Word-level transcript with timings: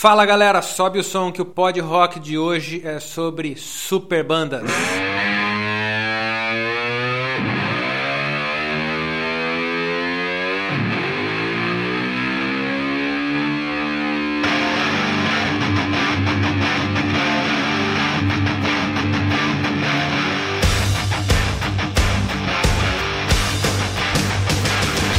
Fala 0.00 0.24
galera, 0.24 0.62
sobe 0.62 1.00
o 1.00 1.02
som 1.02 1.32
que 1.32 1.42
o 1.42 1.44
pod 1.44 1.80
rock 1.80 2.20
de 2.20 2.38
hoje 2.38 2.80
é 2.86 3.00
sobre 3.00 3.56
super 3.56 4.22
bandas. 4.22 4.70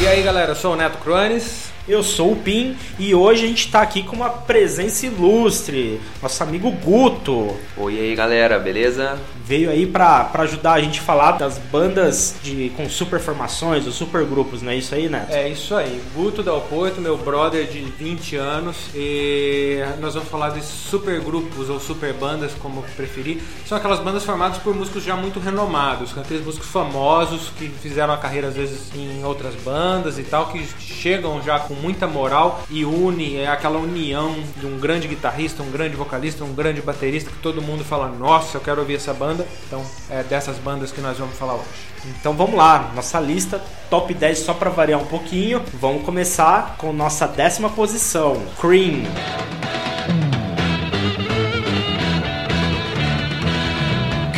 E 0.01 0.07
aí 0.07 0.23
galera, 0.23 0.51
eu 0.51 0.55
sou 0.55 0.71
o 0.71 0.75
Neto 0.77 0.99
Crones. 0.99 1.69
Eu 1.89 2.03
sou 2.03 2.33
o 2.33 2.35
Pim 2.35 2.77
e 2.99 3.15
hoje 3.15 3.45
a 3.45 3.47
gente 3.47 3.65
está 3.65 3.81
aqui 3.81 4.03
com 4.03 4.15
uma 4.15 4.29
presença 4.29 5.07
ilustre, 5.07 5.99
nosso 6.21 6.43
amigo 6.43 6.69
Guto. 6.69 7.57
Oi 7.75 7.99
aí 7.99 8.15
galera, 8.15 8.59
beleza? 8.59 9.17
Veio 9.43 9.71
aí 9.71 9.87
para 9.87 10.29
ajudar 10.35 10.73
a 10.73 10.79
gente 10.79 10.99
a 10.99 11.03
falar 11.03 11.31
das 11.31 11.57
bandas 11.57 12.35
de, 12.43 12.71
com 12.77 12.87
super 12.87 13.19
formações, 13.19 13.87
os 13.87 13.95
super 13.95 14.23
grupos, 14.23 14.61
não 14.61 14.71
é 14.71 14.75
isso 14.75 14.93
aí, 14.93 15.09
Neto? 15.09 15.33
É 15.33 15.49
isso 15.49 15.73
aí, 15.73 15.99
Guto 16.13 16.43
Dal 16.43 16.61
Porto, 16.61 17.01
meu 17.01 17.17
brother 17.17 17.65
de 17.65 17.79
20 17.79 18.35
anos, 18.35 18.77
e 18.93 19.79
nós 19.99 20.13
vamos 20.13 20.29
falar 20.29 20.51
de 20.51 20.63
super 20.63 21.19
grupos 21.19 21.71
ou 21.71 21.79
super 21.79 22.13
bandas, 22.13 22.51
como 22.61 22.83
preferir. 22.95 23.41
São 23.65 23.75
aquelas 23.75 23.99
bandas 23.99 24.23
formadas 24.23 24.59
por 24.59 24.75
músicos 24.75 25.03
já 25.03 25.15
muito 25.15 25.39
renomados, 25.39 26.15
aqueles 26.15 26.45
músicos 26.45 26.69
famosos 26.69 27.49
que 27.57 27.67
fizeram 27.67 28.13
a 28.13 28.17
carreira 28.17 28.49
às 28.49 28.55
vezes 28.55 28.93
em 28.93 29.23
outras 29.23 29.55
bandas 29.55 30.19
e 30.19 30.23
tal, 30.23 30.51
que 30.51 30.63
chegam 30.79 31.41
já 31.41 31.59
com 31.59 31.78
muita 31.81 32.07
moral 32.07 32.63
e 32.69 32.85
une, 32.85 33.37
é 33.37 33.47
aquela 33.47 33.79
união 33.79 34.35
de 34.57 34.65
um 34.65 34.79
grande 34.79 35.07
guitarrista, 35.07 35.63
um 35.63 35.71
grande 35.71 35.95
vocalista, 35.95 36.43
um 36.43 36.53
grande 36.53 36.81
baterista 36.81 37.29
que 37.31 37.37
todo 37.39 37.61
mundo 37.61 37.83
fala: 37.83 38.07
Nossa, 38.09 38.57
eu 38.57 38.61
quero 38.61 38.81
ouvir 38.81 38.95
essa 38.95 39.13
banda. 39.13 39.47
Então, 39.67 39.83
é 40.09 40.23
dessas 40.23 40.57
bandas 40.57 40.91
que 40.91 41.01
nós 41.01 41.17
vamos 41.17 41.37
falar 41.37 41.55
hoje. 41.55 41.89
Então 42.05 42.33
vamos 42.33 42.55
lá, 42.55 42.91
nossa 42.95 43.19
lista 43.19 43.61
top 43.89 44.13
10 44.13 44.39
só 44.39 44.53
para 44.53 44.69
variar 44.69 45.01
um 45.01 45.05
pouquinho. 45.05 45.61
Vamos 45.73 46.03
começar 46.03 46.75
com 46.77 46.93
nossa 46.93 47.27
décima 47.27 47.69
posição, 47.69 48.41
Cream. 48.59 49.03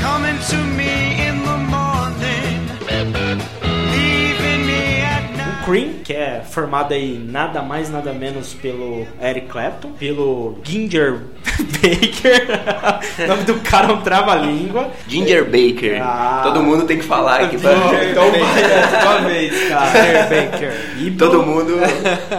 Coming 0.02 0.40
to 0.50 0.71
Cream, 5.66 5.94
que 6.04 6.14
é 6.14 6.42
formado 6.50 6.94
aí 6.94 7.18
nada 7.24 7.62
mais 7.62 7.90
nada 7.90 8.14
menos 8.14 8.54
pelo 8.54 9.06
Eric 9.22 9.48
Clapton, 9.48 9.92
pelo 9.92 10.58
Ginger 10.64 11.20
Baker. 11.82 12.48
o 13.24 13.28
nome 13.28 13.44
do 13.44 13.56
cara 13.62 13.88
é 13.90 13.92
um 13.94 14.02
trava-língua. 14.02 14.90
Ginger 15.08 15.46
Baker. 15.46 16.02
Ah, 16.02 16.42
Todo 16.44 16.62
mundo 16.64 16.86
tem 16.86 16.98
que 16.98 17.04
falar 17.04 17.42
aqui 17.42 17.58
pra 17.58 17.72
Então 17.74 18.32
vai, 18.32 18.64
é 18.64 19.02
tua 19.02 19.18
vez, 19.22 19.70
cara. 19.70 19.86
Ginger 19.92 20.52
Baker. 20.52 20.74
E 21.00 21.12
Todo 21.12 21.44
mundo. 21.44 21.74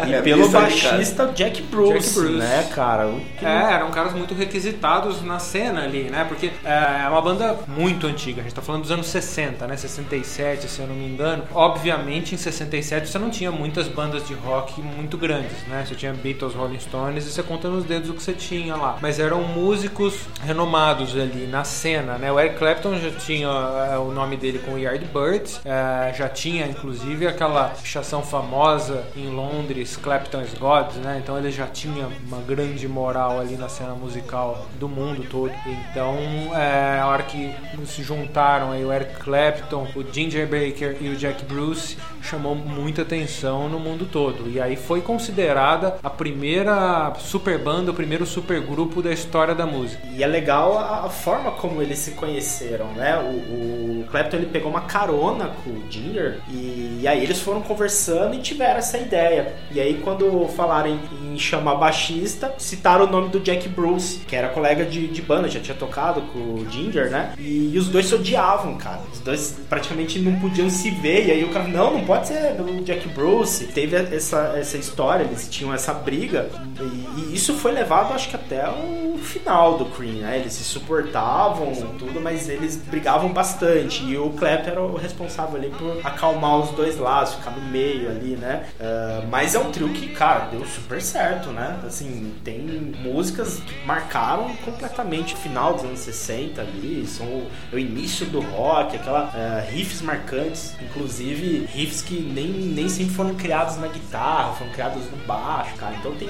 E 0.07 0.14
é 0.14 0.23
pelo 0.23 0.48
baixista 0.48 1.31
Jack 1.34 1.62
Bruce, 1.62 1.92
Jack 1.92 2.14
Bruce, 2.14 2.33
né, 2.39 2.69
cara? 2.75 3.11
Que... 3.39 3.45
É, 3.45 3.73
eram 3.75 3.91
caras 3.91 4.12
muito 4.12 4.34
requisitados 4.34 5.23
na 5.23 5.39
cena 5.39 5.84
ali, 5.84 6.05
né? 6.05 6.25
Porque 6.29 6.51
é 6.64 7.09
uma 7.09 7.20
banda 7.20 7.57
muito 7.69 8.07
antiga. 8.07 8.41
A 8.41 8.45
gente 8.45 8.55
tá 8.55 8.62
falando 8.62 8.83
dos 8.83 8.91
anos 8.91 9.07
60, 9.07 9.67
né? 9.67 9.77
67, 9.77 10.69
se 10.69 10.81
eu 10.81 10.86
não 10.86 10.95
me 10.95 11.07
engano. 11.07 11.45
Obviamente, 11.55 12.34
em 12.34 12.39
67 12.39 13.09
você 13.13 13.19
não 13.19 13.29
tinha 13.29 13.53
muitas 13.53 13.89
bandas 13.89 14.27
de 14.27 14.33
rock 14.33 14.81
muito 14.81 15.19
grandes, 15.19 15.67
né? 15.67 15.85
Você 15.87 15.95
tinha 15.95 16.15
Beatles, 16.15 16.55
Rolling 16.55 16.79
Stones 16.81 17.27
e 17.27 17.31
você 17.31 17.43
conta 17.43 17.69
nos 17.69 17.85
dedos 17.85 18.09
o 18.09 18.15
que 18.15 18.23
você 18.23 18.33
tinha 18.33 18.75
lá. 18.75 18.97
Mas 19.03 19.21
eram 19.21 19.43
músicos 19.43 20.21
renomados 20.41 21.15
ali 21.15 21.47
na 21.47 21.63
cena, 21.63 22.17
né? 22.17 22.33
O 22.33 22.41
Eric 22.41 22.57
Clapton 22.57 22.97
já 22.99 23.11
tinha 23.11 23.49
é, 23.93 23.99
o 23.99 24.11
nome 24.11 24.39
dele 24.39 24.61
com 24.61 24.79
Yardbirds, 24.79 25.61
é, 25.63 26.14
já 26.14 26.27
tinha 26.27 26.67
inclusive 26.67 27.27
aquela 27.27 27.69
pichação 27.69 28.23
famosa 28.23 29.05
em 29.15 29.29
Londres, 29.29 29.95
Clapton's 29.95 30.55
Gods, 30.55 30.97
né? 30.97 31.20
Então 31.23 31.36
ele 31.36 31.51
já 31.51 31.67
tinha 31.67 32.09
uma 32.27 32.41
grande 32.41 32.89
moral 32.89 33.39
ali 33.39 33.57
na 33.57 33.69
cena 33.69 33.92
musical 33.95 34.67
do 34.81 34.89
mundo 34.89 35.23
todo. 35.29 35.53
Então, 35.67 36.17
é, 36.57 36.98
a 36.98 37.07
hora 37.07 37.25
que 37.25 37.55
se 37.85 38.03
juntaram 38.03 38.73
aí 38.73 38.83
o 38.83 38.91
Eric 38.91 39.17
Clapton, 39.17 39.86
o 39.95 40.03
Ginger 40.03 40.47
Baker 40.47 40.97
e 40.98 41.11
o 41.11 41.17
Jack 41.17 41.45
Bruce, 41.45 41.98
chamou 42.23 42.55
muita 42.55 43.02
atenção 43.02 43.68
no 43.68 43.79
mundo 43.79 44.07
todo. 44.11 44.48
E 44.48 44.61
aí 44.61 44.77
foi 44.77 45.01
considerada 45.01 45.98
a 46.02 46.11
primeira 46.11 47.13
super 47.18 47.58
banda, 47.58 47.90
o 47.90 47.95
primeiro 47.95 48.27
super 48.27 48.61
grupo 48.61 49.02
da 49.02 49.13
história 49.13 49.55
da 49.55 49.67
música. 49.67 50.02
E 50.14 50.23
é 50.23 50.27
legal 50.27 50.79
a, 50.79 51.08
forma 51.08 51.51
como 51.52 51.83
eles 51.83 51.98
se 51.98 52.12
conheceram, 52.12 52.86
né? 52.92 53.18
O, 53.18 54.01
o 54.01 54.05
Clapton 54.11 54.36
ele 54.36 54.46
pegou 54.46 54.70
uma 54.70 54.83
carona 54.83 55.51
com 55.62 55.70
o 55.70 55.83
Ginger 55.91 56.41
e, 56.48 57.01
e, 57.02 57.08
aí 57.08 57.23
eles 57.23 57.41
foram 57.41 57.61
conversando 57.61 58.35
e 58.35 58.39
tiveram 58.39 58.79
essa 58.79 58.98
ideia. 58.98 59.55
E 59.70 59.80
aí 59.80 60.01
quando 60.02 60.48
falaram 60.48 60.89
em, 60.91 61.35
em 61.35 61.39
chamar 61.39 61.77
baixista, 61.77 62.55
citaram 62.58 63.05
o 63.05 63.11
nome 63.11 63.29
do 63.29 63.41
Jack 63.41 63.68
Bruce, 63.68 64.20
que 64.27 64.35
era 64.35 64.48
colega 64.48 64.85
de, 64.85 65.08
de 65.08 65.23
banda, 65.23 65.48
já 65.48 65.61
tinha 65.61 65.77
tocado 65.77 66.23
com 66.33 66.39
o 66.39 66.67
Ginger, 66.70 67.11
né? 67.11 67.35
E, 67.39 67.73
e 67.73 67.79
os 67.79 67.89
dois 67.89 68.07
se 68.07 68.14
odiavam, 68.14 68.77
cara. 68.77 69.01
Os 69.12 69.20
dois 69.20 69.58
praticamente 69.68 70.18
não 70.18 70.39
podiam 70.41 70.68
se 70.70 70.91
ver. 70.91 71.27
E 71.27 71.30
aí 71.30 71.45
o 71.45 71.51
cara, 71.51 71.68
não, 71.68 71.95
não 71.95 72.05
pode 72.05 72.29
ser 72.29 72.61
o 72.61 72.83
Jack 72.83 72.92
Bruce. 73.08 73.67
Teve 73.67 73.97
essa, 73.97 74.55
essa 74.57 74.77
história, 74.77 75.25
eles 75.25 75.48
tinham 75.48 75.73
essa 75.73 75.92
briga. 75.92 76.48
E, 76.80 77.20
e 77.20 77.35
isso 77.35 77.55
foi 77.55 77.73
levado, 77.73 78.14
acho 78.14 78.29
que 78.29 78.36
até 78.36 78.69
o 78.69 79.19
final 79.19 79.79
do 79.79 79.86
Cream, 79.86 80.17
né? 80.17 80.39
Eles 80.39 80.53
se 80.53 80.64
suportavam, 80.64 81.73
tudo, 81.98 82.20
mas 82.20 82.48
eles 82.48 82.77
brigavam 82.77 83.33
bastante. 83.33 84.05
E 84.05 84.17
o 84.17 84.30
Clap 84.30 84.67
era 84.67 84.83
o 84.83 84.97
responsável 84.97 85.57
ali 85.57 85.70
por 85.70 85.98
acalmar 86.05 86.58
os 86.58 86.70
dois 86.70 86.98
lados, 86.98 87.35
ficar 87.35 87.53
no 87.53 87.63
meio 87.63 88.11
ali, 88.11 88.36
né? 88.36 88.67
Uh, 88.80 89.27
mas 89.29 89.55
é 89.55 89.59
um 89.59 89.70
trio 89.70 89.89
que, 89.91 90.09
cara, 90.09 90.47
deu 90.47 90.64
super 90.67 91.01
certo, 91.01 91.51
né? 91.51 91.79
Assim, 91.86 92.35
tem 92.45 92.61
músicas 93.03 93.61
que 93.61 93.86
marcaram 93.86 94.55
completamente 94.64 95.35
o 95.35 95.36
final 95.36 95.74
dos 95.74 95.85
anos 95.85 96.01
60 96.01 96.61
ali, 96.61 97.07
são 97.07 97.27
o, 97.27 97.47
o 97.73 97.79
início 97.79 98.27
do 98.27 98.41
rock, 98.41 98.97
aquela 98.97 99.24
uh, 99.24 99.73
riffs 99.73 100.03
marcantes, 100.03 100.74
inclusive 100.80 101.67
riffs 101.73 102.03
que 102.03 102.20
nem, 102.20 102.48
nem 102.48 102.82
sempre 102.89 103.15
foram 103.15 103.35
criados 103.35 103.77
na 103.77 103.89
guitarra, 103.89 104.53
foram 104.55 104.70
criados 104.73 105.11
no 105.11 105.17
baixo, 105.27 105.75
cara. 105.77 105.95
Então 105.97 106.15
tem 106.15 106.29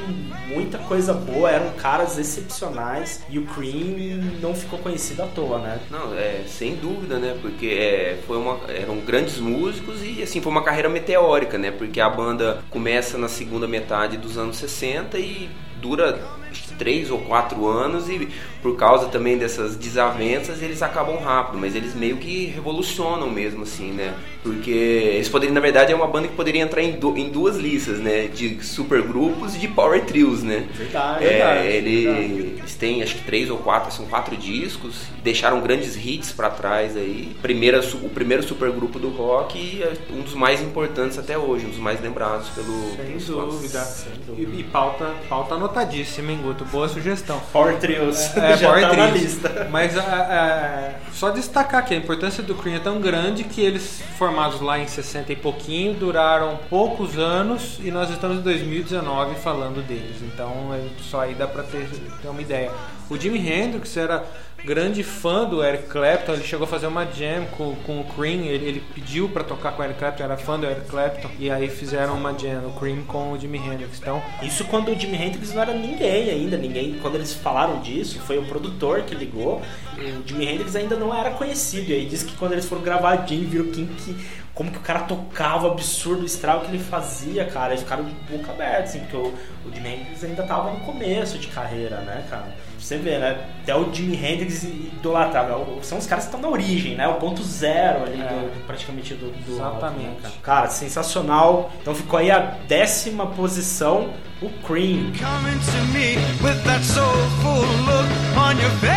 muita 0.49 0.79
coisa 0.79 1.13
boa, 1.13 1.51
eram 1.51 1.71
caras 1.73 2.19
excepcionais 2.19 3.23
e 3.29 3.39
o 3.39 3.47
Cream 3.47 4.23
não 4.41 4.55
ficou 4.55 4.79
conhecido 4.79 5.23
à 5.23 5.27
toa, 5.27 5.59
né? 5.59 5.81
Não, 5.91 6.15
é, 6.15 6.43
sem 6.47 6.77
dúvida, 6.77 7.19
né? 7.19 7.37
Porque 7.41 7.67
é, 7.67 8.19
foi 8.27 8.37
uma, 8.37 8.59
eram 8.69 8.99
grandes 9.01 9.39
músicos 9.39 10.03
e 10.03 10.23
assim 10.23 10.41
foi 10.41 10.51
uma 10.51 10.62
carreira 10.62 10.89
meteórica, 10.89 11.59
né? 11.59 11.71
Porque 11.71 12.01
a 12.01 12.09
banda 12.09 12.62
começa 12.71 13.19
na 13.19 13.29
segunda 13.29 13.67
metade 13.67 14.17
dos 14.17 14.37
anos 14.39 14.57
60 14.57 15.19
e 15.19 15.49
dura 15.81 16.42
três 16.79 17.11
ou 17.11 17.19
quatro 17.19 17.67
anos 17.67 18.09
e 18.09 18.29
por 18.63 18.77
causa 18.77 19.07
também 19.09 19.37
dessas 19.37 19.77
desavenças 19.77 20.63
eles 20.63 20.83
acabam 20.83 21.17
rápido, 21.19 21.59
mas 21.59 21.75
eles 21.75 21.95
meio 21.95 22.17
que 22.17 22.47
revolucionam 22.47 23.29
mesmo 23.31 23.63
assim, 23.63 23.91
né? 23.91 24.15
Porque 24.43 24.71
eles 24.71 25.29
poderiam, 25.29 25.55
na 25.55 25.61
verdade, 25.61 25.93
é 25.93 25.95
uma 25.95 26.07
banda 26.07 26.27
que 26.27 26.35
poderia 26.35 26.62
entrar 26.62 26.83
em, 26.83 26.93
do, 26.93 27.17
em 27.17 27.29
duas 27.29 27.57
listas, 27.57 27.99
né? 27.99 28.27
De 28.27 28.62
supergrupos 28.65 29.55
e 29.55 29.59
de 29.59 29.69
power 29.69 30.05
trios, 30.05 30.43
né? 30.43 30.67
Verdade, 30.75 31.25
é, 31.25 31.29
verdade, 31.29 31.67
ele, 31.69 32.05
verdade. 32.05 32.25
Eles 32.59 32.75
têm 32.75 33.03
acho 33.03 33.15
que 33.17 33.25
três 33.25 33.51
ou 33.51 33.59
quatro, 33.59 33.93
são 33.93 34.07
quatro 34.07 34.37
discos, 34.37 35.03
deixaram 35.23 35.61
grandes 35.61 35.97
hits 35.97 36.33
para 36.33 36.51
trás 36.51 36.97
aí. 36.97 37.37
Primeira, 37.41 37.81
o 37.81 38.11
primeiro 38.11 38.43
supergrupo 38.43 38.99
do 38.99 39.11
rock 39.11 39.59
e 39.59 39.83
é 39.83 39.93
um 40.11 40.23
dos 40.23 40.35
mais 40.35 40.61
importantes 40.61 41.19
até 41.19 41.39
hoje, 41.39 41.67
um 41.67 41.71
dos 41.71 41.79
mais 41.79 42.01
lembrados 42.01 42.49
pelo. 42.51 42.97
Sem 42.97 43.19
dúvida. 43.19 43.81
Sem 43.81 44.12
dúvida. 44.27 44.57
E, 44.57 44.61
e, 44.61 44.65
pauta, 44.65 45.15
pauta 45.29 45.55
anotadíssima, 45.55 46.33
hein, 46.33 46.41
Guto? 46.43 46.65
Boa 46.67 46.89
sugestão. 46.89 47.41
Power 47.53 47.79
Trios. 47.79 48.37
É, 48.37 48.53
é 48.53 48.56
já 48.56 48.69
Power 48.69 48.83
tá 48.83 48.91
trios. 48.91 49.06
na 49.06 49.11
lista. 49.12 49.69
Mas 49.71 49.97
é, 49.97 50.97
só 51.12 51.31
destacar 51.31 51.85
que 51.85 51.94
a 51.94 51.97
importância 51.97 52.43
do 52.43 52.55
Cream 52.55 52.77
é 52.77 52.81
tão 52.81 53.00
grande 53.00 53.44
que 53.44 53.61
eles 53.61 54.03
formados 54.19 54.61
lá 54.61 54.79
em 54.79 54.87
60 54.87 55.33
e 55.33 55.37
pouquinho 55.37 55.94
duraram 55.94 56.59
poucos 56.69 57.19
anos 57.19 57.79
e 57.83 57.91
nós 57.91 58.11
estamos 58.11 58.39
em 58.39 58.43
2019 58.43 59.37
falando 59.37 59.87
deles. 59.87 60.17
Então 60.23 60.75
é, 60.75 60.81
só 61.03 61.21
aí 61.21 61.35
dá 61.35 61.47
pra 61.47 61.62
ter, 61.62 61.89
ter 62.21 62.29
uma 62.29 62.43
ideia. 62.43 62.71
O 63.09 63.19
Jimi 63.19 63.38
Hendrix 63.38 63.97
era 63.97 64.25
grande 64.64 65.03
fã 65.03 65.44
do 65.44 65.62
Eric 65.62 65.88
Clapton, 65.88 66.35
ele 66.35 66.44
chegou 66.44 66.64
a 66.64 66.69
fazer 66.69 66.87
uma 66.87 67.05
jam 67.05 67.47
com, 67.47 67.75
com 67.85 68.00
o 68.00 68.05
Cream, 68.05 68.44
ele, 68.44 68.64
ele 68.64 68.82
pediu 68.94 69.29
para 69.29 69.43
tocar 69.43 69.73
com 69.73 69.82
o 69.82 69.85
Eric 69.85 69.99
Clapton, 69.99 70.23
era 70.23 70.37
fã 70.37 70.59
do 70.59 70.67
Eric 70.67 70.87
Clapton, 70.87 71.29
e 71.38 71.50
aí 71.50 71.69
fizeram 71.69 72.14
uma 72.14 72.37
jam, 72.38 72.67
o 72.67 72.73
Cream 72.79 73.03
com 73.03 73.32
o 73.32 73.38
Jimi 73.38 73.59
Hendrix. 73.59 73.99
Então, 73.99 74.23
isso 74.43 74.64
quando 74.64 74.91
o 74.91 74.99
Jimi 74.99 75.17
Hendrix 75.17 75.53
não 75.53 75.62
era 75.62 75.73
ninguém 75.73 76.31
ainda, 76.31 76.56
ninguém, 76.56 76.99
quando 77.03 77.17
eles 77.17 77.35
falaram 77.35 77.81
disso, 77.81 78.20
foi 78.20 78.38
o 78.38 78.44
produtor 78.44 79.03
que 79.03 79.14
ligou, 79.14 79.61
o 79.99 80.29
Jimi 80.29 80.47
Hendrix 80.47 80.76
ainda 80.76 80.97
não 80.97 81.14
era 81.14 81.31
conhecido, 81.32 81.91
e 81.91 81.94
aí 81.94 82.06
disse 82.06 82.25
que 82.25 82.37
quando 82.37 82.53
eles 82.53 82.64
foram 82.64 82.82
gravar 82.82 83.11
a 83.11 83.17
jam, 83.17 83.41
viram 83.41 83.67
quem 83.67 83.87
que 83.87 84.43
como 84.55 84.70
que 84.70 84.76
o 84.76 84.82
cara 84.82 85.00
tocava, 85.00 85.67
o 85.67 85.73
absurdo, 85.73 86.23
o 86.23 86.26
estrago 86.26 86.67
que 86.67 86.70
ele 86.70 86.79
fazia, 86.79 87.47
cara. 87.47 87.73
Eles 87.73 87.82
ficaram 87.82 88.05
de 88.05 88.12
boca 88.12 88.53
aberta, 88.53 88.82
assim, 88.82 89.00
porque 89.00 89.17
o, 89.17 89.35
o 89.64 89.75
Jimi 89.75 89.88
Hendrix 89.88 90.25
ainda 90.25 90.43
tava 90.43 90.70
no 90.73 90.81
começo 90.81 91.38
de 91.38 91.47
carreira, 91.49 92.03
né, 92.03 92.26
cara? 92.29 92.55
Você 92.82 92.96
vê, 92.99 93.17
né? 93.19 93.38
Até 93.62 93.75
o 93.76 93.93
Jimi 93.94 94.17
Hendrix 94.17 94.64
idolatrava. 94.64 95.56
São 95.82 95.99
os 95.99 96.06
caras 96.06 96.25
que 96.25 96.31
estão 96.34 96.40
na 96.40 96.49
origem, 96.52 96.96
né? 96.96 97.06
O 97.06 97.14
ponto 97.14 97.40
zero 97.43 98.02
ali, 98.05 98.20
É. 98.20 98.25
do- 98.25 98.67
praticamente 98.67 99.14
do, 99.14 99.31
do 99.31 99.52
Exatamente. 99.55 100.05
rock, 100.05 100.05
né, 100.05 100.17
cara? 100.23 100.34
Cara, 100.43 100.69
sensacional. 100.69 101.70
Então 101.81 101.94
ficou 101.94 102.19
aí 102.19 102.29
a 102.31 102.40
décima 102.67 103.26
posição, 103.29 104.11
o 104.43 104.50
Cream. 104.67 105.12
coming 105.12 105.58
to 105.61 105.84
me 105.94 106.17
with 106.43 106.61
that 106.64 106.84
soulful 106.84 107.61
look 107.87 108.08
on 108.37 108.58
your 108.61 108.70
face. 108.81 108.93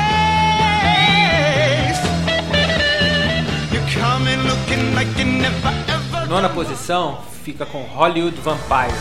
You're 3.71 3.85
coming 4.01 4.37
looking 4.47 4.95
like 4.95 5.15
you 5.19 5.27
never 5.27 5.71
ever. 5.87 6.25
Nona 6.27 6.49
posição 6.49 7.19
fica 7.43 7.67
com 7.67 7.83
Hollywood 7.83 8.35
Vampires. 8.41 8.95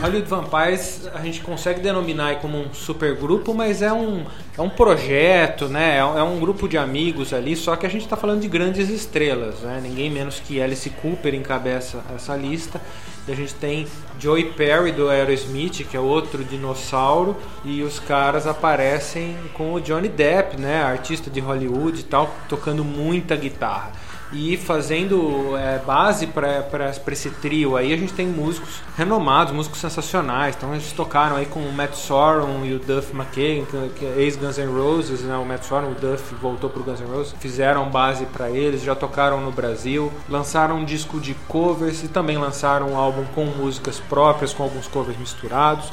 Hollywood 0.00 0.28
Vampires 0.28 1.08
a 1.12 1.20
gente 1.20 1.40
consegue 1.40 1.80
denominar 1.80 2.36
como 2.40 2.58
um 2.58 2.72
supergrupo, 2.72 3.52
mas 3.52 3.82
é 3.82 3.92
um, 3.92 4.24
é 4.56 4.62
um 4.62 4.68
projeto, 4.68 5.66
né? 5.66 5.96
É 5.96 6.04
um, 6.04 6.36
é 6.36 6.40
grupo 6.40 6.68
de 6.68 6.78
amigos 6.78 7.32
ali, 7.32 7.56
só 7.56 7.74
que 7.74 7.84
a 7.84 7.88
gente 7.88 8.02
está 8.02 8.16
falando 8.16 8.40
de 8.40 8.48
grandes 8.48 8.88
estrelas, 8.88 9.60
né? 9.60 9.80
Ninguém 9.82 10.10
menos 10.10 10.40
que 10.40 10.62
Alice 10.62 10.88
Cooper 10.90 11.34
encabeça 11.34 12.02
essa 12.14 12.36
lista. 12.36 12.80
E 13.26 13.32
a 13.32 13.34
gente 13.34 13.54
tem 13.54 13.86
Joey 14.18 14.52
Perry 14.52 14.92
do 14.92 15.08
Aerosmith, 15.10 15.84
que 15.84 15.96
é 15.96 16.00
outro 16.00 16.42
dinossauro, 16.42 17.36
e 17.64 17.82
os 17.82 17.98
caras 17.98 18.46
aparecem 18.46 19.36
com 19.52 19.74
o 19.74 19.80
Johnny 19.80 20.08
Depp, 20.08 20.58
né? 20.58 20.82
Artista 20.82 21.28
de 21.28 21.40
Hollywood 21.40 22.00
e 22.00 22.04
tal, 22.04 22.34
tocando 22.48 22.84
muita 22.84 23.36
guitarra. 23.36 23.92
E 24.32 24.58
fazendo 24.58 25.56
é, 25.56 25.78
base 25.78 26.26
para 26.26 26.92
esse 27.10 27.30
trio 27.30 27.76
aí, 27.76 27.92
a 27.92 27.96
gente 27.96 28.12
tem 28.12 28.26
músicos 28.26 28.82
renomados, 28.96 29.54
músicos 29.54 29.80
sensacionais. 29.80 30.54
Então 30.54 30.74
eles 30.74 30.92
tocaram 30.92 31.36
aí 31.36 31.46
com 31.46 31.60
o 31.60 31.72
Matt 31.72 31.94
Sorum 31.94 32.64
e 32.64 32.74
o 32.74 32.78
Duff 32.78 33.14
McKagan, 33.14 33.88
que, 33.94 34.04
é 34.04 34.14
ex-Guns 34.18 34.58
N' 34.58 34.66
Roses, 34.66 35.22
né? 35.22 35.36
O 35.36 35.46
Matt 35.46 35.62
Sorum, 35.62 35.92
o 35.92 35.94
Duff 35.94 36.34
voltou 36.34 36.68
pro 36.68 36.82
Guns 36.82 37.00
N' 37.00 37.06
Roses, 37.06 37.34
fizeram 37.40 37.88
base 37.88 38.26
para 38.26 38.50
eles, 38.50 38.82
já 38.82 38.94
tocaram 38.94 39.40
no 39.40 39.50
Brasil, 39.50 40.12
lançaram 40.28 40.76
um 40.76 40.84
disco 40.84 41.18
de 41.18 41.34
covers 41.48 42.04
e 42.04 42.08
também 42.08 42.36
lançaram 42.36 42.90
um 42.90 42.96
álbum 42.96 43.24
com 43.34 43.46
músicas 43.46 43.98
próprias, 43.98 44.52
com 44.52 44.62
alguns 44.62 44.86
covers 44.86 45.18
misturados. 45.18 45.90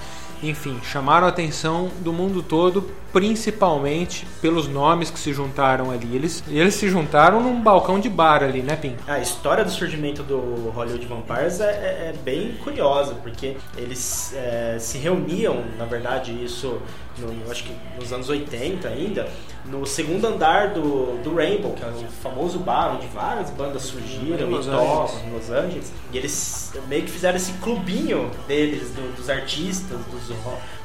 Enfim, 0.49 0.79
chamaram 0.83 1.25
a 1.25 1.29
atenção 1.29 1.89
do 2.01 2.13
mundo 2.13 2.43
todo, 2.43 2.89
principalmente 3.11 4.25
pelos 4.41 4.67
nomes 4.67 5.09
que 5.09 5.19
se 5.19 5.33
juntaram 5.33 5.91
ali. 5.91 6.15
Eles, 6.15 6.43
eles 6.47 6.75
se 6.75 6.89
juntaram 6.89 7.41
num 7.41 7.61
balcão 7.61 7.99
de 7.99 8.09
bar 8.09 8.43
ali, 8.43 8.61
né, 8.61 8.75
Pim? 8.75 8.95
A 9.07 9.19
história 9.19 9.63
do 9.63 9.71
surgimento 9.71 10.23
do 10.23 10.71
Hollywood 10.75 11.05
Vampires 11.05 11.59
é, 11.59 11.65
é- 11.65 12.09
é 12.09 12.13
bem 12.23 12.53
curiosa, 12.63 13.13
porque 13.15 13.55
eles 13.77 14.33
é, 14.35 14.77
se 14.79 14.97
reuniam, 14.97 15.63
na 15.77 15.85
verdade, 15.85 16.31
isso 16.43 16.79
no, 17.17 17.49
acho 17.51 17.63
que 17.63 17.73
nos 17.99 18.11
anos 18.11 18.27
80 18.29 18.87
ainda, 18.89 19.27
no 19.65 19.85
segundo 19.85 20.25
andar 20.27 20.69
do, 20.73 21.17
do 21.23 21.33
Rainbow, 21.35 21.71
que 21.73 21.83
é 21.83 21.87
o 21.87 21.93
famoso 22.21 22.59
bar 22.59 22.95
onde 22.95 23.07
várias 23.07 23.49
bandas 23.51 23.83
surgiram 23.83 24.47
Em 24.47 24.51
Los 24.51 24.65
e 24.67 24.69
tocam 24.69 25.03
Angeles. 25.03 25.23
em 25.25 25.33
Los 25.33 25.49
Angeles. 25.49 25.93
E 26.11 26.17
eles 26.17 26.73
meio 26.89 27.03
que 27.03 27.11
fizeram 27.11 27.37
esse 27.37 27.53
clubinho 27.53 28.29
deles, 28.47 28.89
do- 28.91 29.15
dos 29.15 29.29
artistas, 29.29 29.97
dos 30.11 30.29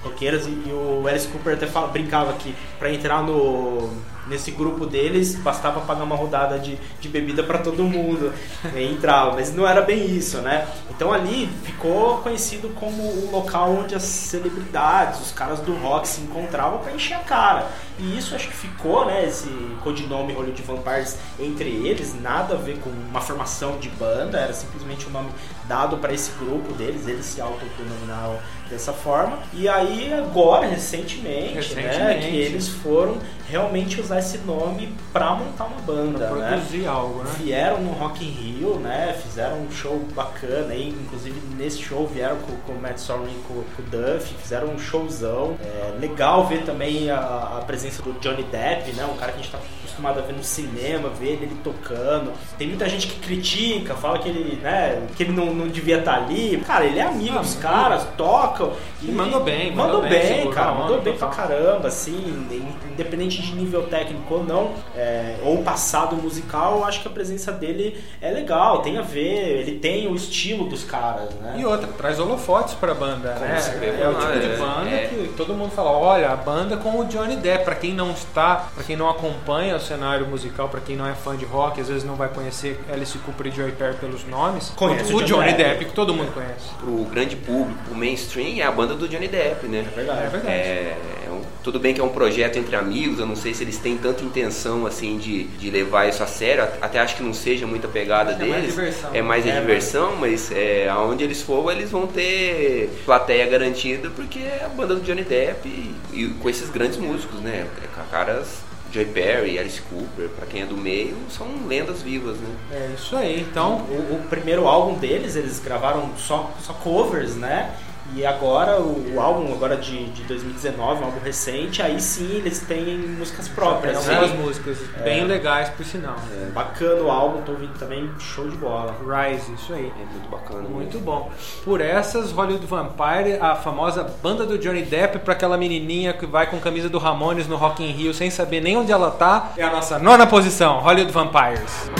roqueiros, 0.02 0.46
e, 0.46 0.70
o 0.70 1.06
Alice 1.06 1.28
Cooper 1.28 1.54
até 1.54 1.66
fala- 1.66 1.88
brincava 1.88 2.32
que 2.34 2.54
pra 2.78 2.92
entrar 2.92 3.22
no 3.22 3.90
nesse 4.26 4.52
grupo 4.52 4.86
deles 4.86 5.34
bastava 5.34 5.80
pagar 5.80 6.04
uma 6.04 6.14
rodada 6.14 6.56
de, 6.56 6.78
de 7.00 7.08
bebida 7.08 7.42
pra 7.42 7.58
todo 7.58 7.82
mundo 7.82 8.32
e 8.76 8.84
entrava, 8.84 9.32
mas 9.34 9.52
não 9.52 9.66
era 9.66 9.80
bem 9.82 10.06
isso, 10.06 10.38
né? 10.38 10.68
Então 10.88 11.12
ali 11.12 11.48
ficou 11.64 12.18
conhecido 12.18 12.68
como 12.76 13.02
o 13.02 13.30
local 13.32 13.72
onde 13.72 13.92
as 13.94 14.04
celebridades, 14.04 15.20
os 15.20 15.32
caras 15.32 15.58
do 15.60 15.74
rock 15.74 16.06
se 16.06 16.20
encontravam 16.20 16.78
pra 16.78 16.92
encher 16.92 17.14
a 17.14 17.20
cara. 17.20 17.66
E 17.98 18.16
isso 18.16 18.34
acho 18.34 18.46
que 18.48 18.54
ficou, 18.54 19.04
né, 19.04 19.26
esse 19.26 19.48
codinome 19.82 20.32
Hollywood 20.32 20.62
Vampires 20.62 21.18
entre 21.38 21.68
eles, 21.68 22.14
nada 22.20 22.54
a 22.54 22.56
ver 22.56 22.78
com 22.78 22.88
uma 22.88 23.20
formação 23.20 23.78
de 23.78 23.88
banda, 23.90 24.38
era 24.38 24.52
simplesmente 24.52 25.06
um 25.08 25.10
nome 25.10 25.30
dado 25.64 25.96
para 25.98 26.12
esse 26.12 26.30
grupo 26.38 26.72
deles, 26.74 27.06
eles 27.08 27.26
se 27.26 27.40
autodenominaram 27.40 28.38
dessa 28.70 28.92
forma. 28.92 29.38
E 29.52 29.68
aí 29.68 30.12
agora, 30.12 30.66
recentemente, 30.66 31.74
né, 31.74 31.82
Recentemente. 31.82 32.28
que 32.28 32.36
eles 32.36 32.68
foram 32.68 33.18
realmente 33.48 34.00
usar 34.00 34.20
esse 34.20 34.38
nome 34.38 34.94
pra 35.12 35.32
montar 35.34 35.64
uma 35.64 35.80
banda, 35.80 36.30
né? 36.30 36.48
Produzir 36.52 36.86
algo, 36.86 37.22
né? 37.24 37.30
Vieram 37.38 37.80
no 37.80 37.90
Rock 37.90 38.24
in 38.24 38.30
Rio, 38.30 38.76
né? 38.76 39.18
Fizeram 39.20 39.56
um 39.58 39.70
show 39.72 39.98
bacana 40.14 40.72
aí, 40.72 40.88
inclusive 40.90 41.40
nesse 41.56 41.82
show 41.82 42.06
vieram 42.06 42.36
com, 42.36 42.52
com 42.58 42.72
o 42.72 42.80
Matt 42.80 42.98
Sorum 42.98 43.26
e 43.26 43.42
com, 43.48 43.54
com 43.54 43.82
o 43.82 43.84
Duff, 43.90 44.32
fizeram 44.40 44.68
um 44.68 44.78
showzão. 44.78 45.56
É 45.64 45.98
legal 45.98 46.46
ver 46.46 46.62
também 46.62 47.10
a, 47.10 47.18
a 47.58 47.64
presença 47.66 48.00
do 48.02 48.12
Johnny 48.20 48.44
Depp, 48.44 48.92
né? 48.92 49.04
Um 49.12 49.16
cara 49.16 49.32
que 49.32 49.40
a 49.40 49.42
gente 49.42 49.50
tá 49.50 49.58
acostumado 49.80 50.18
a 50.20 50.22
ver 50.22 50.32
no 50.34 50.44
cinema, 50.44 51.08
ver 51.08 51.32
ele 51.42 51.56
tocando. 51.64 52.32
Tem 52.56 52.68
muita 52.68 52.88
gente 52.88 53.08
que 53.08 53.18
critica, 53.18 53.94
fala 53.94 54.20
que 54.20 54.28
ele, 54.28 54.56
né, 54.62 55.02
que 55.16 55.24
ele 55.24 55.32
não, 55.32 55.52
não 55.52 55.66
devia 55.66 55.98
estar 55.98 56.14
ali. 56.14 56.62
Cara, 56.64 56.84
ele 56.84 57.00
é 57.00 57.02
amigo 57.02 57.36
Ah, 57.36 57.42
dos 57.42 57.56
caras, 57.56 58.06
toca. 58.16 58.59
E 59.02 59.10
mandou 59.10 59.40
bem, 59.40 59.74
mandou, 59.74 60.02
mandou 60.02 60.10
bem, 60.10 60.44
bem, 60.44 60.50
cara, 60.50 60.72
mandou 60.72 61.00
bem 61.00 61.16
pra 61.16 61.28
caramba, 61.28 61.88
assim, 61.88 62.46
independente 62.90 63.40
de 63.40 63.54
nível 63.54 63.82
técnico 63.84 64.34
ou 64.34 64.44
não, 64.44 64.72
é, 64.96 65.36
ou 65.42 65.62
passado 65.62 66.16
musical, 66.16 66.78
eu 66.78 66.84
acho 66.84 67.00
que 67.00 67.08
a 67.08 67.10
presença 67.10 67.52
dele 67.52 68.02
é 68.20 68.30
legal, 68.30 68.82
tem 68.82 68.98
a 68.98 69.02
ver, 69.02 69.60
ele 69.60 69.78
tem 69.78 70.06
o 70.08 70.14
estilo 70.14 70.66
dos 70.66 70.84
caras, 70.84 71.32
né? 71.36 71.56
E 71.58 71.64
outra, 71.64 71.88
traz 71.88 72.18
holofotes 72.18 72.74
pra 72.74 72.94
banda, 72.94 73.34
né? 73.34 73.60
certeza. 73.60 73.96
É 74.02 74.08
o 74.08 74.14
tipo 74.14 74.38
de 74.38 74.46
é, 74.46 74.56
banda 74.56 74.90
é. 74.90 75.08
que 75.08 75.32
todo 75.36 75.54
mundo 75.54 75.70
fala, 75.70 75.90
olha, 75.90 76.30
a 76.30 76.36
banda 76.36 76.76
com 76.76 76.98
o 76.98 77.04
Johnny 77.04 77.36
Depp. 77.36 77.64
Pra 77.64 77.74
quem 77.74 77.92
não 77.92 78.10
está, 78.10 78.68
pra 78.74 78.82
quem 78.82 78.96
não 78.96 79.08
acompanha 79.08 79.76
o 79.76 79.80
cenário 79.80 80.26
musical, 80.26 80.68
pra 80.68 80.80
quem 80.80 80.96
não 80.96 81.06
é 81.06 81.14
fã 81.14 81.36
de 81.36 81.44
rock, 81.44 81.80
às 81.80 81.88
vezes 81.88 82.04
não 82.04 82.14
vai 82.14 82.28
conhecer 82.28 82.80
Alice 82.92 83.16
Cooper 83.18 83.46
e 83.48 83.50
Joey 83.50 83.72
Perry 83.72 83.96
pelos 83.96 84.26
nomes. 84.26 84.70
Conhece 84.70 85.12
o, 85.12 85.16
o 85.16 85.22
Johnny 85.22 85.50
Johnny 85.50 85.52
Depp, 85.52 85.70
Depp. 85.70 85.84
que 85.86 85.92
todo 85.92 86.14
mundo 86.14 86.32
conhece. 86.32 86.74
Pro 86.78 87.04
grande 87.04 87.36
público, 87.36 87.90
o 87.90 87.94
mainstream, 87.94 88.49
é 88.58 88.64
a 88.64 88.70
banda 88.72 88.94
do 88.94 89.06
Johnny 89.06 89.28
Depp, 89.28 89.66
né? 89.68 89.84
É 89.86 89.94
verdade. 89.94 90.22
É 90.24 90.28
verdade. 90.28 90.48
É, 90.56 90.96
é 91.26 91.30
um- 91.30 91.42
tudo 91.62 91.78
bem 91.78 91.92
que 91.92 92.00
é 92.00 92.04
um 92.04 92.08
projeto 92.08 92.58
entre 92.58 92.74
amigos, 92.74 93.18
eu 93.18 93.26
não 93.26 93.36
sei 93.36 93.52
se 93.52 93.62
eles 93.62 93.76
têm 93.76 93.96
tanta 93.98 94.24
intenção 94.24 94.86
assim 94.86 95.18
de, 95.18 95.44
de 95.44 95.70
levar 95.70 96.08
isso 96.08 96.22
a 96.22 96.26
sério, 96.26 96.64
até 96.80 96.98
acho 96.98 97.16
que 97.16 97.22
não 97.22 97.34
seja 97.34 97.66
muita 97.66 97.86
pegada 97.86 98.34
que 98.34 98.42
é 98.42 98.46
mais 98.46 98.62
deles. 98.62 98.74
diversão. 98.74 99.10
É 99.12 99.20
mais 99.22 99.46
a 99.46 99.50
É, 99.50 99.60
diversão, 99.60 100.16
mas 100.16 100.50
é, 100.50 100.88
aonde 100.88 101.22
eles 101.22 101.42
for, 101.42 101.70
eles 101.70 101.90
vão 101.90 102.06
ter 102.06 102.88
plateia 103.04 103.46
garantida, 103.46 104.08
porque 104.10 104.38
é 104.38 104.62
a 104.64 104.68
banda 104.68 104.94
do 104.94 105.02
Johnny 105.02 105.22
Depp 105.22 105.68
e, 105.68 105.94
e 106.14 106.28
com 106.40 106.48
esses 106.48 106.70
grandes 106.70 106.96
músicos, 106.96 107.40
né? 107.40 107.66
Com 107.94 108.02
caras 108.10 108.62
Joy 108.92 109.04
Perry, 109.04 109.56
Alice 109.56 109.80
Cooper, 109.82 110.28
pra 110.30 110.46
quem 110.46 110.62
é 110.62 110.66
do 110.66 110.76
meio, 110.76 111.14
são 111.28 111.46
lendas 111.68 112.02
vivas, 112.02 112.36
né? 112.38 112.48
É 112.72 112.90
isso 112.96 113.14
aí. 113.16 113.40
Então, 113.40 113.76
O, 113.88 114.14
o 114.16 114.22
primeiro 114.28 114.66
álbum 114.66 114.94
deles, 114.94 115.36
eles 115.36 115.60
gravaram 115.60 116.10
só, 116.16 116.50
só 116.60 116.72
covers, 116.72 117.36
né? 117.36 117.70
E 118.14 118.26
agora, 118.26 118.80
o, 118.80 119.14
o 119.14 119.20
álbum 119.20 119.52
agora 119.52 119.76
de, 119.76 120.10
de 120.10 120.22
2019, 120.24 121.02
um 121.02 121.04
álbum 121.06 121.20
recente, 121.20 121.80
aí 121.80 122.00
sim 122.00 122.36
eles 122.36 122.60
têm 122.60 122.98
músicas 122.98 123.48
próprias. 123.48 124.04
né? 124.06 124.14
algumas 124.14 124.38
músicas 124.38 124.78
bem 125.04 125.24
legais, 125.24 125.68
por 125.70 125.84
sinal. 125.84 126.16
Bacana 126.52 127.02
o 127.02 127.10
álbum, 127.10 127.42
tô 127.42 127.52
ouvindo 127.52 127.78
também, 127.78 128.10
show 128.18 128.48
de 128.48 128.56
bola. 128.56 128.94
Rise, 129.00 129.52
isso 129.52 129.72
aí. 129.72 129.92
É 129.96 130.12
muito 130.12 130.28
bacana. 130.28 130.68
Muito 130.68 130.98
bom. 130.98 131.30
Por 131.64 131.80
essas, 131.80 132.32
Hollywood 132.32 132.66
Vampire, 132.66 133.38
a 133.40 133.54
famosa 133.54 134.04
banda 134.22 134.44
do 134.44 134.58
Johnny 134.58 134.82
Depp, 134.82 135.20
pra 135.20 135.34
aquela 135.34 135.56
menininha 135.56 136.12
que 136.12 136.26
vai 136.26 136.48
com 136.48 136.58
camisa 136.58 136.88
do 136.88 136.98
Ramones 136.98 137.46
no 137.46 137.56
Rock 137.56 137.82
in 137.82 137.92
Rio 137.92 138.12
sem 138.12 138.30
saber 138.30 138.60
nem 138.60 138.76
onde 138.76 138.90
ela 138.90 139.10
tá, 139.10 139.52
é 139.56 139.62
a 139.62 139.70
nossa 139.70 139.98
nona 139.98 140.26
posição, 140.26 140.80
Hollywood 140.80 141.12
Vampires. 141.12 141.90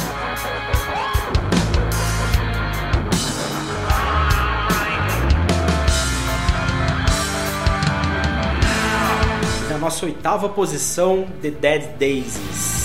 Nossa 9.91 10.07
oitava 10.07 10.49
posição, 10.49 11.27
The 11.43 11.51
Dead 11.51 11.97
Daisies. 11.99 12.80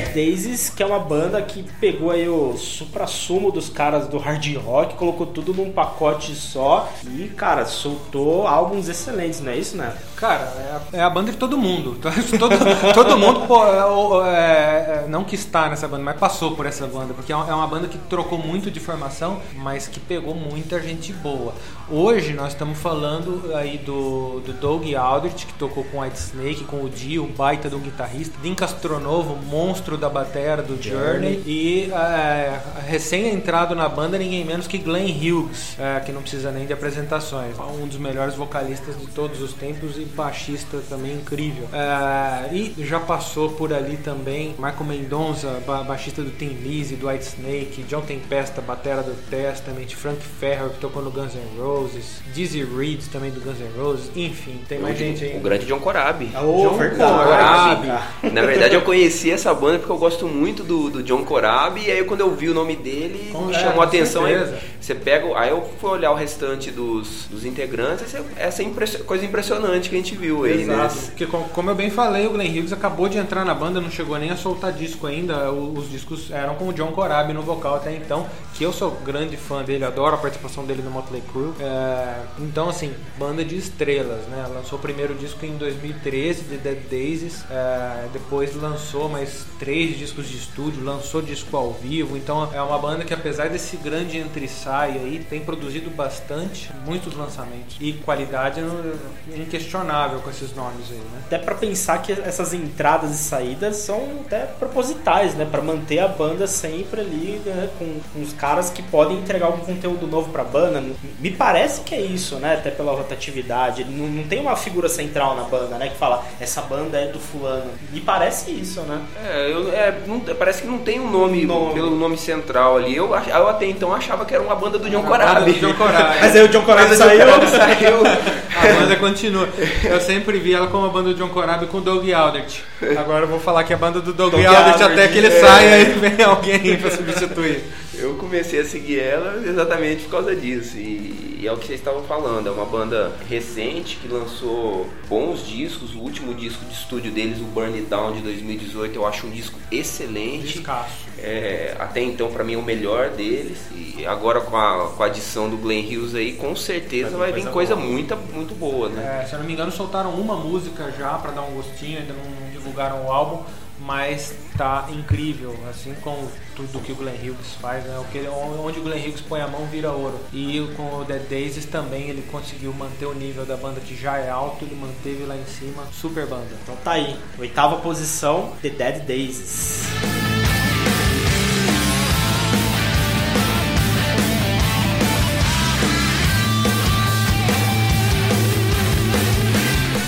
Dead 0.00 0.12
Daisies, 0.14 0.70
que 0.70 0.82
é 0.82 0.86
uma 0.86 0.98
banda 0.98 1.40
que 1.42 1.62
pegou 1.80 2.10
aí 2.10 2.28
o 2.28 2.56
supra-sumo 2.56 3.50
dos 3.50 3.68
caras 3.68 4.06
do 4.08 4.18
hard 4.18 4.44
rock, 4.56 4.94
colocou 4.94 5.26
tudo 5.26 5.52
num 5.54 5.70
pacote 5.72 6.34
só 6.34 6.88
e, 7.06 7.28
cara, 7.28 7.64
soltou 7.66 8.46
álbuns 8.46 8.88
excelentes, 8.88 9.40
não 9.40 9.52
é 9.52 9.56
isso, 9.56 9.76
né? 9.76 9.94
Cara, 10.16 10.44
é 10.92 10.96
a, 10.96 11.00
é 11.00 11.02
a 11.02 11.10
banda 11.10 11.32
de 11.32 11.36
todo 11.36 11.58
mundo. 11.58 11.96
Todo, 12.38 12.54
todo 12.94 13.18
mundo, 13.18 13.46
pô, 13.46 13.66
é, 13.66 13.84
o- 13.84 14.24
é, 14.24 15.04
é, 15.04 15.06
não 15.08 15.24
que 15.24 15.34
está 15.34 15.68
nessa 15.68 15.86
banda, 15.88 16.02
mas 16.04 16.16
passou 16.16 16.52
por 16.54 16.64
essa 16.64 16.86
banda. 16.86 17.12
Porque 17.12 17.32
é 17.32 17.36
uma, 17.36 17.50
é 17.50 17.54
uma 17.54 17.66
banda 17.66 17.88
que 17.88 17.98
trocou 17.98 18.38
muito 18.38 18.70
de 18.70 18.78
formação, 18.80 19.40
mas 19.56 19.88
que 19.88 19.98
pegou 19.98 20.34
muita 20.34 20.80
gente 20.80 21.12
boa. 21.12 21.52
Hoje 21.90 22.32
nós 22.34 22.52
estamos 22.52 22.78
falando 22.78 23.52
aí 23.56 23.78
do, 23.78 24.40
do 24.40 24.52
Doug 24.52 24.84
Aldrich, 24.94 25.44
que 25.46 25.52
tocou 25.54 25.82
com 25.84 26.00
White 26.00 26.16
Snake, 26.18 26.64
com 26.64 26.84
o 26.84 26.88
Dio, 26.88 27.24
um 27.24 27.32
baita 27.32 27.68
de 27.68 27.74
um 27.74 27.80
guitarrista. 27.80 28.34
Dean 28.40 28.54
Castronovo, 28.54 29.36
monstro 29.44 29.81
da 29.96 30.08
batera 30.08 30.62
do 30.62 30.80
Journey. 30.82 31.42
E 31.46 31.90
é, 31.92 32.58
recém-entrado 32.86 33.74
na 33.74 33.88
banda, 33.88 34.16
ninguém 34.18 34.44
menos 34.44 34.66
que 34.66 34.78
Glenn 34.78 35.08
Hughes, 35.10 35.76
é, 35.78 36.00
que 36.00 36.12
não 36.12 36.22
precisa 36.22 36.50
nem 36.50 36.66
de 36.66 36.72
apresentações. 36.72 37.56
Um 37.58 37.86
dos 37.86 37.98
melhores 37.98 38.34
vocalistas 38.34 38.98
de 38.98 39.06
todos 39.08 39.40
os 39.42 39.52
tempos 39.52 39.96
e 39.96 40.04
baixista 40.04 40.78
também 40.88 41.12
incrível. 41.14 41.68
É, 41.72 42.54
e 42.54 42.74
já 42.78 43.00
passou 43.00 43.50
por 43.50 43.72
ali 43.72 43.96
também 43.96 44.54
Marco 44.58 44.84
Mendonça, 44.84 45.60
ba- 45.66 45.82
baixista 45.82 46.22
do 46.22 46.30
Tim 46.30 46.48
Lizzy, 46.62 46.96
do 46.96 47.08
White 47.08 47.24
Snake, 47.24 47.82
John 47.88 48.02
Tempesta, 48.02 48.60
batera 48.60 49.02
do 49.02 49.12
Testament, 49.28 49.88
Frank 49.94 50.20
Ferrer, 50.40 50.68
que 50.70 50.78
tocou 50.80 51.02
no 51.02 51.10
Guns 51.10 51.34
N' 51.34 51.58
Roses, 51.60 52.22
Dizzy 52.34 52.62
Reed 52.64 53.00
também 53.12 53.30
do 53.30 53.40
Guns 53.40 53.58
N' 53.58 53.70
Roses, 53.80 54.10
enfim, 54.14 54.60
tem 54.68 54.78
mais 54.78 54.96
gente 54.98 55.24
aí. 55.24 55.36
O 55.36 55.40
grande 55.40 55.66
John 55.66 55.78
Corabi. 55.80 56.30
Ô, 56.36 56.68
John. 56.68 56.78
Corabi. 56.78 57.88
Na 58.32 58.42
verdade, 58.42 58.74
eu 58.74 58.82
conheci 58.82 59.30
essa 59.30 59.52
banda 59.54 59.71
porque 59.78 59.92
eu 59.92 59.98
gosto 59.98 60.26
muito 60.28 60.62
do, 60.62 60.90
do 60.90 61.02
John 61.02 61.24
Corabi. 61.24 61.86
E 61.86 61.90
aí, 61.90 62.04
quando 62.04 62.20
eu 62.20 62.34
vi 62.34 62.48
o 62.48 62.54
nome 62.54 62.76
dele, 62.76 63.30
Com- 63.32 63.46
me 63.46 63.54
é, 63.54 63.58
chamou 63.58 63.82
a 63.82 63.84
atenção. 63.84 64.24
Aí, 64.24 64.34
você 64.80 64.94
pega. 64.94 65.26
Aí 65.38 65.50
eu 65.50 65.62
fui 65.80 65.90
olhar 65.90 66.10
o 66.10 66.14
restante 66.14 66.70
dos, 66.70 67.26
dos 67.30 67.44
integrantes. 67.44 68.04
Essa, 68.14 68.24
essa 68.36 68.62
impressio- 68.62 69.04
coisa 69.04 69.24
impressionante 69.24 69.88
que 69.88 69.94
a 69.94 69.98
gente 69.98 70.14
viu 70.16 70.44
aí, 70.44 70.64
né? 70.64 70.88
Porque, 71.06 71.26
com- 71.26 71.44
como 71.44 71.70
eu 71.70 71.74
bem 71.74 71.90
falei, 71.90 72.26
o 72.26 72.30
Glenn 72.30 72.50
Hughes 72.50 72.72
acabou 72.72 73.08
de 73.08 73.18
entrar 73.18 73.44
na 73.44 73.54
banda, 73.54 73.80
não 73.80 73.90
chegou 73.90 74.18
nem 74.18 74.30
a 74.30 74.36
soltar 74.36 74.72
disco 74.72 75.06
ainda. 75.06 75.50
Os 75.52 75.90
discos 75.90 76.30
eram 76.30 76.54
com 76.56 76.68
o 76.68 76.72
John 76.72 76.92
Corabi 76.92 77.32
no 77.32 77.42
vocal 77.42 77.76
até 77.76 77.94
então, 77.94 78.26
que 78.54 78.64
eu 78.64 78.72
sou 78.72 78.90
grande 79.04 79.36
fã 79.36 79.62
dele, 79.62 79.84
adoro 79.84 80.14
a 80.14 80.18
participação 80.18 80.64
dele 80.64 80.82
no 80.82 80.90
Motley 80.90 81.22
Crue. 81.32 81.52
É, 81.60 82.14
então, 82.38 82.68
assim, 82.68 82.92
banda 83.18 83.44
de 83.44 83.56
estrelas, 83.56 84.26
né? 84.28 84.46
Lançou 84.52 84.78
o 84.78 84.82
primeiro 84.82 85.14
disco 85.14 85.44
em 85.46 85.56
2013, 85.56 86.42
de 86.42 86.56
Dead 86.56 86.78
Daisies. 86.90 87.44
é, 87.50 88.06
depois 88.12 88.54
lançou 88.56 89.08
mais 89.08 89.44
três 89.62 89.96
discos 89.96 90.28
de 90.28 90.36
estúdio, 90.38 90.82
lançou 90.82 91.22
disco 91.22 91.56
ao 91.56 91.70
vivo. 91.72 92.16
Então, 92.16 92.50
é 92.52 92.60
uma 92.60 92.76
banda 92.80 93.04
que, 93.04 93.14
apesar 93.14 93.48
desse 93.48 93.76
grande 93.76 94.18
entre-sai 94.18 94.90
aí, 94.90 95.24
tem 95.30 95.38
produzido 95.38 95.88
bastante, 95.88 96.68
muitos 96.84 97.14
lançamentos. 97.14 97.76
E 97.80 97.92
qualidade 97.92 98.60
não- 98.60 98.92
inquestionável 99.36 100.18
com 100.18 100.30
esses 100.30 100.52
nomes 100.56 100.90
aí, 100.90 100.96
né? 100.96 101.22
Até 101.26 101.38
pra 101.38 101.54
pensar 101.54 101.98
que 102.02 102.10
essas 102.10 102.52
entradas 102.52 103.12
e 103.12 103.18
saídas 103.18 103.76
são 103.76 104.02
até 104.26 104.46
propositais, 104.46 105.34
né? 105.36 105.46
Pra 105.48 105.62
manter 105.62 106.00
a 106.00 106.08
banda 106.08 106.48
sempre 106.48 107.00
ali, 107.00 107.40
né? 107.46 107.70
Com, 107.78 108.00
com 108.12 108.20
os 108.22 108.32
caras 108.32 108.68
que 108.68 108.82
podem 108.82 109.18
entregar 109.18 109.46
algum 109.46 109.64
conteúdo 109.64 110.08
novo 110.08 110.30
pra 110.32 110.42
banda. 110.42 110.82
Me 111.20 111.30
parece 111.30 111.82
que 111.82 111.94
é 111.94 112.00
isso, 112.00 112.34
né? 112.36 112.54
Até 112.54 112.70
pela 112.72 112.90
rotatividade. 112.92 113.84
Não, 113.84 114.08
não 114.08 114.24
tem 114.24 114.40
uma 114.40 114.56
figura 114.56 114.88
central 114.88 115.36
na 115.36 115.44
banda, 115.44 115.78
né? 115.78 115.88
Que 115.88 115.96
fala, 115.96 116.24
essa 116.40 116.62
banda 116.62 116.98
é 116.98 117.06
do 117.12 117.20
fulano. 117.20 117.70
Me 117.92 118.00
parece 118.00 118.50
isso, 118.50 118.80
né? 118.82 119.00
É, 119.24 119.51
eu, 119.52 119.72
é, 119.72 119.94
não- 120.06 120.20
parece 120.20 120.62
que 120.62 120.68
não 120.68 120.78
tem 120.78 120.98
um 121.00 121.10
nome, 121.10 121.44
Nome. 121.44 121.74
pelo 121.74 121.90
nome 121.96 122.16
central 122.16 122.76
ali. 122.76 122.96
Eu, 122.96 123.10
eu 123.14 123.48
até 123.48 123.66
então 123.66 123.94
achava 123.94 124.24
que 124.24 124.34
era 124.34 124.42
uma 124.42 124.54
banda 124.56 124.78
do 124.78 124.88
John 124.90 125.02
Corabi. 125.02 125.52
do 125.52 125.60
John 125.68 125.74
Corabi. 125.74 126.18
Mas 126.20 126.34
aí 126.36 126.42
o 126.42 126.48
John 126.48 126.62
Corabi 126.62 126.90
John 126.90 126.96
saiu. 126.96 127.26
Saiu. 127.48 128.02
A 128.52 128.80
banda 128.80 128.96
continua. 128.96 129.48
Eu 129.84 130.00
sempre 130.00 130.38
vi 130.38 130.54
ela 130.54 130.66
como 130.66 130.86
a 130.86 130.88
banda 130.90 131.08
do 131.08 131.14
John 131.14 131.28
Corabi 131.30 131.66
com 131.66 131.78
o 131.78 131.80
Doug 131.80 132.08
Aldrich. 132.12 132.62
Agora 132.98 133.24
eu 133.24 133.28
vou 133.28 133.40
falar 133.40 133.64
que 133.64 133.72
é 133.72 133.76
a 133.76 133.78
banda 133.78 134.00
do 134.00 134.12
Doug, 134.12 134.30
Doug 134.32 134.44
Aldrich 134.44 134.82
Aldrich, 134.82 134.92
até 134.92 135.08
que 135.08 135.18
ele 135.18 135.28
é. 135.28 135.40
saia 135.40 135.80
e 135.80 135.84
vem 135.86 136.22
alguém 136.24 136.76
pra 136.76 136.90
substituir. 136.90 137.64
Eu 138.02 138.14
comecei 138.16 138.60
a 138.60 138.64
seguir 138.64 138.98
ela 138.98 139.40
exatamente 139.46 140.02
por 140.02 140.10
causa 140.10 140.34
disso. 140.34 140.76
E, 140.76 141.38
e 141.40 141.46
é 141.46 141.52
o 141.52 141.56
que 141.56 141.66
vocês 141.66 141.78
estavam 141.78 142.02
falando. 142.02 142.48
É 142.48 142.50
uma 142.50 142.64
banda 142.64 143.12
recente 143.28 143.96
que 143.96 144.08
lançou 144.08 144.88
bons 145.08 145.46
discos. 145.46 145.94
O 145.94 146.00
último 146.00 146.34
disco 146.34 146.64
de 146.64 146.72
estúdio 146.72 147.12
deles, 147.12 147.38
o 147.38 147.44
Burn 147.44 147.74
It 147.74 147.86
Down 147.86 148.12
de 148.12 148.20
2018, 148.20 148.96
eu 148.96 149.06
acho 149.06 149.26
um 149.26 149.30
disco 149.30 149.58
excelente. 149.70 150.58
Descasso. 150.58 151.02
É, 151.18 151.76
até 151.78 152.00
então, 152.02 152.32
pra 152.32 152.42
mim, 152.42 152.54
é 152.54 152.58
o 152.58 152.62
melhor 152.62 153.10
deles. 153.10 153.58
E 153.72 154.04
agora 154.04 154.40
com 154.40 154.56
a, 154.56 154.88
com 154.96 155.02
a 155.02 155.06
adição 155.06 155.48
do 155.48 155.56
Glenn 155.56 155.84
Hughes 155.84 156.14
aí, 156.14 156.32
com 156.32 156.56
certeza 156.56 157.16
Vai 157.16 157.32
vir 157.32 157.42
coisa 157.42 157.50
coisa 157.52 157.76
boa. 157.76 157.86
muito, 157.86 158.54
boa, 158.54 158.88
né? 158.88 159.20
É, 159.22 159.26
se 159.26 159.34
eu 159.34 159.38
não 159.38 159.46
me 159.46 159.52
engano, 159.52 159.70
soltaram 159.70 160.10
uma 160.10 160.34
música 160.34 160.92
já 160.98 161.10
pra 161.18 161.30
dar 161.30 161.42
um 161.42 161.52
gostinho, 161.52 161.98
ainda 161.98 162.12
não 162.12 162.50
divulgaram 162.50 163.06
o 163.06 163.12
álbum, 163.12 163.44
mas 163.84 164.34
tá 164.56 164.88
incrível, 164.90 165.56
assim 165.68 165.94
como 166.02 166.30
tudo 166.54 166.80
que 166.80 166.92
o 166.92 166.94
Glenn 166.94 167.14
Hughes 167.16 167.54
faz, 167.60 167.84
né? 167.84 167.98
O 167.98 168.04
que 168.04 168.18
ele- 168.18 168.28
onde 168.28 168.78
o 168.78 168.82
Glenn 168.82 168.98
Hughes 169.00 169.20
põe 169.20 169.40
a 169.40 169.48
mão 169.48 169.66
vira 169.66 169.90
ouro. 169.92 170.18
E 170.32 170.60
com 170.76 171.00
o 171.00 171.04
Dead 171.04 171.22
Daisies 171.28 171.64
também 171.66 172.08
ele 172.08 172.22
conseguiu 172.30 172.72
manter 172.72 173.06
o 173.06 173.14
nível 173.14 173.44
da 173.44 173.56
banda 173.56 173.80
que 173.80 173.96
já 173.96 174.18
é 174.18 174.30
alto, 174.30 174.64
ele 174.64 174.74
manteve 174.74 175.24
lá 175.24 175.36
em 175.36 175.46
cima, 175.46 175.82
super 175.92 176.26
banda. 176.26 176.46
Então 176.62 176.76
tá 176.76 176.92
aí. 176.92 177.16
Oitava 177.38 177.76
posição, 177.78 178.52
The 178.62 178.70
Dead 178.70 179.04
Daisies. 179.04 179.82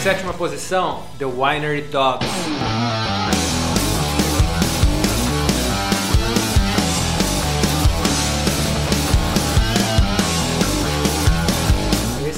Sétima 0.02 0.34
posição, 0.34 1.02
The 1.18 1.24
Winery 1.24 1.82
Dogs. 1.82 2.26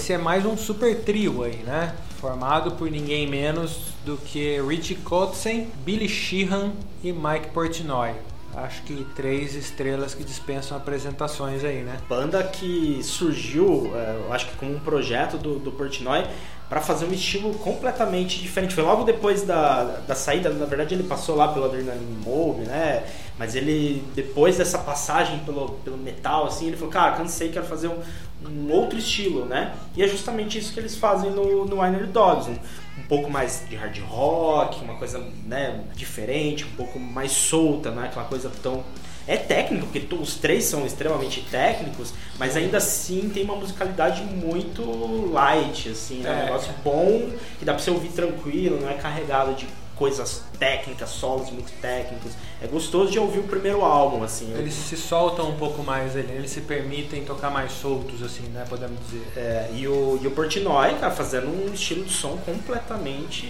Esse 0.07 0.13
é 0.13 0.19
mais 0.19 0.47
um 0.47 0.57
super 0.57 1.01
trio 1.01 1.43
aí, 1.43 1.65
né? 1.65 1.93
Formado 2.21 2.71
por 2.77 2.89
ninguém 2.89 3.29
menos 3.29 3.93
do 4.05 4.17
que 4.17 4.63
Richie 4.63 4.95
Kotzen, 4.95 5.69
Billy 5.85 6.09
Sheehan 6.09 6.71
e 7.03 7.13
Mike 7.13 7.49
Portnoy. 7.53 8.13
Acho 8.55 8.85
que 8.85 9.05
três 9.17 9.57
estrelas 9.57 10.15
que 10.15 10.23
dispensam 10.23 10.77
apresentações 10.77 11.65
aí, 11.65 11.83
né? 11.83 11.99
Banda 12.09 12.41
que 12.45 13.01
surgiu, 13.03 13.91
é, 13.97 14.17
eu 14.25 14.33
acho 14.33 14.47
que 14.47 14.57
como 14.57 14.77
um 14.77 14.79
projeto 14.79 15.39
do, 15.39 15.59
do 15.59 15.73
Portnoy 15.73 16.25
para 16.69 16.81
fazer 16.81 17.07
um 17.07 17.13
estilo 17.13 17.55
completamente 17.55 18.41
diferente. 18.41 18.75
Foi 18.75 18.85
logo 18.85 19.05
depois 19.05 19.43
da, 19.43 19.83
da 20.07 20.15
saída, 20.15 20.51
na 20.51 20.67
verdade 20.67 20.95
ele 20.95 21.05
passou 21.05 21.37
lá 21.37 21.49
pelo 21.49 21.65
Adrenaline 21.65 22.17
Mob, 22.25 22.61
né? 22.63 23.05
Mas 23.39 23.55
ele, 23.55 24.03
depois 24.15 24.57
dessa 24.57 24.79
passagem 24.79 25.41
pelo, 25.41 25.71
pelo 25.85 25.99
metal, 25.99 26.47
assim, 26.47 26.69
ele 26.69 26.77
falou, 26.77 26.91
cara, 26.91 27.17
cansei, 27.17 27.51
quero 27.51 27.67
fazer 27.67 27.89
um, 27.89 27.99
um 28.45 28.71
outro 28.71 28.99
estilo, 28.99 29.45
né? 29.45 29.75
E 29.97 30.03
é 30.03 30.09
justamente 30.09 30.59
isso 30.59 30.73
que 30.73 30.81
eles 30.81 30.97
fazem 30.97 31.31
no, 31.31 31.65
no 31.65 31.81
Winery 31.81 32.07
Dogs. 32.07 32.51
Um, 32.51 32.55
um 32.99 33.07
pouco 33.09 33.31
mais 33.31 33.65
de 33.69 33.77
hard 33.77 33.99
rock, 34.01 34.83
uma 34.83 34.97
coisa 34.97 35.23
né, 35.47 35.85
diferente, 35.95 36.65
um 36.65 36.77
pouco 36.77 36.99
mais 36.99 37.33
solta, 37.33 37.91
não 37.91 38.03
é 38.03 38.07
aquela 38.07 38.25
coisa 38.25 38.51
tão 38.63 38.85
é 39.29 39.37
técnico, 39.37 39.87
porque 39.87 40.15
os 40.15 40.37
três 40.37 40.65
são 40.65 40.87
extremamente 40.87 41.41
técnicos, 41.51 42.15
mas 42.39 42.57
ainda 42.57 42.79
assim 42.79 43.29
tem 43.29 43.43
uma 43.43 43.57
musicalidade 43.57 44.23
muito 44.23 45.33
light, 45.33 45.89
assim, 45.89 46.19
né? 46.19 46.31
É. 46.31 46.33
um 46.33 46.45
negócio 46.45 46.73
bom, 46.85 47.31
que 47.59 47.65
dá 47.65 47.75
pra 47.75 47.83
você 47.83 47.91
ouvir 47.91 48.11
tranquilo, 48.11 48.81
não 48.81 48.89
é 48.89 48.95
carregado 48.95 49.55
de 49.55 49.67
coisas 49.97 50.43
técnicas, 50.59 51.09
solos 51.09 51.51
muito 51.51 51.73
técnicos. 51.81 52.33
É 52.63 52.67
gostoso 52.67 53.11
de 53.11 53.19
ouvir 53.19 53.39
o 53.41 53.45
primeiro 53.45 53.83
álbum, 53.85 54.23
assim. 54.23 54.53
Eles 54.57 54.75
se 54.75 54.97
soltam 54.97 55.49
um 55.51 55.57
pouco 55.57 55.83
mais, 55.83 56.15
ele- 56.15 56.33
eles 56.33 56.51
se 56.51 56.61
permitem 56.61 57.25
tocar 57.25 57.51
mais 57.51 57.73
soltos, 57.73 58.23
assim, 58.23 58.43
né? 58.49 58.65
Podemos 58.69 58.99
dizer. 59.01 59.27
É, 59.37 59.71
e, 59.75 59.89
o, 59.89 60.19
e 60.23 60.27
o 60.27 60.31
Portnoy, 60.31 60.95
cara, 61.01 61.11
fazendo 61.11 61.49
um 61.49 61.73
estilo 61.73 62.05
de 62.05 62.13
som 62.13 62.37
completamente 62.45 63.47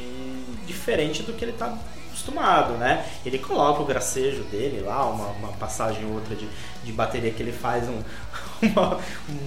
diferente 0.67 1.23
do 1.23 1.33
que 1.33 1.45
ele 1.45 1.53
tá 1.53 1.77
acostumado, 2.09 2.75
né? 2.75 3.05
Ele 3.25 3.39
coloca 3.39 3.83
o 3.83 3.85
gracejo 3.85 4.43
dele 4.45 4.81
lá, 4.85 5.05
uma, 5.09 5.27
uma 5.29 5.53
passagem 5.55 6.05
ou 6.07 6.15
outra 6.15 6.35
de, 6.35 6.49
de 6.87 6.93
bateria 6.93 7.31
que 7.33 7.43
ele 7.43 7.53
faz 7.53 7.89
um, 7.89 7.99
uma, 8.63 8.99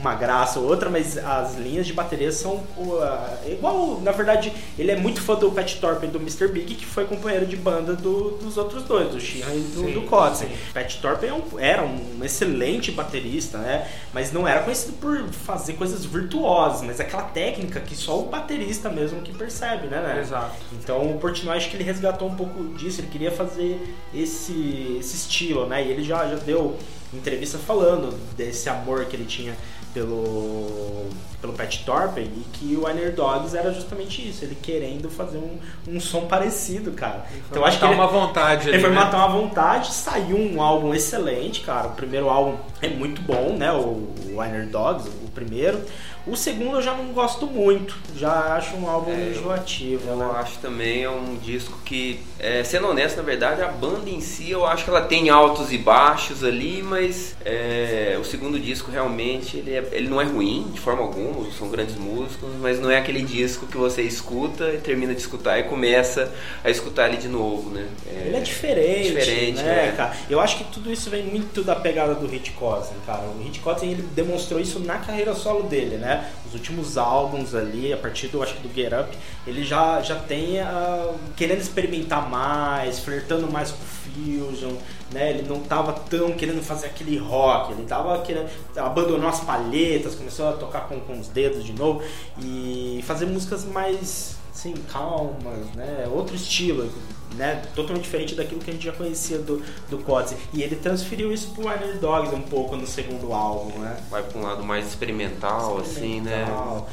uma 0.02 0.16
graça 0.16 0.60
ou 0.60 0.68
outra, 0.68 0.90
mas 0.90 1.18
as 1.18 1.56
linhas 1.56 1.88
de 1.88 1.94
bateria 1.94 2.32
são 2.32 2.56
uh, 2.78 3.50
igual. 3.52 4.00
Na 4.02 4.12
verdade, 4.12 4.52
ele 4.78 4.92
é 4.92 4.96
muito 4.96 5.22
fã 5.22 5.36
do 5.36 5.52
Pat 5.52 5.76
Thorpe 5.80 6.06
e 6.06 6.10
do 6.10 6.20
Mr. 6.20 6.48
Big, 6.50 6.76
que 6.76 6.86
foi 6.86 7.06
companheiro 7.06 7.46
de 7.46 7.56
banda 7.56 7.94
do- 7.96 8.32
dos 8.38 8.58
outros 8.58 8.84
dois, 8.84 9.10
do 9.12 9.20
Sheehan 9.20 9.54
e 9.56 9.60
do, 9.74 9.82
Sim, 9.86 9.94
do 9.94 10.36
sim. 10.36 10.48
Pat 10.74 10.96
Thorpe 11.02 11.26
é 11.28 11.34
um- 11.34 11.60
era 11.60 11.84
um 11.84 12.20
excelente 12.24 12.92
baterista, 12.92 13.58
né? 13.58 13.88
Mas 14.14 14.32
não 14.32 14.48
era 14.48 14.62
conhecido 14.62 14.94
por 14.94 15.18
fazer 15.30 15.74
coisas 15.74 16.06
virtuosas, 16.06 16.82
mas 16.82 17.00
aquela 17.00 17.24
técnica 17.24 17.80
que 17.80 17.96
só 17.96 18.20
o 18.20 18.24
baterista 18.26 18.90
mesmo 18.90 19.22
que 19.22 19.34
percebe, 19.34 19.88
né? 19.88 20.02
né? 20.02 20.20
Exato. 20.20 20.56
Então 20.74 21.10
o 21.12 21.18
Portnoy 21.20 21.56
acho 21.58 21.70
que 21.70 21.78
ele 21.78 21.84
resgatou 21.84 22.28
um 22.28 22.36
pouco 22.36 22.64
disso, 22.76 23.02
ele 23.02 23.08
queria 23.08 23.32
fazer 23.32 23.96
esse, 24.14 24.98
esse 25.00 25.16
estilo, 25.16 25.66
né? 25.68 25.86
E 25.86 25.90
ele 25.92 26.04
já, 26.04 26.28
já 26.28 26.36
deu 26.36 26.78
entrevista 27.14 27.58
falando 27.58 28.14
desse 28.36 28.70
amor 28.70 29.06
que 29.06 29.16
ele 29.16 29.26
tinha 29.26 29.56
pelo, 29.94 31.10
pelo 31.42 31.54
Pat 31.54 31.84
Thorpe 31.84 32.22
e 32.22 32.46
que 32.54 32.76
o 32.76 32.86
Winer 32.86 33.14
Dogs 33.14 33.56
era 33.56 33.74
justamente 33.74 34.28
isso, 34.28 34.46
ele 34.46 34.56
querendo 34.62 35.10
fazer 35.10 35.38
um, 35.38 35.58
um 35.88 36.00
som 36.00 36.28
parecido, 36.28 36.92
cara. 36.92 37.26
Então 37.50 37.66
acho 37.66 37.78
que 37.78 37.84
Matar 37.84 37.96
ele, 37.96 38.02
uma 38.02 38.08
vontade 38.08 38.68
ele 38.68 38.76
ali, 38.76 38.84
foi 38.84 38.90
né? 38.92 38.96
matar 38.96 39.18
uma 39.18 39.42
vontade, 39.42 39.92
saiu 39.92 40.38
um 40.38 40.62
álbum 40.62 40.94
excelente, 40.94 41.62
cara. 41.62 41.88
O 41.88 41.92
primeiro 41.92 42.30
álbum 42.30 42.58
é 42.82 42.88
muito 42.88 43.22
bom, 43.22 43.56
né? 43.58 43.72
O 43.72 44.10
Winer 44.38 44.68
Dogs, 44.70 45.10
o 45.26 45.30
primeiro. 45.32 45.82
O 46.30 46.36
segundo 46.36 46.76
eu 46.78 46.82
já 46.82 46.94
não 46.94 47.06
gosto 47.08 47.48
muito, 47.48 47.96
já 48.16 48.56
acho 48.56 48.76
um 48.76 48.88
álbum 48.88 49.12
É, 49.12 49.16
eu- 49.16 49.32
enjoativo, 49.32 50.08
Eu 50.10 50.16
né? 50.18 50.30
acho 50.36 50.58
também 50.60 51.04
é 51.04 51.10
um 51.10 51.36
disco 51.38 51.78
que, 51.84 52.20
é, 52.38 52.64
sendo 52.64 52.88
honesto, 52.88 53.18
na 53.18 53.24
verdade, 53.24 53.62
a 53.62 53.68
banda 53.68 54.10
em 54.10 54.22
si, 54.22 54.52
eu 54.52 54.66
acho 54.66 54.84
que 54.84 54.90
ela 54.90 55.02
tem 55.02 55.30
altos 55.30 55.72
e 55.74 55.78
baixos 55.78 56.44
ali, 56.44 56.84
mas 56.84 57.36
é, 57.44 58.16
o 58.20 58.24
segundo 58.24 58.60
disco 58.60 58.92
realmente 58.92 59.58
ele, 59.58 59.72
é- 59.74 59.88
ele 59.92 60.08
não 60.08 60.22
é 60.22 60.26
ruim 60.26 60.68
de 60.72 60.80
forma 60.80 61.02
alguma, 61.02 61.50
são 61.52 61.70
grandes 61.70 61.96
músicos, 61.96 62.50
mas 62.62 62.80
não 62.80 62.92
é 62.92 62.98
aquele 62.98 63.22
disco 63.24 63.66
que 63.66 63.78
você 63.78 64.02
escuta 64.04 64.70
e 64.74 64.78
termina 64.78 65.14
de 65.16 65.22
escutar 65.22 65.58
e 65.58 65.64
começa 65.64 66.32
a 66.64 66.70
escutar 66.70 67.08
ele 67.08 67.18
de 67.18 67.28
novo, 67.28 67.70
né? 67.72 67.88
Ele 68.06 68.36
é 68.36 68.40
diferente, 68.42 69.08
diferente, 69.14 69.62
né, 69.62 69.88
é. 69.88 69.94
cara? 69.98 70.16
Eu 70.30 70.40
acho 70.40 70.58
que 70.58 70.64
tudo 70.66 70.92
isso 70.92 71.10
vem 71.10 71.24
muito 71.24 71.64
da 71.64 71.76
pegada 71.76 72.14
do 72.14 72.28
Hit 72.28 72.52
Kotzen, 72.52 72.96
cara. 73.06 73.24
O 73.24 73.42
Hit 73.44 73.60
Kotzen, 73.62 73.92
ele 73.92 74.04
demonstrou 74.14 74.60
isso 74.60 74.80
na 74.80 74.98
carreira 75.00 75.34
solo 75.34 75.64
dele, 75.64 75.98
né? 75.98 76.19
Os 76.46 76.54
últimos 76.54 76.98
álbuns 76.98 77.54
ali, 77.54 77.94
a 77.94 77.98
partir 77.98 78.28
do, 78.28 78.42
acho 78.42 78.56
que 78.56 78.68
do 78.68 78.74
Get 78.74 78.92
Up, 78.94 79.18
ele 79.46 79.64
já, 79.64 80.02
já 80.02 80.16
tem 80.16 80.60
ah, 80.60 81.14
querendo 81.36 81.60
experimentar 81.60 82.30
mais, 82.30 83.00
flertando 83.00 83.52
mais 83.52 83.72
com 83.72 83.84
o 83.84 83.88
Fusion, 83.88 84.74
né? 85.12 85.32
Ele 85.32 85.48
não 85.48 85.60
tava 85.60 85.94
tão 85.94 86.32
querendo 86.34 86.62
fazer 86.62 86.88
aquele 86.88 87.18
rock, 87.18 87.74
ele 87.74 87.84
tava 87.84 88.22
querendo... 88.22 88.50
Abandonou 88.76 89.30
as 89.30 89.42
palhetas, 89.42 90.16
começou 90.16 90.50
a 90.50 90.54
tocar 90.54 90.88
com, 90.88 91.00
com 91.00 91.20
os 91.20 91.28
dedos 91.28 91.64
de 91.64 91.74
novo 91.74 92.02
e 92.42 93.04
fazer 93.06 93.26
músicas 93.26 93.66
mais 93.66 94.38
assim, 94.60 94.74
calmas, 94.92 95.74
né? 95.76 96.08
Outro 96.12 96.36
estilo, 96.36 96.92
né? 97.36 97.62
Totalmente 97.76 98.04
diferente 98.04 98.36
daquilo 98.36 98.60
que 98.60 98.70
a 98.70 98.74
gente 98.74 98.86
já 98.86 98.92
conhecia 98.92 99.38
do, 99.40 99.62
do 99.90 99.98
Kotzen. 100.00 100.38
E 100.54 100.62
ele 100.64 100.76
transferiu 100.76 101.32
isso 101.34 101.50
pro 101.54 101.68
Winer 101.68 101.98
Dogs 102.00 102.34
um 102.36 102.42
pouco 102.42 102.76
no 102.76 102.86
segundo 102.88 103.34
álbum, 103.34 103.78
né? 103.80 103.98
Vai 104.10 104.24
pra 104.24 104.40
um 104.40 104.44
lado 104.44 104.64
mais 104.64 104.88
experimental, 104.88 105.78
assim, 105.80 106.22
né? 106.22 106.46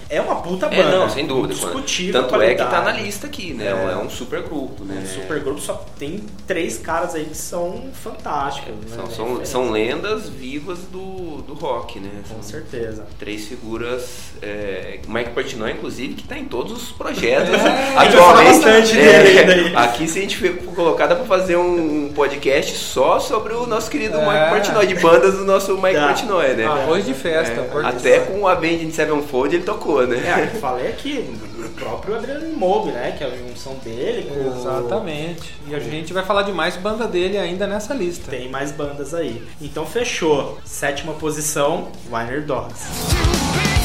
É 0.09 0.21
uma 0.21 0.37
puta 0.37 0.66
É, 0.66 0.83
banda. 0.83 0.99
não, 0.99 1.11
sem 1.11 1.26
dúvida. 1.26 1.55
Indiscutível. 1.55 2.23
Tanto 2.23 2.40
é 2.43 2.55
que 2.55 2.64
tá 2.64 2.83
na 2.83 2.93
lista 2.93 3.26
aqui, 3.26 3.52
né? 3.52 3.66
É. 3.66 3.93
É, 3.93 3.97
um 3.97 4.11
super 4.11 4.43
grupo, 4.43 4.85
né? 4.85 5.02
Um 5.02 5.07
super 5.07 5.40
grupo 5.40 5.61
só 5.61 5.75
tem 5.99 6.23
três 6.47 6.78
caras 6.78 7.14
aí 7.14 7.25
que 7.25 7.37
são 7.37 7.90
fantásticos. 7.93 8.75
né? 8.75 8.97
São, 8.97 9.07
são, 9.11 9.25
Referência. 9.26 9.47
são 9.52 9.71
lendas 9.71 10.28
vivas 10.28 10.78
do, 10.93 11.43
do 11.43 11.55
rock, 11.55 11.99
né? 12.00 12.11
Com 12.28 12.35
São 12.35 12.43
certeza. 12.43 13.07
três 13.19 13.47
figuras. 13.47 14.07
É, 14.43 15.00
Mike 15.09 15.31
Portnoy, 15.31 15.73
inclusive, 15.73 16.14
que 16.14 16.25
tá 16.25 16.37
em 16.38 16.45
todos 16.45 16.73
os 16.73 16.93
projetos 16.93 17.55
É, 17.55 17.97
atualmente. 17.97 18.52
bastante 18.64 18.99
É, 18.99 19.45
dele 19.45 19.76
aqui, 19.76 20.07
se 20.09 20.19
a 20.19 20.23
gente 20.28 20.37
for 20.37 20.75
colocar, 20.75 21.06
dá 21.06 21.14
pra 21.14 21.25
fazer 21.25 21.56
um 21.56 22.11
podcast 22.14 22.76
só 22.76 23.18
sobre 23.18 23.54
o 23.54 23.66
nosso 23.66 23.90
querido 23.90 24.16
É. 24.18 24.21
Mike 24.21 24.50
Portnoy, 24.50 24.87
de 24.87 24.95
bandas 24.97 25.35
do 25.35 25.45
nosso 25.45 25.76
Mike 25.76 25.95
Dá. 25.95 26.06
Portnoy, 26.09 26.54
né? 26.54 26.64
Arroz 26.66 27.04
de 27.04 27.14
festa. 27.14 27.61
É, 27.61 27.87
até 27.87 28.21
com 28.21 28.40
o 28.40 28.49
Avenged 28.49 28.92
Sevenfold 28.92 29.54
ele 29.54 29.64
tocou, 29.64 30.06
né? 30.06 30.16
É, 30.16 30.54
eu 30.54 30.61
falei 30.61 30.88
aqui, 30.88 31.30
o 31.59 31.68
próprio 31.71 32.16
Adriano 32.16 32.49
Moube, 32.56 32.90
né? 32.90 33.14
Que 33.16 33.25
é 33.25 33.26
a 33.26 33.30
junção 33.30 33.75
dele 33.85 34.28
com 34.28 34.59
Exatamente. 34.59 35.54
E 35.68 35.75
a 35.75 35.78
gente 35.78 36.12
vai 36.12 36.25
falar 36.25 36.42
de 36.42 36.52
mais 36.52 36.76
banda 36.76 37.06
dele 37.06 37.38
ainda 37.38 37.66
nessa 37.66 37.95
lista. 37.95 38.30
Tem 38.30 38.49
mais 38.49 38.73
bandas 38.73 39.14
aí. 39.14 39.42
Então 39.61 39.87
fechou. 39.87 40.59
Sétima 40.64 41.12
posição, 41.14 41.88
Winer 42.11 42.42
Dogs. 42.45 43.75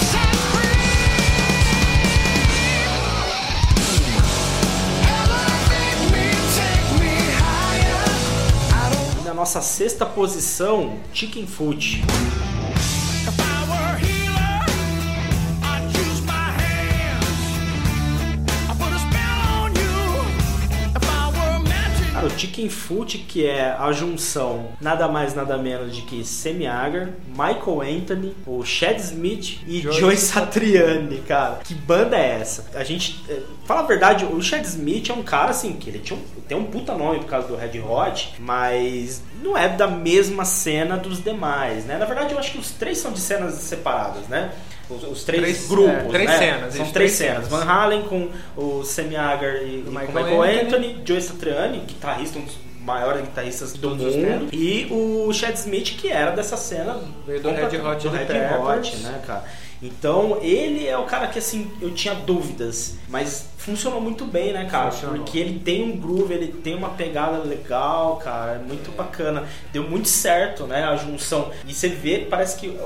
Nossa 9.41 9.59
sexta 9.59 10.05
posição, 10.05 10.99
Chicken 11.11 11.47
Foot. 11.47 12.03
O 22.25 22.29
Chicken 22.29 22.69
Foot, 22.69 23.17
que 23.17 23.45
é 23.45 23.75
a 23.77 23.91
junção 23.91 24.69
nada 24.79 25.07
mais 25.07 25.33
nada 25.33 25.57
menos 25.57 25.95
de 25.95 26.03
que 26.03 26.23
Sammy 26.23 26.67
Hagar, 26.67 27.09
Michael 27.29 27.81
Anthony, 27.81 28.35
o 28.45 28.63
Chad 28.63 28.97
Smith 28.99 29.59
e 29.67 29.81
Joe 29.81 29.93
Joe 29.93 30.17
Satriani, 30.17 31.17
cara. 31.19 31.59
Que 31.63 31.73
banda 31.73 32.17
é 32.17 32.39
essa? 32.39 32.69
A 32.75 32.83
gente, 32.83 33.23
eh, 33.27 33.41
fala 33.65 33.81
a 33.81 33.85
verdade, 33.85 34.25
o 34.25 34.41
Chad 34.41 34.63
Smith 34.65 35.09
é 35.09 35.13
um 35.13 35.23
cara 35.23 35.51
assim, 35.51 35.73
que 35.73 35.89
ele 35.89 35.99
tinha 35.99 36.17
um, 36.17 36.41
tem 36.47 36.57
um 36.57 36.65
puta 36.65 36.95
nome 36.95 37.19
por 37.19 37.27
causa 37.27 37.47
do 37.47 37.55
Red 37.55 37.79
Hot, 37.79 38.35
mas 38.39 39.21
não 39.41 39.57
é 39.57 39.67
da 39.67 39.87
mesma 39.87 40.45
cena 40.45 40.97
dos 40.97 41.23
demais, 41.23 41.85
né? 41.85 41.97
Na 41.97 42.05
verdade, 42.05 42.33
eu 42.33 42.39
acho 42.39 42.51
que 42.51 42.59
os 42.59 42.71
três 42.71 42.97
são 42.99 43.11
de 43.11 43.19
cenas 43.19 43.55
separadas, 43.55 44.27
né? 44.27 44.51
Os, 44.95 45.03
os 45.03 45.23
três, 45.23 45.41
Três- 45.43 45.67
grupos, 45.67 45.93
é, 45.93 46.03
três 46.09 46.29
né? 46.29 46.37
cenas, 46.37 46.73
São 46.75 46.91
três 46.91 47.11
cenas. 47.13 47.47
Van 47.47 47.63
Halen 47.63 48.01
com 48.03 48.29
o 48.57 48.83
Sammy 48.83 49.15
Hagar 49.15 49.55
e, 49.63 49.79
e 49.79 49.83
com 49.83 49.91
Michael 49.91 50.07
Michael 50.13 50.41
Anthony, 50.43 50.87
Anthony. 50.87 51.01
Joe 51.05 51.21
Satriani, 51.21 51.79
guitarrista, 51.87 52.39
um 52.39 52.43
dos 52.43 52.55
maiores 52.83 53.21
guitarristas 53.21 53.73
do 53.73 53.79
Todos 53.79 54.05
os 54.07 54.15
mundo, 54.15 54.27
tempos. 54.27 54.49
e 54.53 54.87
o 54.91 55.31
Chad 55.33 55.55
Smith, 55.55 55.95
que 55.97 56.09
era 56.11 56.31
dessa 56.31 56.57
cena 56.57 56.93
do 56.93 57.33
completa- 57.41 57.69
Red 57.69 57.77
Hot 57.81 58.03
do 58.03 58.09
Red. 58.09 58.25
Hot, 58.79 58.95
né, 58.97 59.21
cara? 59.25 59.43
Então, 59.81 60.37
ele 60.41 60.87
é 60.87 60.97
o 60.97 61.05
cara 61.05 61.27
que, 61.27 61.39
assim, 61.39 61.71
eu 61.81 61.91
tinha 61.91 62.13
dúvidas, 62.13 62.95
mas 63.09 63.49
funcionou 63.57 63.99
muito 64.01 64.25
bem, 64.25 64.53
né, 64.53 64.67
cara? 64.69 64.91
Funcionou. 64.91 65.17
Porque 65.17 65.37
ele 65.39 65.59
tem 65.59 65.83
um 65.83 65.97
groove, 65.97 66.33
ele 66.33 66.47
tem 66.47 66.75
uma 66.75 66.89
pegada 66.89 67.39
legal, 67.39 68.17
cara, 68.17 68.53
é 68.53 68.57
muito 68.59 68.91
bacana. 68.95 69.43
Deu 69.73 69.83
muito 69.83 70.07
certo, 70.07 70.65
né, 70.65 70.83
a 70.83 70.95
junção. 70.95 71.51
E 71.65 71.73
você 71.73 71.87
vê, 71.87 72.27
parece 72.29 72.57
que 72.57 72.77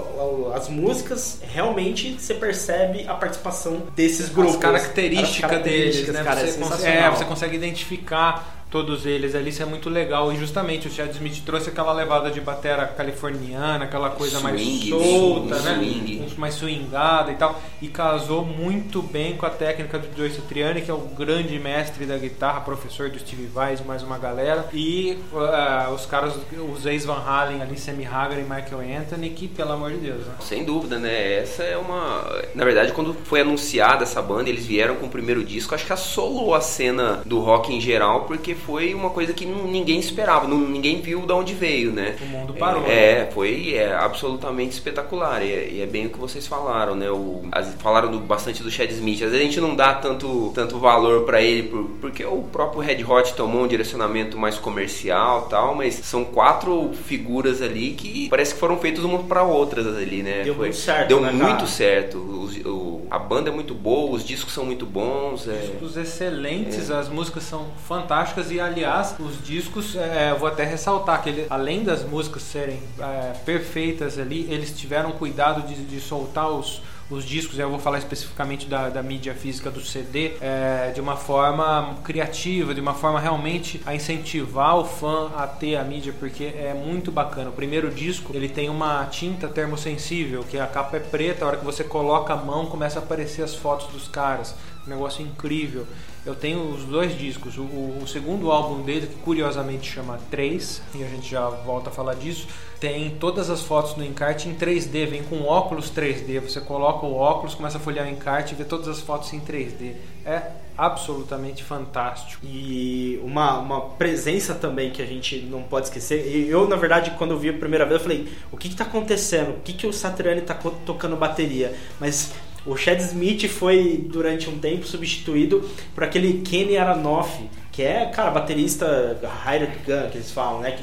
as 0.54 0.70
músicas, 0.70 1.40
realmente, 1.44 2.14
você 2.20 2.34
percebe 2.34 3.06
a 3.08 3.14
participação 3.14 3.84
desses 3.96 4.30
grupos. 4.30 4.56
As 4.56 4.62
características 4.62 5.52
As 5.52 5.64
deles, 5.64 6.08
né? 6.08 6.24
cara, 6.24 6.42
é 6.42 6.46
você, 6.46 6.58
consegue, 6.60 6.82
sensacional. 6.82 7.14
é, 7.14 7.16
você 7.16 7.26
consegue 7.26 7.56
identificar 7.56 8.65
todos 8.76 9.06
eles 9.06 9.34
ali, 9.34 9.52
isso 9.52 9.64
é 9.64 9.66
muito 9.66 9.90
legal. 9.90 10.34
E 10.34 10.36
justamente 10.36 10.86
o 10.90 10.92
Chad 10.92 11.10
Smith 11.12 11.46
trouxe 11.46 11.70
aquela 11.70 11.94
levada 11.94 12.30
de 12.30 12.42
batera 12.42 12.86
californiana, 12.86 13.86
aquela 13.86 14.10
coisa 14.10 14.42
mais 14.42 14.60
Swing, 14.60 14.90
solta, 14.90 15.56
um 15.56 15.62
né? 15.62 15.76
swing. 15.76 16.34
Mais 16.38 16.56
swingada 16.56 17.32
e 17.32 17.36
tal. 17.36 17.62
E 17.82 17.88
casou 17.88 18.44
muito 18.44 19.02
bem 19.02 19.38
com 19.38 19.46
a 19.46 19.50
técnica 19.50 19.98
do 19.98 20.10
Joe 20.18 20.30
Satriani, 20.30 20.82
que 20.82 20.92
é 20.92 20.94
o 20.94 20.98
grande 20.98 21.58
mestre 21.58 22.06
da 22.06 22.18
guitarra, 22.18 22.60
professor 22.60 23.10
do 23.10 23.18
Steve 23.18 23.46
Vai 23.46 23.78
mais 23.86 24.04
uma 24.04 24.18
galera. 24.18 24.68
E 24.74 25.18
ah, 25.34 25.90
os 25.96 26.06
caras, 26.06 26.34
os 26.74 26.86
ex-Van 26.86 27.24
Halen 27.26 27.62
ali, 27.62 27.80
Sammy 27.80 28.06
Hagar 28.06 28.38
e 28.38 28.42
Michael 28.42 29.00
Anthony, 29.00 29.30
que 29.30 29.48
pelo 29.48 29.72
amor 29.72 29.92
de 29.92 30.00
Deus, 30.00 30.26
né? 30.26 30.34
Sem 30.42 30.66
dúvida, 30.66 31.00
né? 31.00 31.36
Essa 31.36 31.64
é 31.64 31.78
uma. 31.78 32.44
Na 32.54 32.66
verdade, 32.66 32.92
quando 32.92 33.14
foi 33.24 33.40
anunciada 33.40 34.04
essa 34.04 34.22
banda, 34.22 34.50
eles 34.50 34.66
vieram 34.66 34.96
com 34.96 35.06
o 35.06 35.10
primeiro 35.10 35.46
disco, 35.46 35.74
acho 35.74 35.86
que 35.86 35.94
assolou 35.94 36.54
a 36.54 36.60
cena 36.60 37.22
do 37.26 37.40
rock 37.40 37.74
em 37.74 37.80
geral, 37.80 38.26
porque 38.26 38.54
foi 38.66 38.94
uma 38.94 39.10
coisa 39.10 39.34
que 39.34 39.46
ninguém 39.46 40.00
esperava, 40.00 40.48
ninguém 40.48 41.02
viu 41.02 41.22
de 41.22 41.34
onde 41.34 41.54
veio, 41.54 41.92
né? 41.92 42.16
O 42.22 42.26
mundo 42.26 42.54
parou. 42.54 42.84
É, 42.88 43.30
foi 43.34 43.74
é, 43.76 43.94
absolutamente 43.94 44.74
espetacular. 44.74 45.44
E 45.44 45.52
é, 45.52 45.70
e 45.70 45.82
é 45.82 45.86
bem 45.86 46.08
o 46.08 46.10
que 46.10 46.18
vocês 46.20 46.48
falaram, 46.48 46.96
né? 46.96 47.10
O, 47.10 47.44
as- 47.52 47.74
falaram 47.76 48.10
do- 48.12 48.20
bastante 48.20 48.64
do 48.64 48.72
Chad 48.72 48.90
Smith. 48.92 49.22
Às 49.22 49.32
vezes 49.32 49.40
a 49.42 49.44
gente 49.44 49.62
não 49.62 49.76
dá 49.76 49.94
tanto, 49.94 50.52
tanto 50.56 50.78
valor 50.80 51.24
pra 51.26 51.42
ele, 51.42 51.64
por- 51.64 51.84
porque 52.02 52.26
o 52.26 52.44
próprio 52.44 52.82
Red 52.82 53.04
Hot 53.04 53.34
tomou 53.36 53.64
um 53.64 53.68
direcionamento 53.68 54.38
mais 54.38 54.58
comercial 54.58 55.44
tal, 55.50 55.76
mas 55.76 55.96
são 55.96 56.24
quatro 56.26 56.92
figuras 57.06 57.62
ali 57.62 57.92
que 57.92 58.30
parece 58.30 58.54
que 58.54 58.60
foram 58.60 58.78
feitas 58.78 59.04
uma 59.04 59.20
pra 59.24 59.44
outras 59.44 59.86
ali, 59.98 60.24
né? 60.24 60.44
Deu 60.44 60.56
Foi- 60.56 60.66
muito 60.68 60.78
certo, 60.80 61.08
Deu 61.08 61.20
né, 61.22 61.32
muito 61.32 61.48
cara? 61.56 61.68
certo. 61.68 62.18
Os- 62.18 62.58
o- 62.66 63.02
a 63.10 63.20
banda 63.20 63.50
é 63.50 63.54
muito 63.54 63.74
boa, 63.74 64.12
os 64.16 64.24
discos 64.26 64.54
são 64.54 64.66
muito 64.66 64.86
bons. 64.86 65.48
É, 65.48 65.54
Discos 65.58 65.96
excelentes, 65.98 66.90
as 66.92 67.08
músicas 67.10 67.44
são 67.44 67.68
fantásticas 67.88 68.52
e 68.52 68.55
e 68.56 68.60
aliás 68.60 69.16
os 69.20 69.44
discos 69.44 69.96
é, 69.96 70.32
eu 70.32 70.40
vou 70.40 70.48
até 70.48 70.64
ressaltar 70.64 71.22
que 71.22 71.30
ele, 71.30 71.48
além 71.50 71.84
das 71.84 72.04
músicas 72.04 72.44
serem 72.44 72.82
é, 73.00 73.34
perfeitas 73.46 74.18
ali 74.18 74.48
eles 74.50 74.72
tiveram 74.78 75.12
cuidado 75.12 75.68
de, 75.68 75.76
de 75.86 76.00
soltar 76.00 76.50
os 76.50 76.82
os 77.10 77.24
discos, 77.24 77.60
eu 77.60 77.70
vou 77.70 77.78
falar 77.78 78.00
especificamente 78.00 78.66
da, 78.66 78.90
da 78.90 79.04
mídia 79.04 79.36
física 79.36 79.70
do 79.70 79.80
CD, 79.80 80.34
é, 80.42 80.92
de 80.94 81.00
uma 81.00 81.16
forma 81.16 81.98
criativa, 82.04 82.74
de 82.74 82.82
uma 82.82 82.96
forma 82.96 83.20
realmente 83.20 83.80
a 83.86 83.94
incentivar 83.94 84.76
o 84.78 84.86
fã 84.86 85.32
a 85.36 85.46
ter 85.46 85.76
a 85.76 85.84
mídia, 85.84 86.14
porque 86.20 86.46
é 86.46 86.74
muito 86.74 87.12
bacana. 87.12 87.50
O 87.52 87.54
primeiro 87.54 87.92
disco 87.92 88.36
ele 88.36 88.50
tem 88.50 88.70
uma 88.70 89.06
tinta 89.06 89.48
termosensível, 89.48 90.44
que 90.44 90.58
a 90.58 90.66
capa 90.66 90.98
é 90.98 91.00
preta, 91.00 91.46
a 91.46 91.48
hora 91.48 91.58
que 91.58 91.66
você 91.66 91.84
coloca 91.84 92.34
a 92.34 92.38
mão 92.38 92.66
começa 92.66 93.00
a 93.00 93.04
aparecer 93.04 93.44
as 93.44 93.54
fotos 93.54 93.88
dos 93.88 94.08
caras. 94.08 94.56
Um 94.88 94.90
negócio 94.90 95.24
incrível. 95.24 95.86
Eu 96.26 96.34
tenho 96.34 96.72
os 96.72 96.84
dois 96.86 97.18
discos. 97.18 97.58
O, 97.58 97.62
o, 97.62 98.08
segundo 98.08 98.52
álbum 98.52 98.82
dele, 98.82 99.06
que 99.06 99.16
curiosamente 99.18 99.92
chama 99.92 100.20
3, 100.32 100.82
e 100.96 101.04
a 101.04 101.08
gente 101.08 101.30
já 101.30 101.48
volta 101.50 101.90
a 101.90 101.94
falar 101.94 102.16
disso, 102.16 102.48
tem 102.80 103.12
todas 103.12 103.50
as 103.50 103.62
fotos 103.62 103.96
no 103.96 104.04
encarte 104.04 104.50
em 104.50 104.56
3D, 104.56 105.08
vem 105.08 105.24
com 105.24 105.44
óculos 105.44 105.92
3D. 105.92 106.40
Você 106.42 106.60
coloca 106.60 107.06
o 107.06 107.16
óculos, 107.16 107.54
começa 107.54 107.78
a 107.78 107.82
folhear 107.82 108.08
o 108.08 108.10
encarte 108.10 108.54
e 108.54 108.58
vê 108.58 108.64
todas 108.64 108.88
as 108.88 109.02
fotos 109.02 109.32
em 109.34 109.40
3D. 109.40 109.94
É 110.26 110.52
absolutamente 110.76 111.64
fantástico. 111.64 112.44
E 112.44 113.20
uma, 113.24 113.60
uma 113.60 113.82
presença 113.82 114.56
também 114.56 114.90
que 114.92 115.02
a 115.02 115.06
gente 115.06 115.40
não 115.42 115.62
pode 115.62 115.88
esquecer. 115.88 116.48
Eu, 116.50 116.68
na 116.68 116.76
verdade, 116.76 117.12
quando 117.18 117.32
eu 117.32 117.40
vi 117.40 117.50
a 117.50 117.54
primeira 117.54 117.86
vez, 117.86 118.02
eu 118.02 118.04
falei: 118.04 118.28
o 118.52 118.58
que 118.58 118.68
está 118.68 118.84
acontecendo? 118.84 119.52
O 119.52 119.60
que, 119.62 119.74
que 119.74 119.88
o 119.88 119.94
Satriani 119.94 120.42
está 120.42 120.56
tocando 120.56 121.16
bateria? 121.16 121.76
Mas 122.00 122.34
o 122.66 122.76
Chad 122.76 123.00
Smith 123.00 123.48
foi, 123.48 124.04
durante 124.10 124.50
um 124.50 124.58
tempo, 124.58 124.86
substituído 124.86 125.70
por 125.94 126.04
aquele 126.04 126.42
Kenny 126.42 126.78
Aranoff, 126.78 127.48
que 127.72 127.84
é, 127.84 128.06
cara, 128.06 128.32
baterista 128.32 129.20
hired 129.46 129.72
gun, 129.86 130.10
que 130.10 130.18
eles 130.18 130.32
falam, 130.32 130.62
né? 130.62 130.78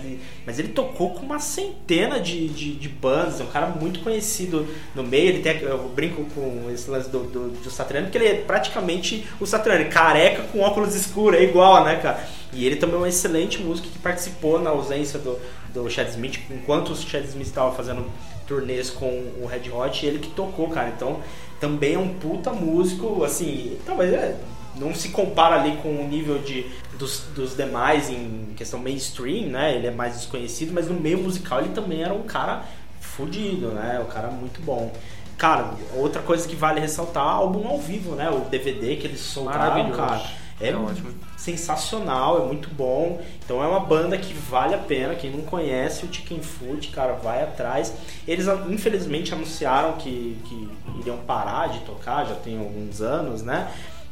Mas 0.45 0.59
ele 0.59 0.69
tocou 0.69 1.11
com 1.15 1.25
uma 1.25 1.39
centena 1.39 2.21
de, 2.21 2.49
de, 2.49 2.75
de 2.75 2.89
bandas, 2.89 3.41
é 3.41 3.45
um 3.45 3.47
cara 3.47 3.67
muito 3.69 4.01
conhecido 4.01 4.69
no 4.95 5.03
meio. 5.03 5.31
Ele 5.31 5.41
tem, 5.41 5.59
eu 5.63 5.89
brinco 5.89 6.25
com 6.35 6.71
esse 6.71 6.91
lance 6.91 7.09
do, 7.09 7.21
do, 7.25 7.49
do 7.49 7.71
Satriani, 7.71 8.07
porque 8.07 8.19
ele 8.19 8.29
é 8.29 8.35
praticamente 8.35 9.27
o 9.41 9.47
Satriani, 9.47 9.87
careca 9.87 10.43
com 10.53 10.61
óculos 10.61 10.95
escuros, 10.95 11.41
é 11.41 11.45
igual, 11.45 11.83
né, 11.83 11.97
cara? 11.97 12.23
E 12.53 12.67
ele 12.67 12.77
também 12.77 12.97
é 12.97 12.99
um 12.99 13.07
excelente 13.07 13.63
músico 13.63 13.89
que 13.89 13.99
participou 13.99 14.61
na 14.61 14.69
ausência 14.69 15.19
do, 15.19 15.39
do 15.73 15.89
Chad 15.89 16.09
Smith, 16.09 16.41
enquanto 16.51 16.91
o 16.91 16.97
Chad 16.97 17.25
Smith 17.25 17.47
estava 17.47 17.75
fazendo 17.75 18.05
turnês 18.47 18.91
com 18.91 19.07
o 19.41 19.47
Red 19.47 19.71
Hot, 19.71 20.05
ele 20.05 20.19
que 20.19 20.29
tocou, 20.31 20.69
cara. 20.69 20.93
Então, 20.95 21.21
também 21.63 21.95
é 21.95 21.99
um 21.99 22.15
puta 22.15 22.53
músico, 22.53 23.23
assim, 23.23 23.79
talvez 23.87 24.13
é, 24.13 24.37
não 24.75 24.93
se 24.93 25.11
compara 25.11 25.61
ali 25.61 25.77
com 25.77 25.91
o 25.91 26.09
nível 26.09 26.41
de, 26.41 26.67
dos, 26.99 27.21
dos 27.37 27.57
demais 27.57 28.11
em 28.11 28.53
questão 28.57 28.81
mainstream, 28.81 29.47
né? 29.47 29.77
Ele 29.77 29.87
é 29.87 29.93
mais 29.93 30.15
desconhecido, 30.15 30.73
mas 30.73 30.89
no 30.89 30.99
meio 30.99 31.19
musical 31.19 31.61
ele 31.61 31.69
também 31.69 32.03
era 32.03 32.13
um 32.13 32.25
cara 32.25 32.65
fudido, 33.01 33.69
né? 33.69 34.03
Um 34.05 34.13
cara 34.13 34.27
muito 34.27 34.61
bom. 34.61 34.93
Cara, 35.39 35.75
outra 35.95 36.21
coisa 36.21 36.49
que 36.49 36.57
vale 36.57 36.81
ressaltar, 36.81 37.23
álbum 37.23 37.69
ao 37.69 37.79
vivo, 37.79 38.17
né? 38.17 38.29
O 38.29 38.41
DVD 38.41 38.97
que 38.97 39.07
eles 39.07 39.21
soltaram, 39.21 39.93
cara. 39.93 40.21
É, 40.61 40.71
É 40.71 40.77
ótimo. 40.77 41.15
Sensacional, 41.43 42.43
é 42.43 42.47
muito 42.47 42.69
bom. 42.71 43.21
Então 43.45 43.63
é 43.63 43.67
uma 43.67 43.81
banda 43.81 44.17
que 44.17 44.33
vale 44.33 44.75
a 44.75 44.79
pena. 44.79 45.15
Quem 45.15 45.31
não 45.31 45.43
conhece 45.43 46.07
o 46.07 46.13
Chicken 46.13 46.41
Food, 46.41 46.89
cara, 46.89 47.15
vai 47.15 47.43
atrás. 47.43 47.93
Eles 48.27 48.47
infelizmente 48.69 49.35
anunciaram 49.35 49.95
que, 49.95 50.39
que 50.45 50.69
iriam 51.01 51.19
parar 51.19 51.69
de 51.69 51.81
tocar, 51.81 52.27
já 52.27 52.37
tem 52.37 52.59
alguns 52.59 53.01
anos, 53.01 53.43
né? 53.43 53.69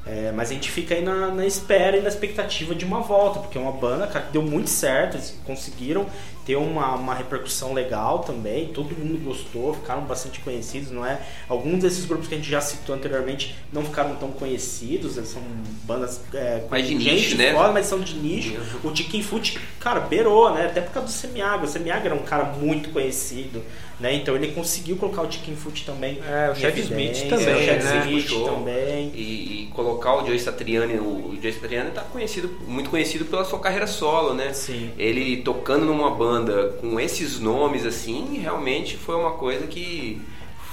É, 0.06 0.32
mas 0.32 0.50
a 0.50 0.54
gente 0.54 0.70
fica 0.70 0.94
aí 0.94 1.04
na, 1.04 1.28
na 1.28 1.46
espera 1.46 1.96
e 1.96 2.00
na 2.00 2.08
expectativa 2.08 2.74
de 2.74 2.84
uma 2.84 3.00
volta, 3.00 3.38
porque 3.38 3.58
é 3.58 3.60
uma 3.60 3.72
banda, 3.72 4.06
cara, 4.06 4.24
que 4.24 4.32
deu 4.32 4.42
muito 4.42 4.70
certo, 4.70 5.16
eles 5.16 5.38
conseguiram 5.44 6.06
ter 6.50 6.56
uma, 6.56 6.96
uma 6.96 7.14
repercussão 7.14 7.72
legal 7.72 8.18
também, 8.20 8.66
todo 8.68 8.92
mundo 8.96 9.22
gostou, 9.22 9.72
ficaram 9.72 10.02
bastante 10.02 10.40
conhecidos, 10.40 10.90
não 10.90 11.06
é? 11.06 11.20
Alguns 11.48 11.80
desses 11.80 12.04
grupos 12.04 12.26
que 12.26 12.34
a 12.34 12.36
gente 12.38 12.50
já 12.50 12.60
citou 12.60 12.92
anteriormente 12.92 13.54
não 13.72 13.84
ficaram 13.84 14.16
tão 14.16 14.32
conhecidos, 14.32 15.14
são 15.28 15.40
bandas 15.84 16.20
é, 16.34 16.58
com 16.64 16.70
Mais 16.70 16.88
de 16.88 16.96
nicho, 16.96 17.36
né? 17.36 17.52
foda, 17.54 17.72
mas 17.72 17.86
são 17.86 18.00
de 18.00 18.14
nicho. 18.16 18.60
O 18.82 18.94
Chicken 18.94 19.22
Foot, 19.22 19.60
cara, 19.78 20.00
beirou, 20.00 20.52
né? 20.52 20.66
Até 20.66 20.80
por 20.80 20.92
causa 20.92 21.08
do 21.08 21.12
Semiaga. 21.12 21.64
O 21.64 21.68
Semiaga 21.68 22.06
era 22.06 22.14
um 22.16 22.24
cara 22.24 22.44
muito 22.44 22.88
conhecido, 22.90 23.62
né? 24.00 24.14
Então 24.14 24.34
ele 24.34 24.48
conseguiu 24.48 24.96
colocar 24.96 25.22
o 25.22 25.30
Chicken 25.30 25.54
Foot 25.54 25.84
também. 25.84 26.18
É, 26.26 26.48
o 26.50 26.66
evidência, 26.66 27.26
Smith 27.26 27.28
também, 27.28 27.54
o 27.54 27.66
Chad 27.66 27.82
né? 27.84 28.00
Smith 28.06 28.22
Puxou. 28.24 28.48
também. 28.48 29.12
E, 29.14 29.62
e 29.62 29.66
colocar 29.72 30.16
o 30.16 30.26
Joe 30.26 30.38
Satriani, 30.38 30.98
o, 30.98 31.28
o 31.28 31.38
Joe 31.40 31.52
Satriani 31.52 31.90
tá 31.90 32.02
conhecido, 32.02 32.50
muito 32.66 32.90
conhecido 32.90 33.24
pela 33.26 33.44
sua 33.44 33.60
carreira 33.60 33.86
solo, 33.86 34.34
né? 34.34 34.52
Sim. 34.52 34.90
Ele 34.98 35.36
tocando 35.42 35.84
numa 35.84 36.10
banda 36.10 36.39
com 36.80 36.98
esses 37.00 37.38
nomes 37.40 37.84
assim, 37.86 38.38
realmente 38.40 38.96
foi 38.96 39.14
uma 39.16 39.32
coisa 39.32 39.66
que 39.66 40.20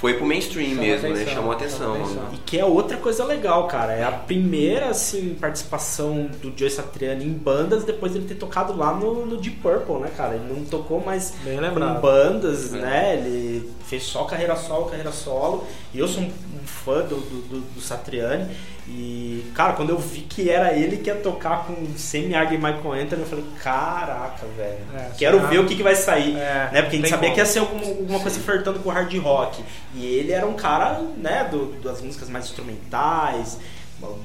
foi 0.00 0.14
pro 0.14 0.24
mainstream 0.24 0.68
Chamou 0.68 0.84
mesmo, 0.84 1.08
né? 1.08 1.14
atenção, 1.14 1.34
Chamou 1.34 1.52
atenção. 1.52 1.78
chamou 1.78 1.96
atenção. 2.04 2.22
né? 2.22 2.30
E 2.34 2.36
que 2.38 2.56
é 2.56 2.64
outra 2.64 2.96
coisa 2.98 3.24
legal, 3.24 3.66
cara. 3.66 3.92
É 3.92 4.04
a 4.04 4.12
primeira, 4.12 4.90
assim, 4.90 5.34
participação 5.40 6.30
do 6.40 6.52
Joe 6.56 6.70
Satriani 6.70 7.24
em 7.24 7.32
bandas 7.32 7.82
depois 7.84 8.12
dele 8.12 8.24
ter 8.26 8.36
tocado 8.36 8.76
lá 8.76 8.94
no, 8.94 9.26
no 9.26 9.36
Deep 9.38 9.56
Purple, 9.56 9.96
né, 9.96 10.10
cara? 10.16 10.36
Ele 10.36 10.54
não 10.54 10.64
tocou 10.64 11.00
mais 11.04 11.34
lembrado. 11.44 12.00
bandas, 12.00 12.72
É. 12.72 12.78
né? 12.78 13.16
Ele 13.16 13.68
fez 13.88 14.04
só 14.04 14.22
carreira 14.22 14.54
solo, 14.54 14.84
carreira 14.86 15.10
solo. 15.10 15.66
E 15.92 15.98
eu 15.98 16.06
sou 16.06 16.22
um, 16.22 16.26
um 16.26 16.64
fã 16.66 17.00
do, 17.00 17.16
do, 17.16 17.42
do- 17.48 17.60
do 17.74 17.80
Satriani. 17.80 18.46
E, 18.90 19.44
cara, 19.54 19.74
quando 19.74 19.90
eu 19.90 19.98
vi 19.98 20.22
que 20.22 20.48
era 20.48 20.72
ele 20.72 20.96
que 20.96 21.10
ia 21.10 21.16
tocar 21.16 21.66
com 21.66 21.74
Sammy 21.96 22.34
Hagar 22.34 22.54
e 22.54 22.56
Michael 22.56 22.92
Anthony, 22.92 23.22
eu 23.22 23.26
falei, 23.26 23.44
caraca, 23.62 24.46
velho. 24.56 24.78
É, 24.94 25.10
Quero 25.18 25.46
ver 25.46 25.58
o 25.60 25.66
que, 25.66 25.76
que 25.76 25.82
vai 25.82 25.94
sair. 25.94 26.34
É, 26.36 26.70
né? 26.72 26.82
Porque 26.82 26.96
a 26.96 26.98
gente 27.00 27.10
sabia 27.10 27.28
como. 27.28 27.34
que 27.34 27.40
ia 27.40 27.46
ser 27.46 27.58
alguma, 27.58 27.86
alguma 27.86 28.20
coisa 28.20 28.40
flertando 28.40 28.78
com 28.78 28.88
o 28.88 28.92
hard 28.92 29.14
rock. 29.18 29.62
E 29.94 30.06
ele 30.06 30.32
era 30.32 30.46
um 30.46 30.54
cara, 30.54 31.02
né, 31.18 31.46
do, 31.50 31.66
das 31.82 32.00
músicas 32.00 32.30
mais 32.30 32.46
instrumentais, 32.46 33.58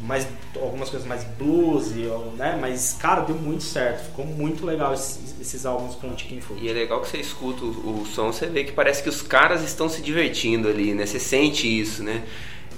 mais, 0.02 0.26
algumas 0.56 0.90
coisas 0.90 1.06
mais 1.06 1.26
blues, 1.38 1.92
e, 1.92 2.06
né? 2.38 2.58
Mas, 2.62 2.96
cara, 2.98 3.22
deu 3.22 3.36
muito 3.36 3.64
certo. 3.64 4.06
Ficou 4.06 4.26
muito 4.26 4.66
legal 4.66 4.94
esses, 4.94 5.36
esses 5.42 5.66
álbuns 5.66 5.96
com 5.96 6.08
o 6.08 6.18
Chicken 6.18 6.40
Food. 6.40 6.64
E 6.64 6.70
é 6.70 6.74
legal 6.74 7.02
que 7.02 7.10
você 7.10 7.18
escuta 7.18 7.66
o, 7.66 8.02
o 8.02 8.06
som, 8.06 8.32
você 8.32 8.46
vê 8.46 8.64
que 8.64 8.72
parece 8.72 9.04
que 9.04 9.10
os 9.10 9.22
caras 9.22 9.62
estão 9.62 9.90
se 9.90 10.02
divertindo 10.02 10.70
ali, 10.70 10.94
né? 10.94 11.06
Você 11.06 11.20
sente 11.20 11.68
isso, 11.68 12.02
né? 12.02 12.24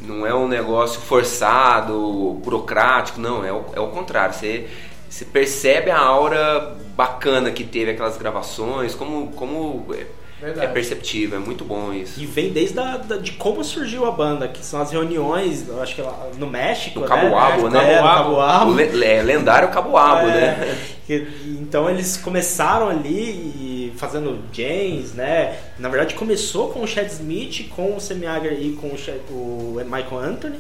Não 0.02 0.26
é 0.26 0.34
um 0.34 0.48
negócio 0.48 1.00
forçado, 1.02 2.40
burocrático, 2.44 3.20
não, 3.20 3.44
é 3.46 3.52
o, 3.52 3.66
é 3.74 3.80
o 3.80 3.88
contrário. 3.88 4.34
Você, 4.34 4.68
você 5.10 5.26
percebe 5.26 5.90
a 5.92 6.00
aura 6.00 6.76
bacana 6.96 7.52
que 7.52 7.64
teve 7.64 7.92
aquelas 7.92 8.18
gravações, 8.18 8.94
como, 8.96 9.28
como 9.34 9.86
é, 9.94 10.06
Verdade. 10.40 10.66
é 10.68 10.70
perceptível, 10.70 11.38
é 11.38 11.42
muito 11.42 11.64
bom 11.66 11.92
isso. 11.94 12.22
E 12.22 12.26
vem 12.26 12.52
desde 12.52 12.80
a, 12.80 12.98
da- 12.98 13.18
de 13.18 13.32
como 13.34 13.64
surgiu 13.64 14.06
a 14.06 14.12
banda, 14.12 14.48
que 14.48 14.64
são 14.66 14.82
as 14.82 14.92
reuniões, 14.92 15.68
eu 15.68 15.82
acho 15.82 15.96
que 15.96 16.02
lá 16.02 16.28
no 16.38 16.48
México, 16.48 17.00
No 17.00 17.08
né? 17.08 17.16
Caboabo, 17.16 17.70
né? 17.70 17.94
É, 17.94 18.02
no 18.02 18.08
Caboabo. 18.08 18.72
Le- 18.74 19.04
é, 19.06 19.22
lendário 19.22 19.70
Caboabo, 19.70 20.28
É, 20.28 20.32
né? 20.32 20.78
que- 21.08 21.28
Então 21.62 21.90
eles 21.90 22.18
começaram 22.18 22.90
ali 22.90 23.10
e 23.12 23.65
fazendo 23.98 24.40
jams, 24.52 25.14
né? 25.14 25.60
Na 25.80 25.90
verdade 25.90 26.16
começou 26.16 26.70
com 26.70 26.82
o 26.82 26.88
Chad 26.88 27.08
Smith, 27.08 27.70
com 27.70 27.96
o 27.96 28.00
Sammy 28.00 28.26
e 28.60 28.74
com 28.80 28.88
o, 28.94 28.98
Chad- 28.98 29.20
o 29.30 29.76
Michael 29.86 30.20
Anthony. 30.20 30.58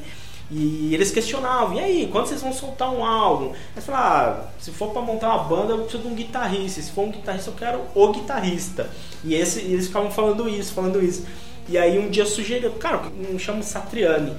E 0.51 0.93
eles 0.93 1.09
questionavam, 1.09 1.75
e 1.75 1.79
aí, 1.79 2.09
quando 2.11 2.27
vocês 2.27 2.39
vão 2.39 2.53
soltar 2.53 2.93
um 2.93 3.03
álbum? 3.03 3.51
Eles 3.73 3.83
falaram, 3.83 4.41
ah, 4.43 4.45
se 4.59 4.69
for 4.69 4.91
pra 4.91 5.01
montar 5.01 5.29
uma 5.33 5.43
banda, 5.45 5.73
eu 5.73 5.79
preciso 5.79 6.03
de 6.03 6.07
um 6.07 6.13
guitarrista. 6.13 6.81
Se 6.81 6.91
for 6.91 7.05
um 7.05 7.11
guitarrista, 7.11 7.49
eu 7.49 7.55
quero 7.55 7.81
o 7.95 8.11
guitarrista. 8.11 8.87
E 9.23 9.33
esse, 9.33 9.61
eles 9.61 9.87
ficavam 9.87 10.11
falando 10.11 10.47
isso, 10.47 10.71
falando 10.71 11.03
isso. 11.03 11.25
E 11.67 11.79
aí 11.79 11.97
um 11.97 12.11
dia 12.11 12.27
sugeriu, 12.27 12.71
cara, 12.73 13.01
não 13.31 13.39
chama 13.39 13.63
Satriani. 13.63 14.35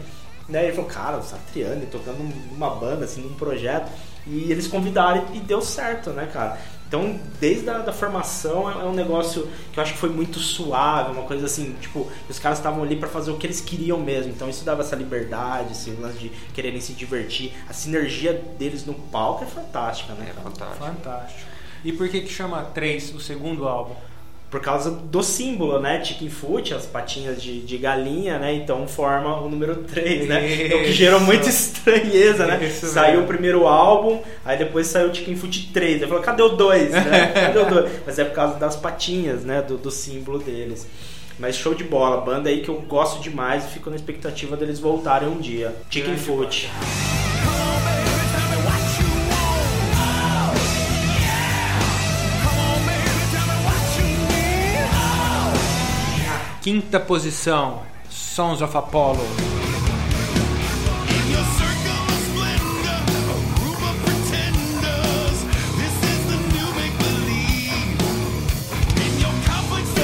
Né? 0.49 0.67
Ele 0.67 0.75
falou, 0.75 0.89
cara, 0.89 1.17
o 1.19 1.23
Satriani 1.25 1.87
tocando 1.87 2.19
numa 2.53 2.71
banda, 2.71 3.05
assim, 3.05 3.21
num 3.23 3.35
projeto. 3.35 3.91
E 4.29 4.51
eles 4.53 4.69
convidaram 4.69 5.25
e 5.35 5.41
deu 5.41 5.61
certo, 5.61 6.11
né, 6.11 6.29
cara? 6.33 6.57
Então, 6.89 7.19
desde 7.41 7.69
a 7.69 7.79
da 7.79 7.93
formação, 7.93 8.71
é 8.71 8.77
é 8.77 8.85
um 8.85 8.95
negócio 8.95 9.49
que 9.73 9.79
eu 9.79 9.83
acho 9.83 9.95
que 9.95 9.99
foi 9.99 10.09
muito 10.09 10.39
suave, 10.39 11.11
uma 11.11 11.25
coisa 11.25 11.47
assim, 11.47 11.75
tipo, 11.81 12.11
os 12.29 12.39
caras 12.39 12.59
estavam 12.59 12.83
ali 12.83 12.97
pra 12.97 13.09
fazer 13.09 13.31
o 13.31 13.37
que 13.37 13.47
eles 13.47 13.61
queriam 13.61 13.99
mesmo. 13.99 14.31
Então, 14.31 14.49
isso 14.49 14.65
dava 14.65 14.83
essa 14.83 14.95
liberdade, 14.95 15.73
esse 15.73 15.91
lance 15.91 16.19
de 16.19 16.29
quererem 16.55 16.81
se 16.81 16.93
divertir. 16.93 17.53
A 17.69 17.73
sinergia 17.73 18.33
deles 18.59 18.87
no 18.87 18.95
palco 18.95 19.43
é 19.43 19.47
fantástica, 19.47 20.15
né, 20.15 20.31
É 20.31 20.41
fantástico. 20.41 20.85
Fantástico. 20.85 21.41
E 21.85 21.93
por 21.93 22.09
que 22.09 22.21
que 22.21 22.33
chama 22.33 22.63
3 22.63 23.15
o 23.15 23.21
segundo 23.21 23.67
álbum? 23.67 23.95
Por 24.51 24.61
causa 24.61 24.91
do 24.91 25.23
símbolo, 25.23 25.81
né? 25.81 26.03
Chicken 26.05 26.31
foot, 26.31 26.73
as 26.73 26.87
patinhas 26.87 27.43
de, 27.43 27.61
de 27.61 27.77
galinha, 27.79 28.39
né? 28.39 28.55
Então 28.55 28.87
forma 28.87 29.41
o 29.41 29.49
número 29.49 29.77
3, 29.77 30.29
né? 30.29 30.67
Então 30.67 30.79
que 30.79 30.93
gerou 30.93 31.19
Isso. 31.19 31.27
muita 31.27 31.49
estranheza, 31.49 32.47
né? 32.47 32.65
Isso 32.65 32.87
saiu 32.87 33.13
mesmo. 33.13 33.25
o 33.25 33.27
primeiro 33.27 33.67
álbum, 33.67 34.21
aí 34.45 34.57
depois 34.57 34.87
saiu 34.87 35.11
o 35.11 35.15
Chicken 35.15 35.37
Foot 35.37 35.71
3. 35.73 36.03
Eu 36.03 36.09
falei, 36.09 36.23
cadê 36.23 36.43
o 36.43 36.51
2? 36.51 36.91
Né? 36.91 37.27
Cadê 37.35 37.59
o 37.59 37.65
2? 37.65 37.93
Mas 38.07 38.19
é 38.19 38.25
por 38.25 38.35
causa 38.35 38.59
das 38.59 38.77
patinhas, 38.77 39.45
né? 39.45 39.63
Do, 39.63 39.77
do 39.77 39.91
símbolo 39.91 40.39
deles. 40.39 40.87
Mas 41.39 41.57
show 41.57 41.75
de 41.75 41.85
bola, 41.85 42.21
banda 42.21 42.49
aí 42.49 42.63
que 42.63 42.69
eu 42.69 42.81
gosto 42.83 43.21
demais 43.21 43.65
e 43.65 43.69
fico 43.69 43.91
na 43.91 43.97
expectativa 43.97 44.57
deles 44.57 44.79
voltarem 44.79 45.29
um 45.29 45.39
dia. 45.39 45.75
Chicken 45.91 46.15
Grande 46.15 46.23
Foot. 46.25 46.71
Quinta 56.67 56.99
posição, 56.99 57.83
Sons 58.11 58.61
of 58.61 58.77
Apollo. 58.77 59.21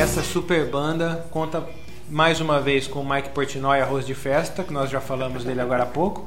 Essa 0.01 0.22
super 0.22 0.70
banda 0.70 1.27
conta 1.33 1.68
mais 2.09 2.40
uma 2.40 2.61
vez 2.61 2.87
com 2.87 3.01
o 3.01 3.11
Mike 3.11 3.31
Portnoy, 3.31 3.81
Arroz 3.81 4.07
de 4.07 4.14
Festa, 4.14 4.62
que 4.62 4.72
nós 4.72 4.88
já 4.88 5.01
falamos 5.01 5.42
dele 5.42 5.61
agora 5.61 5.83
há 5.83 5.87
pouco. 5.87 6.27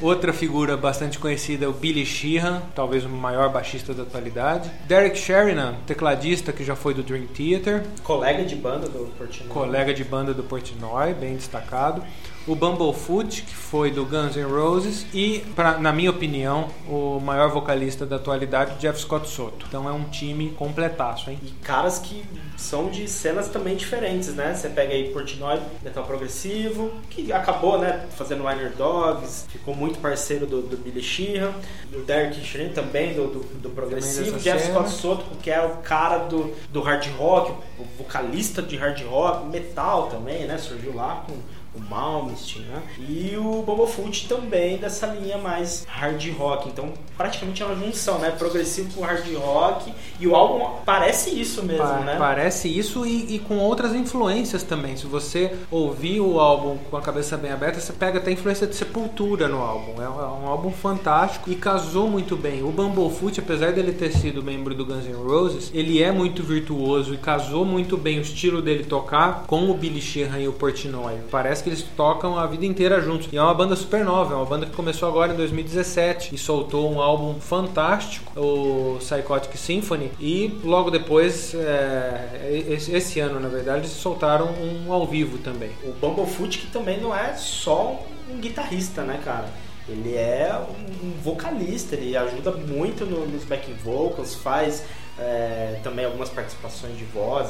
Outra 0.00 0.32
figura 0.32 0.78
bastante 0.78 1.18
conhecida 1.18 1.66
é 1.66 1.68
o 1.68 1.72
Billy 1.72 2.06
Sheehan, 2.06 2.62
talvez 2.74 3.04
o 3.04 3.08
maior 3.08 3.50
baixista 3.50 3.92
da 3.92 4.02
atualidade. 4.02 4.70
Derek 4.88 5.18
Sheridan, 5.18 5.74
tecladista 5.86 6.52
que 6.54 6.64
já 6.64 6.74
foi 6.74 6.94
do 6.94 7.02
Dream 7.02 7.26
Theater, 7.26 7.82
Colega 8.02 8.42
de 8.44 8.56
banda 8.56 8.88
do 8.88 9.06
Portnoy. 9.18 9.48
colega 9.48 9.92
de 9.92 10.02
banda 10.02 10.32
do 10.32 10.42
Portnoy, 10.42 11.12
bem 11.12 11.34
destacado. 11.34 12.02
O 12.46 12.54
Bumblefoot, 12.54 13.42
que 13.42 13.54
foi 13.54 13.90
do 13.90 14.04
Guns 14.04 14.34
N' 14.34 14.44
Roses. 14.44 15.06
E, 15.12 15.40
pra, 15.54 15.78
na 15.78 15.92
minha 15.92 16.10
opinião, 16.10 16.68
o 16.88 17.20
maior 17.20 17.50
vocalista 17.50 18.06
da 18.06 18.16
atualidade, 18.16 18.78
Jeff 18.78 19.00
Scott 19.00 19.28
Soto. 19.28 19.66
Então 19.68 19.88
é 19.88 19.92
um 19.92 20.04
time 20.04 20.50
completaço, 20.50 21.30
hein? 21.30 21.38
E 21.42 21.50
caras 21.62 21.98
que 21.98 22.24
são 22.56 22.88
de 22.88 23.08
cenas 23.08 23.48
também 23.48 23.76
diferentes, 23.76 24.34
né? 24.34 24.54
Você 24.54 24.68
pega 24.68 24.92
aí 24.92 25.10
Portnoy, 25.12 25.60
metal 25.82 26.04
progressivo, 26.04 26.90
que 27.08 27.32
acabou, 27.32 27.78
né, 27.78 28.06
fazendo 28.16 28.46
Winer 28.46 28.72
Dogs, 28.76 29.46
ficou 29.48 29.74
muito 29.74 29.98
parceiro 29.98 30.46
do, 30.46 30.62
do 30.62 30.76
Billy 30.76 31.02
Sheehan. 31.02 31.52
E 31.92 31.96
o 31.96 32.02
Derek 32.02 32.40
Shrine 32.44 32.70
também, 32.70 33.14
do, 33.14 33.26
do, 33.26 33.40
do 33.58 33.70
progressivo. 33.70 34.38
Jeff 34.38 34.62
cena. 34.62 34.74
Scott 34.74 34.90
Soto, 34.90 35.24
que 35.42 35.50
é 35.50 35.60
o 35.62 35.76
cara 35.78 36.18
do, 36.18 36.54
do 36.70 36.80
hard 36.80 37.06
rock, 37.16 37.52
o 37.78 37.84
vocalista 37.98 38.62
de 38.62 38.76
hard 38.76 39.02
rock, 39.04 39.46
metal 39.46 40.08
também, 40.08 40.46
né? 40.46 40.58
Surgiu 40.58 40.94
lá 40.94 41.24
com 41.26 41.36
o 41.74 41.80
Malmsteen, 41.80 42.64
né? 42.64 42.82
E 43.08 43.36
o 43.36 43.62
Bumblefoot 43.62 44.26
também 44.28 44.76
dessa 44.78 45.06
linha 45.06 45.38
mais 45.38 45.86
hard 45.88 46.20
rock. 46.36 46.68
Então, 46.68 46.92
praticamente 47.16 47.62
é 47.62 47.66
uma 47.66 47.76
junção, 47.76 48.18
né? 48.18 48.30
Progressivo 48.30 48.92
com 48.94 49.02
hard 49.04 49.24
rock. 49.36 49.92
E 50.18 50.26
o 50.26 50.34
álbum 50.34 50.78
parece 50.84 51.30
isso 51.30 51.62
mesmo, 51.62 51.84
Pa- 51.86 52.00
né? 52.00 52.16
Parece 52.18 52.68
isso 52.68 53.06
e, 53.06 53.36
e 53.36 53.38
com 53.38 53.58
outras 53.58 53.94
influências 53.94 54.62
também. 54.62 54.96
Se 54.96 55.06
você 55.06 55.54
ouvir 55.70 56.20
o 56.20 56.40
álbum 56.40 56.76
com 56.90 56.96
a 56.96 57.00
cabeça 57.00 57.36
bem 57.36 57.52
aberta, 57.52 57.78
você 57.80 57.92
pega 57.92 58.18
até 58.18 58.32
influência 58.32 58.66
de 58.66 58.74
Sepultura 58.74 59.46
no 59.48 59.60
álbum. 59.60 60.02
É 60.02 60.08
um, 60.08 60.20
é 60.20 60.26
um 60.26 60.46
álbum 60.48 60.72
fantástico 60.72 61.50
e 61.50 61.54
casou 61.54 62.08
muito 62.08 62.36
bem. 62.36 62.62
O 62.62 62.72
Bumblefoot, 62.72 63.38
apesar 63.40 63.72
dele 63.72 63.92
ter 63.92 64.12
sido 64.12 64.42
membro 64.42 64.74
do 64.74 64.84
Guns 64.84 65.06
N' 65.06 65.12
Roses, 65.14 65.70
ele 65.72 66.02
é 66.02 66.10
muito 66.10 66.42
virtuoso 66.42 67.14
e 67.14 67.16
casou 67.16 67.64
muito 67.64 67.96
bem 67.96 68.18
o 68.18 68.22
estilo 68.22 68.60
dele 68.60 68.84
tocar 68.84 69.44
com 69.46 69.70
o 69.70 69.74
Billy 69.74 70.00
Sheehan 70.00 70.40
e 70.40 70.48
o 70.48 70.52
Portnoy. 70.52 71.18
Parece 71.30 71.59
que 71.60 71.68
eles 71.68 71.82
tocam 71.96 72.38
a 72.38 72.46
vida 72.46 72.64
inteira 72.66 73.00
juntos. 73.00 73.28
E 73.32 73.36
é 73.36 73.42
uma 73.42 73.54
banda 73.54 73.74
super 73.76 74.04
nova, 74.04 74.34
é 74.34 74.36
uma 74.36 74.44
banda 74.46 74.66
que 74.66 74.72
começou 74.72 75.08
agora 75.08 75.32
em 75.32 75.36
2017 75.36 76.34
e 76.34 76.38
soltou 76.38 76.90
um 76.92 77.00
álbum 77.00 77.40
fantástico, 77.40 78.32
o 78.40 78.96
Psychotic 78.98 79.56
Symphony, 79.56 80.10
e 80.20 80.58
logo 80.64 80.90
depois, 80.90 81.54
é, 81.54 82.64
esse, 82.68 82.92
esse 82.94 83.20
ano 83.20 83.40
na 83.40 83.48
verdade, 83.48 83.80
eles 83.80 83.90
soltaram 83.92 84.46
um 84.48 84.92
ao 84.92 85.06
vivo 85.06 85.38
também. 85.38 85.70
O 85.84 85.92
Bumblefoot 85.92 86.58
que 86.58 86.66
também 86.68 87.00
não 87.00 87.14
é 87.14 87.34
só 87.34 88.00
um 88.30 88.36
guitarrista, 88.38 89.02
né, 89.02 89.20
cara? 89.24 89.48
Ele 89.88 90.14
é 90.14 90.56
um 91.02 91.10
vocalista, 91.22 91.96
ele 91.96 92.16
ajuda 92.16 92.52
muito 92.52 93.04
no- 93.04 93.26
nos 93.26 93.44
backing 93.44 93.74
vocals, 93.74 94.34
faz 94.34 94.84
é, 95.18 95.78
também 95.82 96.04
algumas 96.06 96.30
participações 96.30 96.96
de 96.96 97.04
voz 97.04 97.48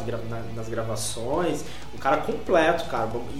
nas 0.56 0.68
gravações. 0.68 1.64
Um 1.94 1.98
cara 1.98 2.16
completo, 2.18 2.86
cara. 2.86 3.08
E, 3.34 3.38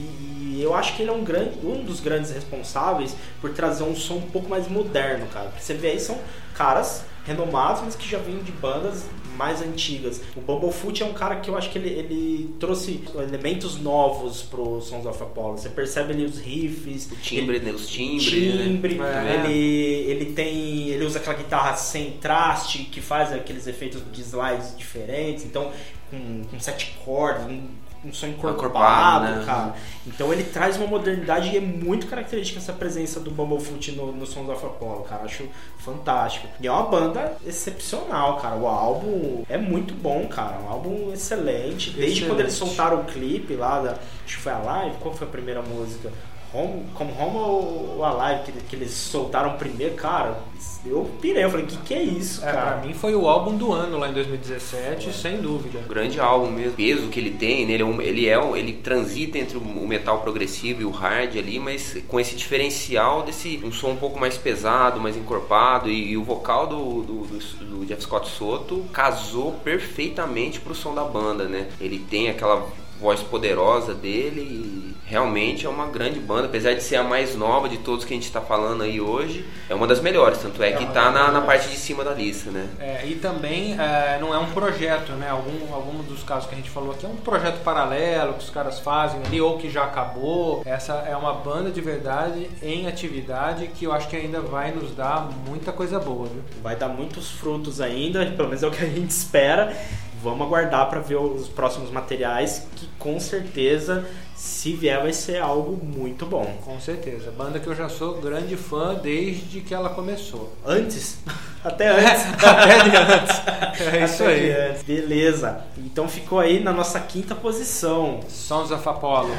e 0.61 0.63
eu 0.63 0.75
acho 0.75 0.95
que 0.95 1.03
ele 1.03 1.11
é 1.11 1.15
um, 1.15 1.25
grande, 1.25 1.59
um 1.65 1.83
dos 1.83 2.01
grandes 2.01 2.31
responsáveis 2.31 3.17
por 3.41 3.51
trazer 3.51 3.83
um 3.83 3.97
som 3.97 4.17
um 4.17 4.31
pouco 4.31 4.47
mais 4.47 4.69
moderno, 4.69 5.27
cara. 5.29 5.49
Porque 5.49 5.65
você 5.65 5.73
vê 5.73 5.93
aí, 5.93 5.99
são 5.99 6.19
caras 6.55 7.03
renomados, 7.25 7.81
mas 7.83 7.97
que 7.97 8.07
já 8.07 8.19
vêm 8.19 8.39
de 8.43 8.53
bandas 8.53 9.07
mais 9.39 9.63
antigas. 9.63 10.21
O 10.37 10.41
Bumblefoot 10.43 11.03
é 11.03 11.07
um 11.07 11.15
cara 11.15 11.37
que 11.37 11.49
eu 11.49 11.57
acho 11.57 11.71
que 11.71 11.79
ele, 11.79 11.89
ele 11.89 12.55
trouxe 12.61 13.03
elementos 13.15 13.81
novos 13.81 14.43
pro 14.43 14.83
Sons 14.83 15.07
of 15.07 15.23
Apollo. 15.23 15.57
Você 15.57 15.71
percebe 15.71 16.13
ali 16.13 16.27
os 16.27 16.39
riffs, 16.39 17.11
O 17.11 17.17
timbre, 17.17 17.59
né? 17.59 17.73
Os 17.73 17.89
timbres, 17.89 18.29
timbre, 18.29 18.97
né? 18.97 19.43
Ele, 19.47 20.11
ele 20.11 20.33
tem. 20.35 20.89
Ele 20.91 21.07
usa 21.07 21.21
aquela 21.21 21.37
guitarra 21.37 21.75
sem 21.75 22.13
traste 22.19 22.81
que 22.85 23.01
faz 23.01 23.33
aqueles 23.33 23.67
efeitos 23.67 24.03
de 24.13 24.21
slides 24.21 24.77
diferentes, 24.77 25.43
então 25.47 25.73
com, 26.11 26.43
com 26.51 26.61
sete 26.61 26.99
cordas, 27.03 27.47
um, 27.47 27.67
um 28.05 28.13
som 28.13 28.27
encorpado, 28.29 28.57
Encorpado, 28.57 29.37
né? 29.37 29.45
cara. 29.45 29.75
Então 30.07 30.33
ele 30.33 30.45
traz 30.45 30.77
uma 30.77 30.87
modernidade 30.87 31.51
e 31.51 31.57
é 31.57 31.61
muito 31.61 32.07
característica 32.07 32.59
essa 32.59 32.73
presença 32.73 33.21
do 33.21 33.31
Bumblefoot 33.31 33.93
no, 33.93 34.11
no 34.13 34.27
Sons 34.27 34.49
of 34.49 34.65
Apollo, 34.65 35.03
cara. 35.05 35.25
Acho 35.25 35.47
fantástico. 35.79 36.49
E 36.61 36.67
é 36.67 36.73
uma 36.73 36.85
banda 36.85 37.37
excepcional, 37.47 38.39
cara. 38.39 38.57
O 38.57 38.67
álbum 38.67 39.45
é 39.49 39.59
muito 39.59 39.93
bom, 39.95 40.27
cara. 40.29 40.59
Um 40.61 40.69
álbum 40.69 41.13
excelente. 41.13 41.91
Desde 41.91 42.01
Excelente. 42.01 42.25
quando 42.27 42.41
eles 42.41 42.55
soltaram 42.55 43.01
o 43.01 43.05
clipe 43.05 43.55
lá 43.55 43.81
da. 43.81 43.91
Acho 43.93 44.37
que 44.37 44.43
foi 44.43 44.53
a 44.53 44.59
live. 44.59 44.97
Qual 45.01 45.15
foi 45.15 45.27
a 45.27 45.31
primeira 45.31 45.61
música? 45.63 46.11
Home, 46.53 46.85
Come 46.95 47.13
Home 47.19 47.37
ou 47.37 48.05
Alive, 48.05 48.45
que, 48.45 48.53
que 48.53 48.77
eles 48.77 48.91
soltaram 48.93 49.57
primeiro, 49.57 49.95
cara, 49.95 50.39
eu 50.85 51.09
pirei, 51.21 51.45
eu 51.45 51.51
falei, 51.51 51.67
que 51.67 51.77
que 51.77 51.95
é 51.95 52.03
isso, 52.03 52.45
É, 52.45 52.51
pra 52.51 52.63
cara? 52.63 52.77
mim 52.87 52.93
foi 52.95 53.15
o 53.15 53.29
álbum 53.29 53.55
do 53.57 53.73
ano 53.73 53.99
lá 53.99 54.09
em 54.09 54.13
2017, 54.13 55.13
sem 55.13 55.37
dúvida. 55.41 55.81
Um 55.85 55.89
grande 55.89 56.19
álbum 56.19 56.51
mesmo. 56.51 56.73
O 56.73 56.77
peso 56.77 57.09
que 57.09 57.21
ele 57.21 57.31
tem, 57.33 57.67
né? 57.67 57.75
ele, 57.75 57.83
é 57.83 57.87
um- 57.87 58.01
ele 58.03 58.27
é 58.29 58.39
um- 58.43 58.57
ele 58.57 58.73
transita 58.75 59.39
entre 59.39 59.59
o 59.59 59.87
metal 59.87 60.21
progressivo 60.23 60.83
e 60.83 60.85
o 60.85 60.91
hard 60.91 61.37
ali, 61.37 61.59
mas 61.61 61.97
com 62.09 62.19
esse 62.19 62.35
diferencial 62.35 63.23
desse 63.23 63.61
um 63.63 63.71
som 63.71 63.91
um 63.91 63.97
pouco 63.97 64.19
mais 64.19 64.37
pesado, 64.39 64.99
mais 65.01 65.17
encorpado 65.17 65.89
e, 65.91 66.13
e 66.13 66.17
o 66.17 66.25
vocal 66.25 66.67
do, 66.67 67.03
do, 67.03 67.15
do- 67.27 67.65
do 67.81 67.87
Jeff 67.87 68.03
Scott 68.03 68.29
Soto 68.29 68.85
casou 68.93 69.53
perfeitamente 69.63 70.61
pro 70.61 70.75
som 70.75 70.95
da 70.95 71.05
banda, 71.05 71.45
né? 71.45 71.69
Ele 71.81 71.99
tem 71.99 72.29
aquela 72.29 72.67
voz 73.01 73.23
poderosa 73.23 73.95
dele 73.95 74.41
e 74.41 74.91
realmente 75.11 75.67
é 75.67 75.69
uma 75.69 75.87
grande 75.87 76.21
banda, 76.21 76.47
apesar 76.47 76.73
de 76.73 76.83
ser 76.85 76.95
a 76.95 77.03
mais 77.03 77.35
nova 77.35 77.69
de 77.69 77.79
todos 77.79 78.05
que 78.05 78.15
a 78.15 78.17
gente 78.17 78.27
está 78.27 78.41
falando 78.41 78.85
aí 78.85 79.01
hoje, 79.01 79.45
é 79.69 79.75
uma 79.75 79.87
das 79.87 80.01
melhores, 80.01 80.39
tanto 80.39 80.63
é 80.63 80.71
que 80.71 80.87
tá 80.87 81.11
na, 81.11 81.33
na 81.33 81.41
parte 81.41 81.69
de 81.69 81.77
cima 81.77 82.05
da 82.05 82.13
lista, 82.13 82.49
né? 82.53 82.69
É, 82.79 83.05
e 83.05 83.17
também 83.17 83.77
é, 83.77 84.19
não 84.21 84.33
é 84.33 84.39
um 84.39 84.47
projeto, 84.53 85.11
né? 85.13 85.29
Algum, 85.29 85.75
algum 85.75 86.01
dos 86.05 86.23
casos 86.23 86.49
que 86.49 86.55
a 86.55 86.57
gente 86.57 86.71
falou 86.71 86.93
aqui 86.93 87.05
é 87.05 87.09
um 87.09 87.17
projeto 87.17 87.61
paralelo 87.65 88.35
que 88.35 88.45
os 88.45 88.51
caras 88.51 88.79
fazem 88.79 89.21
ali 89.27 89.41
ou 89.41 89.59
que 89.59 89.69
já 89.69 89.83
acabou. 89.83 90.63
Essa 90.65 90.93
é 91.09 91.17
uma 91.17 91.35
banda 91.35 91.73
de 91.73 91.81
verdade 91.81 92.49
em 92.63 92.87
atividade 92.87 93.67
que 93.67 93.87
eu 93.87 93.93
acho 93.93 94.09
que 94.09 94.15
ainda 94.15 94.41
vai 94.41 94.71
nos 94.71 94.95
dar 94.95 95.29
muita 95.45 95.73
coisa 95.73 95.99
boa, 95.99 96.29
viu? 96.29 96.43
Vai 96.63 96.77
dar 96.77 96.89
muitos 96.89 97.31
frutos 97.33 97.81
ainda, 97.81 98.27
pelo 98.27 98.47
menos 98.49 98.63
é 98.63 98.67
o 98.69 98.71
que 98.71 98.85
a 98.85 98.89
gente 98.89 99.11
espera. 99.11 99.77
Vamos 100.23 100.47
aguardar 100.47 100.89
para 100.89 101.01
ver 101.01 101.17
os 101.17 101.49
próximos 101.49 101.91
materiais, 101.91 102.67
que 102.77 102.87
com 102.99 103.19
certeza, 103.19 104.07
se 104.35 104.73
vier, 104.75 105.01
vai 105.01 105.13
ser 105.13 105.41
algo 105.41 105.83
muito 105.83 106.27
bom. 106.27 106.45
Com 106.65 106.79
certeza. 106.79 107.31
Banda 107.31 107.59
que 107.59 107.67
eu 107.67 107.75
já 107.75 107.89
sou 107.89 108.21
grande 108.21 108.57
fã 108.57 108.95
desde 108.95 109.61
que 109.61 109.73
ela 109.73 109.89
começou. 109.91 110.53
Antes? 110.67 111.19
Até 111.65 111.89
antes. 111.89 112.27
Até 112.45 112.89
de 112.89 112.97
antes. 112.97 113.87
É 113.95 114.05
isso 114.05 114.23
Até 114.23 114.33
aí. 114.33 114.71
antes. 114.71 114.83
Beleza. 114.83 115.61
Então 115.79 116.09
ficou 116.09 116.39
aí 116.39 116.63
na 116.63 116.73
nossa 116.73 117.01
quinta 117.01 117.35
posição. 117.35 118.21
Sons 118.29 118.71
of 118.71 118.89
Apollo. 118.89 119.31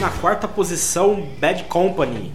Na 0.00 0.08
quarta 0.08 0.48
posição, 0.48 1.28
Bad 1.38 1.64
Company. 1.64 2.32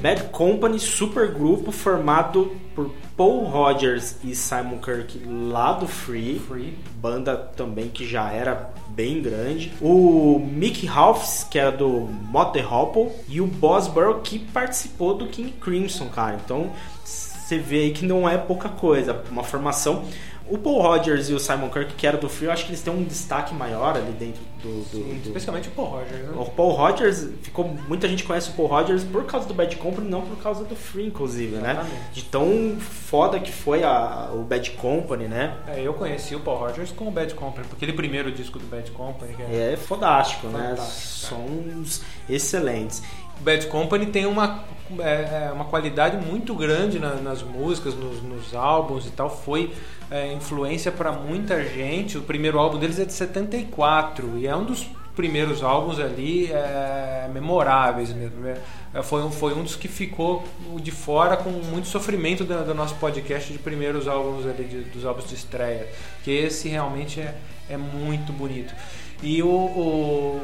Bad 0.00 0.22
Company, 0.30 0.78
super 0.78 1.32
grupo 1.32 1.72
formado 1.72 2.52
por 2.76 2.92
Paul 3.16 3.46
Rogers 3.46 4.14
e 4.22 4.36
Simon 4.36 4.78
Kirk 4.78 5.20
lá 5.26 5.72
do 5.72 5.88
Free. 5.88 6.38
Free. 6.38 6.78
Banda 6.94 7.36
também 7.36 7.88
que 7.88 8.06
já 8.06 8.30
era 8.30 8.70
bem 8.90 9.20
grande. 9.20 9.72
O 9.80 10.38
Mick 10.38 10.86
Halfs, 10.86 11.42
que 11.50 11.58
era 11.58 11.72
do 11.72 11.88
Motor 11.88 12.72
Hopple. 12.72 13.08
E 13.28 13.40
o 13.40 13.46
Bosborough, 13.48 14.20
que 14.20 14.38
participou 14.38 15.14
do 15.14 15.26
King 15.26 15.50
Crimson, 15.60 16.06
cara. 16.06 16.38
Então 16.44 16.70
você 17.48 17.58
vê 17.58 17.80
aí 17.80 17.90
que 17.92 18.04
não 18.04 18.28
é 18.28 18.36
pouca 18.38 18.68
coisa. 18.68 19.22
Uma 19.30 19.42
formação 19.42 20.04
O 20.50 20.56
Paul 20.56 20.80
Rogers 20.80 21.28
e 21.28 21.34
o 21.34 21.38
Simon 21.38 21.68
Kirk, 21.68 21.92
que 21.94 22.06
era 22.06 22.16
do 22.16 22.26
Free, 22.26 22.46
eu 22.46 22.52
acho 22.52 22.64
que 22.64 22.70
eles 22.70 22.80
têm 22.80 22.90
um 22.90 23.02
destaque 23.04 23.54
maior 23.54 23.94
ali 23.98 24.12
dentro 24.12 24.40
do. 24.62 24.80
do- 24.80 24.84
Sim, 24.90 25.20
do- 25.22 25.26
especialmente 25.28 25.68
o 25.68 25.72
Paul 25.72 25.88
Rogers. 25.88 26.22
Né? 26.26 26.32
O 26.34 26.44
Paul 26.46 26.72
Rogers, 26.72 27.28
ficou, 27.42 27.68
muita 27.86 28.08
gente 28.08 28.24
conhece 28.24 28.48
o 28.48 28.52
Paul 28.54 28.66
Rogers 28.68 29.04
por 29.04 29.26
causa 29.26 29.46
do 29.46 29.52
Bad 29.52 29.76
Company, 29.76 30.08
não 30.08 30.22
por 30.22 30.38
causa 30.38 30.64
do 30.64 30.74
Free, 30.74 31.06
inclusive, 31.08 31.56
né? 31.56 31.72
Exatamente. 31.72 32.02
De 32.14 32.22
tão 32.24 32.78
foda 32.80 33.38
que 33.38 33.52
foi 33.52 33.84
a, 33.84 34.30
o 34.32 34.38
Bad 34.42 34.70
Company, 34.70 35.28
né? 35.28 35.54
É, 35.66 35.82
eu 35.82 35.92
conheci 35.92 36.34
o 36.34 36.40
Paul 36.40 36.60
Rogers 36.60 36.92
com 36.92 37.08
o 37.08 37.10
Bad 37.10 37.34
Company, 37.34 37.66
porque 37.68 37.84
aquele 37.84 37.92
primeiro 37.94 38.32
disco 38.32 38.58
do 38.58 38.64
Bad 38.64 38.90
Company, 38.92 39.34
é 39.50 39.72
É 39.74 39.76
fodástico, 39.76 40.46
né? 40.46 40.74
Sons 40.78 42.00
excelentes. 42.26 43.02
Bad 43.40 43.66
Company 43.66 44.06
tem 44.06 44.26
uma, 44.26 44.64
é, 44.98 45.48
é, 45.48 45.52
uma 45.52 45.64
qualidade 45.66 46.16
muito 46.16 46.54
grande 46.54 46.98
na- 46.98 47.14
nas 47.14 47.42
músicas, 47.42 47.94
nos, 47.94 48.22
nos 48.22 48.54
álbuns 48.54 49.06
e 49.06 49.10
tal. 49.10 49.30
Foi 49.30 49.72
é, 50.10 50.32
influência 50.32 50.90
para 50.90 51.12
muita 51.12 51.62
gente. 51.64 52.16
O 52.18 52.22
primeiro 52.22 52.58
álbum 52.58 52.78
deles 52.78 52.98
é 52.98 53.04
de 53.04 53.12
74 53.12 54.38
e 54.38 54.46
é 54.46 54.56
um 54.56 54.64
dos 54.64 54.86
primeiros 55.14 55.64
álbuns 55.64 55.98
ali 55.98 56.46
é, 56.52 57.28
memoráveis 57.32 58.12
mesmo. 58.12 58.40
né? 58.40 58.56
É, 58.94 59.02
foi, 59.02 59.22
um, 59.22 59.30
foi 59.30 59.52
um 59.52 59.62
dos 59.62 59.74
que 59.76 59.88
ficou 59.88 60.44
de 60.80 60.90
fora 60.90 61.36
com 61.36 61.50
muito 61.50 61.88
sofrimento 61.88 62.44
do, 62.44 62.64
do 62.64 62.74
nosso 62.74 62.94
podcast 62.96 63.52
de 63.52 63.58
primeiros 63.58 64.06
álbuns 64.08 64.46
ali, 64.46 64.64
de- 64.64 64.84
dos 64.84 65.04
álbuns 65.04 65.28
de 65.28 65.34
estreia. 65.34 65.88
Que 66.24 66.30
esse 66.30 66.68
realmente 66.68 67.20
é, 67.20 67.34
é 67.68 67.76
muito 67.76 68.32
bonito. 68.32 68.72
E 69.22 69.42
o, 69.42 69.48
o- 69.48 70.40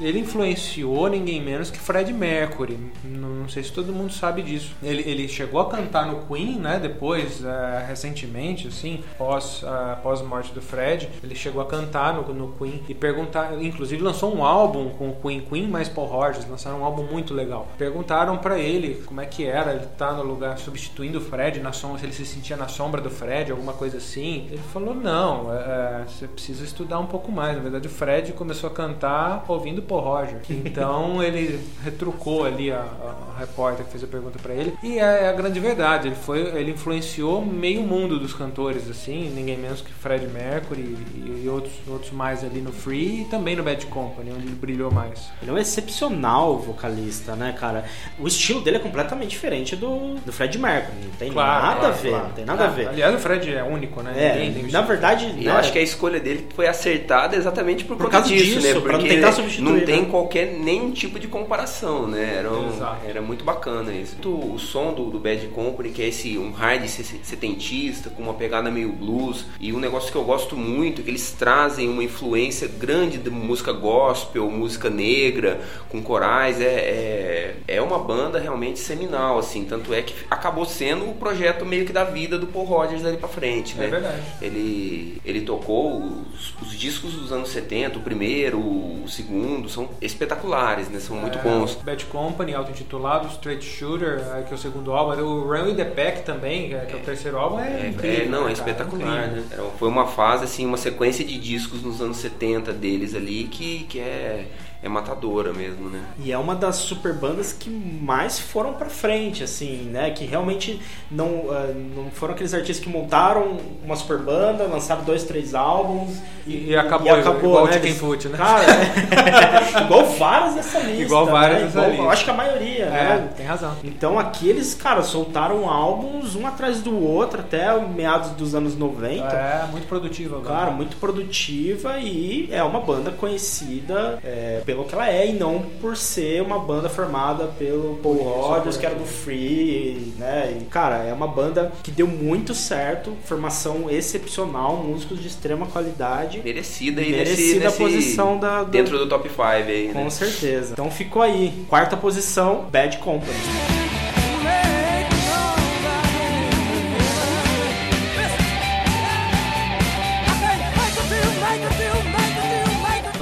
ele 0.00 0.18
influenciou 0.20 1.08
ninguém 1.08 1.40
menos 1.42 1.70
que 1.70 1.78
Fred 1.78 2.12
Mercury. 2.12 2.78
Não, 3.04 3.28
sei 3.48 3.62
se 3.62 3.72
todo 3.72 3.92
mundo 3.92 4.12
sabe 4.12 4.42
disso. 4.42 4.74
Ele, 4.82 5.02
ele 5.08 5.28
chegou 5.28 5.60
a 5.60 5.68
cantar 5.68 6.06
no 6.06 6.26
Queen, 6.26 6.58
né? 6.58 6.78
Depois, 6.80 7.42
eh, 7.44 7.84
recentemente, 7.86 8.68
assim, 8.68 9.02
pós, 9.18 9.62
ah, 9.66 9.98
pós 10.02 10.22
morte 10.22 10.52
do 10.52 10.60
Fred, 10.62 11.08
ele 11.22 11.34
chegou 11.34 11.60
a 11.62 11.66
cantar 11.66 12.14
no, 12.14 12.32
no 12.34 12.52
Queen 12.52 12.82
e 12.88 12.94
perguntar, 12.94 13.62
inclusive 13.62 14.02
lançou 14.02 14.34
um 14.34 14.44
álbum 14.44 14.90
com 14.90 15.10
o 15.10 15.16
Queen, 15.16 15.40
Queen 15.40 15.66
mais 15.68 15.88
Paul 15.88 16.06
Rogers, 16.06 16.48
lançaram 16.48 16.80
um 16.80 16.84
álbum 16.84 17.02
muito 17.04 17.34
legal. 17.34 17.68
Perguntaram 17.76 18.36
pra 18.38 18.58
ele 18.58 19.02
como 19.06 19.20
é 19.20 19.26
que 19.26 19.44
era 19.46 19.72
ele 19.72 19.84
estar 19.84 20.12
no 20.12 20.22
lugar 20.22 20.58
substituindo 20.58 21.18
o 21.18 21.20
Fred 21.20 21.60
na 21.60 21.72
se 21.72 21.86
ele 22.02 22.12
se 22.12 22.26
sentia 22.26 22.56
na 22.56 22.68
sombra 22.68 23.00
do 23.00 23.10
Fred, 23.10 23.50
alguma 23.50 23.72
coisa 23.72 23.96
assim. 23.96 24.46
Ele 24.50 24.60
falou 24.72 24.94
não, 24.94 25.52
é, 25.54 26.04
você 26.06 26.26
precisa 26.26 26.64
estudar 26.64 26.98
um 26.98 27.06
pouco 27.06 27.32
mais. 27.32 27.56
Na 27.56 27.62
verdade, 27.62 27.86
o 27.86 27.90
Fred 27.90 28.09
começou 28.36 28.68
a 28.68 28.72
cantar 28.72 29.44
ouvindo 29.48 29.82
Paul 29.82 30.00
Roger. 30.02 30.40
Então 30.50 31.22
ele 31.22 31.58
retrucou 31.82 32.44
ali 32.44 32.70
a, 32.70 32.78
a- 32.80 33.38
repórter 33.40 33.84
que 33.86 33.90
fez 33.92 34.04
a 34.04 34.06
pergunta 34.06 34.38
pra 34.42 34.52
ele. 34.54 34.74
E 34.82 34.98
é 34.98 35.28
a 35.28 35.32
grande 35.32 35.58
verdade, 35.60 36.08
ele 36.08 36.14
foi, 36.14 36.40
ele 36.40 36.72
influenciou 36.72 37.42
meio 37.44 37.82
mundo 37.82 38.18
dos 38.18 38.32
cantores 38.34 38.88
assim, 38.90 39.30
ninguém 39.34 39.56
menos 39.56 39.80
que 39.80 39.90
Fred 39.92 40.26
Mercury 40.26 40.96
e, 41.14 41.42
e 41.44 41.48
outros 41.48 41.72
outros 41.88 42.12
mais 42.12 42.44
ali 42.44 42.60
no 42.60 42.70
Free 42.72 43.22
e 43.22 43.24
também 43.24 43.56
no 43.56 43.62
Bad 43.62 43.86
Company, 43.86 44.30
onde 44.30 44.46
ele 44.46 44.54
brilhou 44.54 44.90
mais. 44.90 45.30
Ele 45.40 45.50
é 45.50 45.54
um 45.54 45.58
excepcional 45.58 46.58
vocalista, 46.58 47.34
né, 47.34 47.54
cara? 47.58 47.84
O 48.18 48.26
estilo 48.28 48.60
dele 48.60 48.76
é 48.76 48.80
completamente 48.80 49.30
diferente 49.30 49.74
do, 49.74 50.14
do 50.16 50.32
Fred 50.32 50.58
Mercury. 50.58 50.96
Não 51.04 51.10
tem 51.18 51.32
Claro, 51.32 51.62
nada 51.66 51.80
claro, 51.80 51.94
a 51.94 51.96
ver, 51.96 52.08
claro. 52.10 52.24
não 52.26 52.32
tem 52.32 52.44
nada 52.44 52.64
a 52.64 52.68
ver. 52.68 52.88
Aliás, 52.88 53.14
o 53.14 53.18
Fred 53.18 53.54
é 53.54 53.62
único, 53.62 54.02
né? 54.02 54.12
É, 54.16 54.34
Ninguém 54.34 54.52
tem 54.54 54.64
o 54.66 54.72
na 54.72 54.82
verdade, 54.82 55.26
né, 55.32 55.50
eu 55.50 55.54
acho 55.56 55.72
que 55.72 55.78
a 55.78 55.82
escolha 55.82 56.20
dele 56.20 56.46
foi 56.54 56.66
acertada 56.68 57.36
exatamente 57.36 57.84
por, 57.84 57.96
Por 58.00 58.10
conta 58.10 58.18
causa 58.22 58.28
disso, 58.34 58.60
disso, 58.60 58.74
né? 58.74 58.80
Porque 58.80 59.08
tentar 59.08 59.32
substituir, 59.32 59.64
não 59.64 59.80
tem 59.80 60.02
né? 60.02 60.08
qualquer 60.10 60.52
nenhum 60.58 60.90
tipo 60.90 61.18
de 61.18 61.28
comparação, 61.28 62.06
né? 62.06 62.36
Era, 62.38 62.50
um- 62.52 62.72
era 63.08 63.22
muito 63.22 63.44
bacana 63.44 63.92
isso. 63.92 64.16
O, 64.28 64.58
som 64.58 64.92
do, 64.92 65.10
do 65.10 65.18
Bad 65.18 65.46
Company, 65.48 65.90
que 65.90 66.02
é 66.02 66.08
esse 66.08 66.36
um 66.38 66.50
hard 66.52 66.86
se- 66.86 67.20
setentista, 67.22 68.10
com 68.10 68.22
uma 68.22 68.34
pegada 68.34 68.70
meio 68.70 68.90
blues, 68.92 69.44
e 69.60 69.72
um 69.72 69.78
negócio 69.78 70.10
que 70.10 70.16
eu 70.16 70.24
gosto 70.24 70.56
muito, 70.56 71.02
que 71.02 71.10
eles 71.10 71.30
trazem 71.32 71.88
uma 71.88 72.02
influência 72.04 72.68
grande 72.68 73.18
de 73.18 73.30
música 73.30 73.72
gospel, 73.72 74.50
música 74.50 74.88
negra, 74.90 75.60
com 75.88 76.02
corais, 76.02 76.60
é, 76.60 76.64
é, 76.64 77.54
é 77.76 77.82
uma 77.82 77.98
banda 77.98 78.38
realmente 78.38 78.78
seminal, 78.78 79.38
assim, 79.38 79.64
tanto 79.64 79.92
é 79.92 80.02
que 80.02 80.14
acabou 80.30 80.64
sendo 80.64 81.08
o 81.08 81.14
projeto 81.14 81.64
meio 81.64 81.84
que 81.84 81.92
da 81.92 82.04
vida 82.04 82.38
do 82.38 82.46
Paul 82.46 82.64
Rogers 82.64 83.02
dali 83.02 83.16
pra 83.16 83.28
frente, 83.28 83.74
né? 83.76 83.86
É 83.86 83.88
verdade. 83.88 84.22
Ele, 84.40 85.20
ele 85.24 85.40
tocou 85.42 86.02
os, 86.34 86.54
os 86.62 86.78
discos 86.78 87.12
dos 87.14 87.32
anos 87.32 87.48
70, 87.50 87.89
o 87.98 88.02
primeiro, 88.02 88.58
o 88.58 89.04
segundo, 89.08 89.68
são 89.68 89.88
espetaculares, 90.00 90.88
né? 90.88 90.98
São 91.00 91.16
muito 91.16 91.38
É, 91.38 91.42
bons. 91.42 91.74
Bad 91.82 92.04
Company, 92.06 92.54
auto-intitulado, 92.54 93.28
Straight 93.28 93.64
Shooter, 93.64 94.20
é, 94.36 94.42
que 94.42 94.52
é 94.52 94.54
o 94.54 94.58
segundo 94.58 94.92
álbum. 94.92 95.20
O 95.22 95.42
Run 95.48 95.64
with 95.64 95.74
the 95.76 95.84
Pack 95.84 96.22
também, 96.22 96.68
que 96.68 96.74
é, 96.74 96.88
é 96.92 96.96
o 96.96 97.00
terceiro 97.00 97.38
álbum, 97.38 97.58
é, 97.60 97.86
É, 97.86 97.88
incrível. 97.88 98.22
é, 98.24 98.28
não, 98.28 98.44
né, 98.44 98.52
é 98.52 98.54
cara? 98.54 98.70
espetacular, 98.70 99.26
né? 99.28 99.44
Foi 99.78 99.88
uma 99.88 100.06
fase, 100.06 100.44
assim, 100.44 100.64
uma 100.66 100.76
sequência 100.76 101.24
de 101.24 101.38
discos 101.38 101.82
nos 101.82 102.00
anos 102.00 102.16
70 102.18 102.72
deles 102.72 103.14
ali 103.14 103.44
que, 103.44 103.84
que 103.88 103.98
é, 103.98 104.46
é 104.82 104.88
matadora 104.88 105.52
mesmo, 105.52 105.90
né? 105.90 106.00
E 106.24 106.32
é 106.32 106.38
uma 106.38 106.54
das 106.54 106.76
super 106.76 107.12
bandas 107.12 107.52
que 107.52 107.68
mais 107.68 108.38
foram 108.38 108.72
pra 108.72 108.88
frente, 108.88 109.44
assim, 109.44 109.84
né? 109.90 110.10
Que 110.10 110.24
realmente 110.24 110.80
não, 111.10 111.44
ah, 111.50 111.70
não 111.94 112.10
foram 112.10 112.32
aqueles 112.34 112.54
artistas 112.54 112.80
que 112.84 112.88
montaram 112.90 113.58
uma 113.84 113.94
super 113.96 114.18
banda, 114.18 114.64
lançaram 114.64 115.02
dois, 115.04 115.24
três 115.24 115.54
álbuns 115.54 116.16
E- 116.46 116.68
e 116.70 116.76
acabou, 116.76 117.16
igual 117.18 117.64
o 117.64 117.72
Chicken 117.72 117.94
Foot, 117.94 118.28
né? 118.28 118.38
Cara, 118.38 118.64
é. 118.64 119.82
igual 119.84 120.06
vários 120.06 120.54
dessa 120.54 120.78
lista. 120.78 121.02
Igual 121.02 121.26
vários 121.26 121.58
né? 121.60 121.64
dessa 121.66 121.78
Igual- 121.78 121.90
lista. 121.90 122.02
Eu 122.04 122.10
acho 122.10 122.24
que 122.24 122.30
a 122.30 122.34
maioria, 122.34 122.84
É, 122.86 122.88
né? 123.18 123.28
tem 123.36 123.46
razão. 123.46 123.76
Então 123.84 124.18
aqui 124.18 124.48
eles, 124.48 124.74
cara, 124.74 125.02
soltaram 125.02 125.68
álbuns 125.68 126.34
um 126.36 126.46
atrás 126.46 126.80
do 126.80 126.98
outro 126.98 127.40
até 127.40 127.78
meados 127.80 128.30
dos 128.30 128.54
anos 128.54 128.74
90. 128.76 129.26
É, 129.26 129.66
muito 129.70 129.86
produtivo 129.86 130.36
agora. 130.36 130.54
Cara, 130.60 130.70
muito 130.70 130.96
produtiva 130.96 131.98
e 131.98 132.48
é 132.50 132.62
uma 132.62 132.80
banda 132.80 133.10
conhecida 133.10 134.18
é, 134.24 134.62
pelo 134.70 134.84
que 134.84 134.94
ela 134.94 135.10
é 135.10 135.26
e 135.28 135.32
não 135.32 135.62
por 135.80 135.96
ser 135.96 136.40
uma 136.42 136.58
banda 136.60 136.88
formada 136.88 137.46
pelo 137.58 137.96
Paul 138.00 138.18
Rodgers, 138.22 138.76
que 138.76 138.86
era 138.86 138.94
do 138.94 139.04
Free, 139.04 140.12
né? 140.16 140.58
E, 140.60 140.64
cara, 140.66 140.98
é 141.02 141.12
uma 141.12 141.26
banda 141.26 141.72
que 141.82 141.90
deu 141.90 142.06
muito 142.06 142.54
certo, 142.54 143.16
formação 143.24 143.90
excepcional, 143.90 144.76
músicos 144.76 145.20
de 145.20 145.26
extrema 145.26 145.66
qualidade. 145.66 146.40
Merecida 146.44 147.00
aí 147.00 147.10
Merecida 147.10 147.64
nesse, 147.64 147.66
a 147.66 147.72
posição 147.72 148.38
da, 148.38 148.62
do- 148.62 148.70
dentro 148.70 148.96
do 148.96 149.08
top 149.08 149.28
5 149.28 149.42
aí, 149.42 149.90
Com 149.92 150.04
né? 150.04 150.10
certeza. 150.10 150.72
Então 150.72 150.88
ficou 150.88 151.20
aí. 151.22 151.64
Quarta 151.68 151.96
posição, 151.96 152.66
Bad 152.70 152.98
Company. 152.98 153.79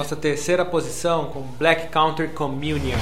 Nossa 0.09 0.23
terceira 0.23 0.65
posição 0.65 1.27
com 1.27 1.43
Black 1.43 1.89
Counter 1.89 2.33
Communion. 2.33 2.97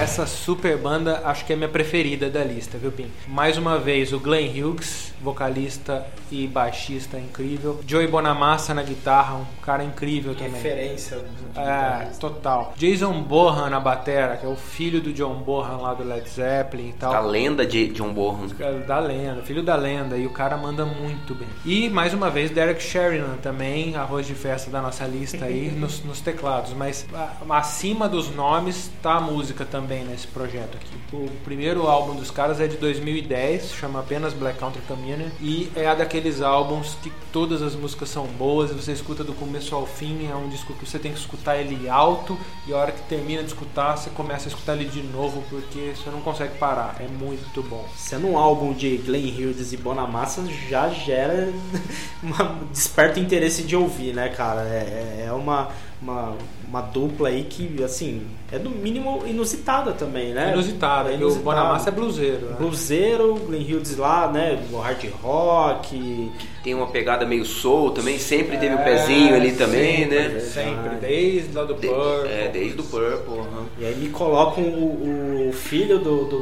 Essa 0.00 0.26
super 0.26 0.76
banda 0.78 1.22
acho 1.24 1.46
que 1.46 1.52
é 1.52 1.56
minha 1.56 1.68
preferida 1.68 2.28
da 2.28 2.42
lista, 2.42 2.76
viu, 2.76 2.90
Pim? 2.90 3.06
Mais 3.28 3.56
uma 3.56 3.78
vez 3.78 4.12
o 4.12 4.18
Glenn 4.18 4.48
Hughes, 4.48 5.07
vocalista 5.20 6.06
e 6.30 6.46
baixista 6.46 7.18
incrível. 7.18 7.80
Joey 7.86 8.06
Bonamassa 8.06 8.74
na 8.74 8.82
guitarra, 8.82 9.36
um 9.36 9.44
cara 9.62 9.82
incrível 9.82 10.34
também. 10.34 10.52
Referência. 10.52 11.18
É, 11.56 12.10
total. 12.18 12.74
Jason 12.76 13.22
Bohan 13.22 13.70
na 13.70 13.80
batera, 13.80 14.36
que 14.36 14.46
é 14.46 14.48
o 14.48 14.56
filho 14.56 15.00
do 15.00 15.12
John 15.12 15.34
Bohan 15.36 15.78
lá 15.78 15.94
do 15.94 16.04
Led 16.04 16.28
Zeppelin 16.28 16.90
e 16.90 16.92
tal. 16.92 17.14
A 17.14 17.20
lenda 17.20 17.66
de 17.66 17.88
John 17.88 18.12
Bonham. 18.12 18.48
É, 18.58 18.72
Da 18.80 18.98
lenda, 18.98 19.42
filho 19.42 19.62
da 19.62 19.74
lenda, 19.76 20.16
e 20.16 20.26
o 20.26 20.30
cara 20.30 20.56
manda 20.56 20.84
muito 20.84 21.34
bem. 21.34 21.48
E 21.64 21.88
mais 21.88 22.14
uma 22.14 22.30
vez, 22.30 22.50
Derek 22.50 22.82
Sheridan 22.82 23.36
também, 23.42 23.96
arroz 23.96 24.26
de 24.26 24.34
festa 24.34 24.70
da 24.70 24.80
nossa 24.80 25.04
lista 25.04 25.44
aí, 25.44 25.70
nos, 25.76 26.02
nos 26.04 26.20
teclados. 26.20 26.72
Mas 26.72 27.06
acima 27.50 28.08
dos 28.08 28.34
nomes 28.34 28.90
tá 29.02 29.14
a 29.14 29.20
música 29.20 29.64
também 29.64 30.04
nesse 30.04 30.26
projeto 30.26 30.76
aqui. 30.76 30.96
O 31.12 31.28
primeiro 31.44 31.86
álbum 31.86 32.14
dos 32.14 32.30
caras 32.30 32.60
é 32.60 32.66
de 32.66 32.76
2010, 32.76 33.72
chama 33.72 34.00
apenas 34.00 34.32
Black 34.32 34.58
Country 34.58 34.82
Communion, 35.08 35.28
e 35.40 35.70
é 35.74 35.94
daqueles 35.94 36.42
álbuns 36.42 36.96
que 37.02 37.10
todas 37.32 37.62
as 37.62 37.74
músicas 37.74 38.10
são 38.10 38.26
boas, 38.26 38.70
você 38.70 38.92
escuta 38.92 39.24
do 39.24 39.32
começo 39.32 39.74
ao 39.74 39.86
fim, 39.86 40.28
é 40.30 40.34
um 40.34 40.48
disco 40.48 40.74
que 40.74 40.86
você 40.86 40.98
tem 40.98 41.12
que 41.12 41.18
escutar 41.18 41.56
ele 41.56 41.88
alto, 41.88 42.38
e 42.66 42.72
a 42.72 42.76
hora 42.76 42.92
que 42.92 43.00
termina 43.08 43.42
de 43.42 43.48
escutar, 43.48 43.96
você 43.96 44.10
começa 44.10 44.48
a 44.48 44.50
escutar 44.50 44.74
ele 44.74 44.84
de 44.84 45.02
novo, 45.02 45.42
porque 45.48 45.94
você 45.96 46.10
não 46.10 46.20
consegue 46.20 46.58
parar. 46.58 46.96
É 47.00 47.08
muito 47.08 47.62
bom. 47.62 47.86
Sendo 47.96 48.28
um 48.28 48.38
álbum 48.38 48.72
de 48.72 48.98
Glenn 48.98 49.30
Hughes 49.30 49.72
e 49.72 49.76
Bonamassa 49.76 50.44
já 50.68 50.88
gera 50.90 51.52
uma 52.22 52.58
desperta 52.70 53.18
interesse 53.18 53.62
de 53.62 53.74
ouvir, 53.74 54.14
né, 54.14 54.28
cara? 54.28 54.62
É, 54.62 55.24
é 55.26 55.32
uma, 55.32 55.70
uma, 56.00 56.34
uma 56.68 56.80
dupla 56.80 57.28
aí 57.28 57.44
que, 57.44 57.82
assim, 57.82 58.22
é 58.52 58.58
no 58.58 58.70
mínimo 58.70 59.22
inusitada 59.26 59.92
também, 59.92 60.32
né? 60.32 60.52
Inusitado, 60.52 61.08
É 61.08 61.12
porque 61.12 61.24
o 61.24 61.34
Bonamassa 61.36 61.88
é 61.88 61.92
bluseiro. 61.92 62.46
Né? 62.46 62.56
Bluseiro, 62.58 63.34
Glenn 63.46 63.62
Hughes 63.62 63.96
lá, 63.96 64.30
né? 64.30 64.58
O 64.72 64.78
hard 64.78 65.04
rock. 65.22 66.30
Tem 66.62 66.74
uma 66.74 66.86
pegada 66.88 67.24
meio 67.24 67.44
soul 67.44 67.90
também, 67.92 68.18
sempre 68.18 68.58
teve 68.58 68.74
o 68.74 68.78
É, 68.78 68.84
pezinho 68.84 69.34
ali 69.34 69.52
também, 69.52 69.98
sempre, 70.08 70.16
né? 70.34 70.40
Sempre, 70.40 70.96
desde 71.00 71.56
lá 71.56 71.64
do 71.64 71.74
De- 71.74 71.86
Purple. 71.88 72.30
é, 72.30 72.48
desde 72.52 72.80
o 72.80 72.84
Purple. 72.84 73.38
aham. 73.38 73.66
E 73.78 73.84
aí 73.86 73.94
me 73.96 74.08
colocam 74.10 74.64
o, 74.64 75.48
o 75.48 75.52
filho 75.52 75.98
do, 75.98 76.24
do, 76.24 76.40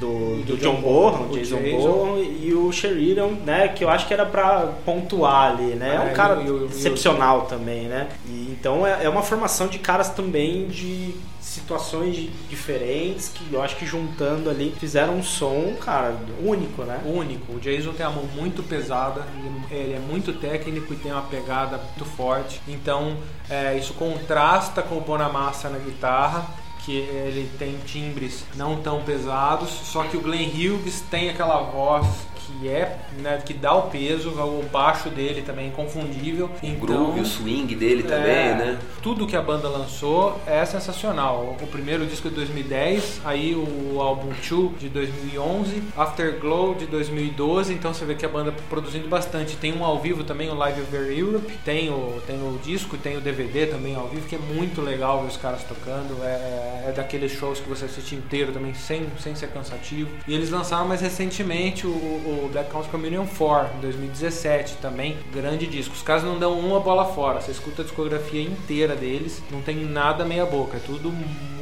do, 0.00 0.42
do 0.42 0.56
John 0.56 0.80
Bonham, 0.80 1.28
o 1.30 1.38
Jason, 1.38 1.58
Jason. 1.58 1.78
Bonham, 1.78 2.18
e 2.22 2.52
o 2.54 2.72
Sheridan, 2.72 3.28
né? 3.44 3.68
Que 3.68 3.84
eu 3.84 3.88
acho 3.90 4.06
que 4.08 4.14
era 4.14 4.24
pra 4.26 4.68
pontuar 4.84 5.52
ali, 5.52 5.74
né? 5.74 5.94
É 5.96 6.00
um 6.00 6.08
É, 6.08 6.12
cara 6.12 6.40
e 6.42 6.46
e 6.48 6.64
excepcional 6.66 7.42
também, 7.42 7.82
né? 7.84 8.08
E, 8.26 8.48
então 8.58 8.86
é, 8.86 8.97
é 9.02 9.08
uma 9.08 9.22
formação 9.22 9.66
de 9.66 9.78
caras 9.78 10.10
também 10.10 10.68
de 10.68 11.14
situações 11.40 12.28
diferentes 12.48 13.28
que 13.28 13.52
eu 13.52 13.62
acho 13.62 13.76
que 13.76 13.86
juntando 13.86 14.50
ali 14.50 14.74
fizeram 14.78 15.16
um 15.16 15.22
som, 15.22 15.74
cara, 15.80 16.16
único, 16.42 16.82
né? 16.82 17.00
único. 17.04 17.54
O 17.54 17.60
Jason 17.60 17.92
tem 17.92 18.04
a 18.04 18.10
mão 18.10 18.24
muito 18.34 18.62
pesada, 18.62 19.26
ele 19.70 19.94
é 19.94 19.98
muito 19.98 20.32
técnico 20.34 20.92
e 20.92 20.96
tem 20.96 21.12
uma 21.12 21.22
pegada 21.22 21.78
muito 21.78 22.04
forte. 22.04 22.60
Então 22.68 23.16
é, 23.48 23.76
isso 23.76 23.94
contrasta 23.94 24.82
com 24.82 24.96
o 24.96 25.00
Bonamassa 25.00 25.68
na 25.68 25.78
guitarra. 25.78 26.46
Que 26.84 26.96
ele 26.96 27.50
tem 27.58 27.76
timbres 27.84 28.46
não 28.54 28.80
tão 28.80 29.02
pesados, 29.02 29.68
só 29.68 30.04
que 30.04 30.16
o 30.16 30.22
Glenn 30.22 30.48
Hughes 30.48 31.02
tem 31.10 31.28
aquela 31.28 31.60
voz 31.64 32.06
que 32.48 32.68
é, 32.68 32.98
né, 33.20 33.42
que 33.44 33.52
dá 33.52 33.74
o 33.74 33.82
peso, 33.82 34.30
o 34.30 34.64
baixo 34.72 35.10
dele 35.10 35.42
também 35.42 35.66
é 35.66 35.68
inconfundível. 35.68 36.46
O 36.46 36.66
Então, 36.66 36.86
groove, 36.86 37.20
o 37.20 37.26
swing 37.26 37.74
dele 37.74 38.02
também, 38.02 38.48
é, 38.48 38.54
né? 38.54 38.78
Tudo 39.02 39.26
que 39.26 39.36
a 39.36 39.42
banda 39.42 39.68
lançou 39.68 40.40
é 40.46 40.64
sensacional. 40.64 41.56
O 41.60 41.66
primeiro 41.66 42.06
disco 42.06 42.28
é 42.28 42.30
de 42.30 42.36
2010, 42.36 43.20
aí 43.24 43.54
o 43.54 44.00
álbum 44.00 44.32
Two 44.46 44.74
de 44.78 44.88
2011, 44.88 45.82
Afterglow 45.96 46.74
de 46.74 46.86
2012. 46.86 47.74
Então 47.74 47.92
você 47.92 48.04
vê 48.04 48.14
que 48.14 48.24
a 48.24 48.28
banda 48.28 48.52
produzindo 48.70 49.08
bastante. 49.08 49.56
Tem 49.56 49.76
um 49.76 49.84
ao 49.84 49.98
vivo 49.98 50.24
também, 50.24 50.48
o 50.48 50.54
Live 50.54 50.80
Over 50.82 51.18
Europe. 51.18 51.58
Tem 51.64 51.90
o, 51.90 52.20
tem 52.26 52.36
o 52.36 52.58
disco, 52.62 52.96
tem 52.96 53.16
o 53.16 53.20
DVD 53.20 53.66
também 53.66 53.94
ao 53.94 54.08
vivo, 54.08 54.26
que 54.26 54.36
é 54.36 54.38
muito 54.38 54.80
legal 54.80 55.22
ver 55.22 55.28
os 55.28 55.36
caras 55.36 55.62
tocando. 55.64 56.22
É, 56.22 56.86
é 56.88 56.92
daqueles 56.94 57.32
shows 57.32 57.60
que 57.60 57.68
você 57.68 57.84
assiste 57.84 58.14
inteiro 58.14 58.52
também, 58.52 58.72
sem, 58.74 59.06
sem 59.20 59.34
ser 59.34 59.48
cansativo. 59.48 60.10
E 60.26 60.34
eles 60.34 60.50
lançaram 60.50 60.88
mais 60.88 61.00
recentemente 61.00 61.86
o, 61.86 61.90
o 61.90 62.37
Black 62.46 62.70
Country 62.70 62.90
Communion 62.90 63.26
4, 63.26 63.78
em 63.78 63.80
2017 63.80 64.76
também. 64.76 65.16
Grande 65.32 65.66
disco. 65.66 65.94
Os 65.94 66.02
caras 66.02 66.22
não 66.22 66.38
dão 66.38 66.58
uma 66.58 66.78
bola 66.78 67.06
fora. 67.06 67.40
Você 67.40 67.50
escuta 67.50 67.82
a 67.82 67.84
discografia 67.84 68.42
inteira 68.42 68.94
deles, 68.94 69.42
não 69.50 69.62
tem 69.62 69.76
nada 69.84 70.24
meia 70.24 70.46
boca. 70.46 70.76
É 70.76 70.80
tudo 70.80 71.12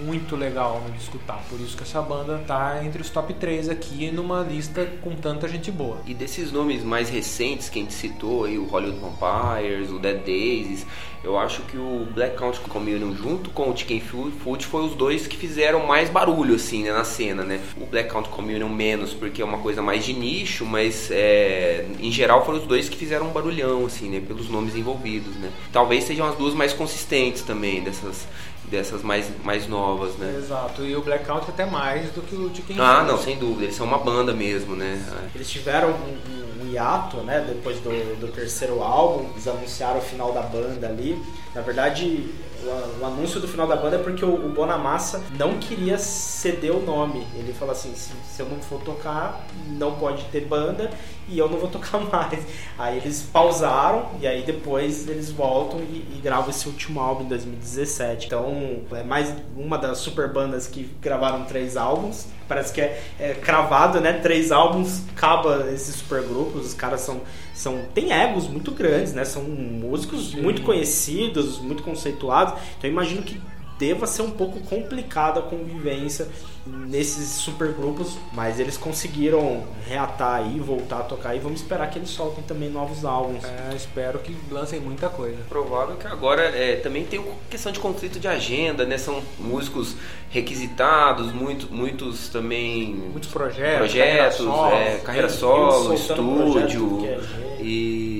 muito 0.04 0.36
legal 0.36 0.82
de 0.92 1.02
escutar. 1.02 1.42
Por 1.48 1.60
isso 1.60 1.76
que 1.76 1.82
essa 1.82 2.02
banda 2.02 2.42
tá 2.46 2.84
entre 2.84 3.00
os 3.00 3.10
top 3.10 3.32
3 3.34 3.68
aqui 3.68 4.10
numa 4.10 4.42
lista 4.42 4.86
com 5.02 5.14
tanta 5.16 5.48
gente 5.48 5.70
boa. 5.70 5.98
E 6.06 6.12
desses 6.12 6.52
nomes 6.52 6.84
mais 6.84 7.08
recentes 7.08 7.68
que 7.68 7.78
a 7.78 7.82
gente 7.82 7.94
citou 7.94 8.44
aí, 8.44 8.58
o 8.58 8.66
Hollywood 8.66 9.00
Vampires, 9.00 9.90
o 9.90 9.98
Dead 9.98 10.22
Daisies, 10.22 10.86
eu 11.24 11.36
acho 11.38 11.62
que 11.62 11.76
o 11.76 12.06
Black 12.14 12.36
Country 12.36 12.60
Communion 12.68 13.12
junto 13.14 13.50
com 13.50 13.70
o 13.70 13.76
Chicken 13.76 14.00
Food 14.00 14.64
foi 14.66 14.84
os 14.84 14.94
dois 14.94 15.26
que 15.26 15.36
fizeram 15.36 15.86
mais 15.86 16.08
barulho 16.08 16.54
assim 16.54 16.84
né, 16.84 16.92
na 16.92 17.04
cena, 17.04 17.42
né? 17.42 17.60
O 17.80 17.86
Black 17.86 18.10
Country 18.10 18.30
Communion 18.30 18.68
menos 18.68 19.12
porque 19.12 19.42
é 19.42 19.44
uma 19.44 19.58
coisa 19.58 19.82
mais 19.82 20.04
de 20.04 20.12
nicho, 20.12 20.64
mas 20.66 21.10
é, 21.10 21.86
em 22.00 22.10
geral 22.10 22.44
foram 22.44 22.58
os 22.58 22.66
dois 22.66 22.88
que 22.88 22.96
fizeram 22.96 23.28
um 23.28 23.32
barulhão 23.32 23.86
assim, 23.86 24.08
né? 24.08 24.20
Pelos 24.20 24.48
nomes 24.48 24.76
envolvidos, 24.76 25.34
né? 25.36 25.50
Talvez 25.72 26.04
sejam 26.04 26.26
as 26.26 26.36
duas 26.36 26.54
mais 26.54 26.72
consistentes 26.72 27.42
também 27.42 27.82
dessas 27.82 28.26
dessas 28.70 29.02
mais 29.02 29.26
mais 29.44 29.66
novas, 29.68 30.14
né? 30.16 30.34
Exato. 30.38 30.84
E 30.84 30.94
o 30.96 31.02
Black 31.02 31.24
Country 31.24 31.50
até 31.50 31.64
mais 31.66 32.10
do 32.12 32.22
que 32.22 32.34
o 32.34 32.54
Chicken 32.54 32.76
Ah, 32.80 33.02
não, 33.04 33.18
sem 33.18 33.38
dúvida, 33.38 33.64
eles 33.64 33.76
são 33.76 33.86
uma 33.86 33.98
banda 33.98 34.32
mesmo, 34.32 34.74
né? 34.74 35.02
Eles 35.34 35.48
tiveram 35.50 35.90
um, 35.90 35.92
um- 35.92 36.46
um 36.64 36.72
hiato, 36.72 37.18
né? 37.18 37.44
Depois 37.46 37.78
do, 37.80 37.90
do 38.18 38.28
terceiro 38.28 38.82
álbum, 38.82 39.28
eles 39.32 39.46
anunciaram 39.46 39.98
o 39.98 40.02
final 40.02 40.32
da 40.32 40.40
banda 40.42 40.88
ali. 40.88 41.20
Na 41.54 41.60
verdade, 41.60 42.26
o, 42.64 43.00
o 43.02 43.06
anúncio 43.06 43.38
do 43.40 43.46
final 43.46 43.66
da 43.66 43.76
banda 43.76 43.96
é 43.96 44.02
porque 44.02 44.24
o, 44.24 44.34
o 44.34 44.48
Bonamassa 44.48 45.22
não 45.38 45.58
queria 45.58 45.96
ceder 45.98 46.72
o 46.74 46.80
nome. 46.80 47.26
Ele 47.34 47.52
falou 47.52 47.72
assim: 47.72 47.94
se, 47.94 48.10
se 48.28 48.40
eu 48.42 48.48
não 48.48 48.58
for 48.60 48.80
tocar, 48.80 49.46
não 49.68 49.92
pode 49.96 50.24
ter 50.24 50.40
banda 50.46 50.90
e 51.28 51.38
eu 51.38 51.48
não 51.48 51.58
vou 51.58 51.68
tocar 51.70 51.98
mais. 52.00 52.40
Aí 52.78 52.96
eles 52.98 53.22
pausaram 53.32 54.06
e 54.20 54.26
aí 54.26 54.42
depois 54.42 55.06
eles 55.08 55.30
voltam 55.30 55.80
e, 55.80 56.04
e 56.16 56.20
gravam 56.22 56.48
esse 56.50 56.66
último 56.66 57.00
álbum 57.00 57.24
em 57.24 57.28
2017. 57.28 58.26
Então 58.26 58.55
é 58.92 59.02
mais 59.02 59.34
uma 59.56 59.78
das 59.78 59.98
super 59.98 60.32
bandas 60.32 60.66
que 60.66 60.84
gravaram 61.00 61.44
três 61.44 61.76
álbuns. 61.76 62.26
Parece 62.48 62.72
que 62.72 62.80
é, 62.80 63.02
é 63.18 63.34
cravado, 63.34 64.00
né? 64.00 64.14
Três 64.14 64.52
álbuns, 64.52 65.02
acaba 65.16 65.70
esses 65.72 65.96
super 65.96 66.22
grupos. 66.22 66.66
Os 66.66 66.74
caras 66.74 67.00
são, 67.00 67.20
são. 67.54 67.82
tem 67.94 68.12
egos 68.12 68.48
muito 68.48 68.70
grandes, 68.70 69.12
né? 69.12 69.24
São 69.24 69.42
músicos 69.42 70.34
muito 70.34 70.62
conhecidos, 70.62 71.58
muito 71.58 71.82
conceituados. 71.82 72.54
Então 72.78 72.88
eu 72.88 72.92
imagino 72.92 73.22
que 73.22 73.40
deva 73.78 74.06
ser 74.06 74.22
um 74.22 74.30
pouco 74.30 74.60
complicada 74.60 75.40
a 75.40 75.42
convivência 75.42 76.28
nesses 76.66 77.28
super 77.28 77.72
grupos, 77.72 78.18
mas 78.32 78.58
eles 78.58 78.76
conseguiram 78.76 79.64
reatar 79.86 80.40
aí, 80.40 80.58
voltar 80.58 80.98
a 80.98 81.02
tocar 81.02 81.36
e 81.36 81.38
vamos 81.38 81.60
esperar 81.60 81.88
que 81.88 81.98
eles 81.98 82.10
soltem 82.10 82.42
também 82.42 82.68
novos 82.68 83.04
álbuns. 83.04 83.44
É, 83.44 83.74
espero 83.74 84.18
que 84.18 84.36
lancem 84.50 84.80
muita 84.80 85.08
coisa. 85.08 85.36
Provável 85.48 85.96
que 85.96 86.06
agora 86.06 86.42
é, 86.42 86.76
também 86.76 87.04
tem 87.04 87.20
uma 87.20 87.34
questão 87.48 87.70
de 87.70 87.78
conflito 87.78 88.18
de 88.18 88.26
agenda, 88.26 88.84
né? 88.84 88.98
São 88.98 89.22
músicos 89.38 89.94
requisitados, 90.30 91.32
muito, 91.32 91.72
muitos 91.72 92.28
também 92.28 92.94
Muitos 92.94 93.30
projetos, 93.30 93.78
projetos, 93.78 94.38
carreira 94.38 94.50
solo, 94.50 94.74
é, 94.74 94.96
carreira 94.98 95.28
solo, 95.28 95.94
estúdio 95.94 97.06
é 97.06 97.46
e 97.62 98.15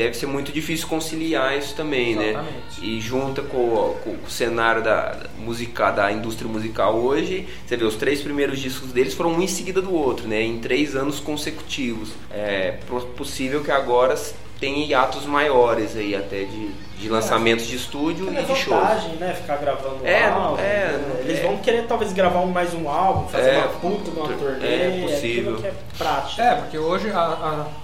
deve 0.00 0.16
ser 0.16 0.26
muito 0.26 0.50
difícil 0.50 0.88
conciliar 0.88 1.58
isso 1.58 1.74
também, 1.74 2.16
né? 2.16 2.30
Exatamente. 2.30 2.80
E 2.82 3.00
junta 3.00 3.42
com, 3.42 3.94
com 4.02 4.16
o 4.26 4.30
cenário 4.30 4.82
da 4.82 5.26
música, 5.38 5.90
da 5.90 6.10
indústria 6.10 6.50
musical 6.50 6.96
hoje, 6.96 7.46
você 7.66 7.76
vê 7.76 7.84
os 7.84 7.96
três 7.96 8.22
primeiros 8.22 8.58
discos 8.58 8.92
deles 8.92 9.12
foram 9.12 9.32
um 9.32 9.42
em 9.42 9.46
seguida 9.46 9.82
do 9.82 9.92
outro, 9.92 10.26
né? 10.26 10.42
Em 10.42 10.58
três 10.58 10.96
anos 10.96 11.20
consecutivos. 11.20 12.12
É 12.30 12.78
possível 13.14 13.62
que 13.62 13.70
agora 13.70 14.16
tenha 14.60 14.84
hiatos 14.84 15.24
maiores 15.24 15.96
aí 15.96 16.14
até 16.14 16.44
de, 16.44 16.68
de 16.98 17.08
lançamentos 17.08 17.66
de 17.66 17.76
estúdio 17.76 18.28
É 18.28 18.42
e 18.42 18.44
de 18.44 18.54
shows. 18.54 18.66
vantagem, 18.80 19.16
né? 19.16 19.32
Ficar 19.34 19.56
gravando 19.56 20.06
É, 20.06 20.24
álbum. 20.28 20.58
é, 20.60 20.98
né? 20.98 21.20
Eles 21.24 21.38
é. 21.38 21.42
vão 21.42 21.56
querer 21.56 21.86
talvez 21.86 22.12
gravar 22.12 22.40
um- 22.40 22.46
mais 22.52 22.74
um 22.74 22.88
álbum, 22.88 23.26
fazer 23.28 23.50
É, 23.50 23.58
uma 23.58 23.68
puta 23.68 24.10
de 24.10 24.16
uma 24.18 24.30
é 24.32 24.36
turnê. 24.36 24.66
É 24.68 25.00
possível. 25.08 25.54
aquilo 25.54 25.62
que 25.62 25.66
é 25.66 25.74
prático. 25.96 26.40
É, 26.42 26.54
porque 26.56 26.78
hoje 26.78 27.10
a- 27.10 27.18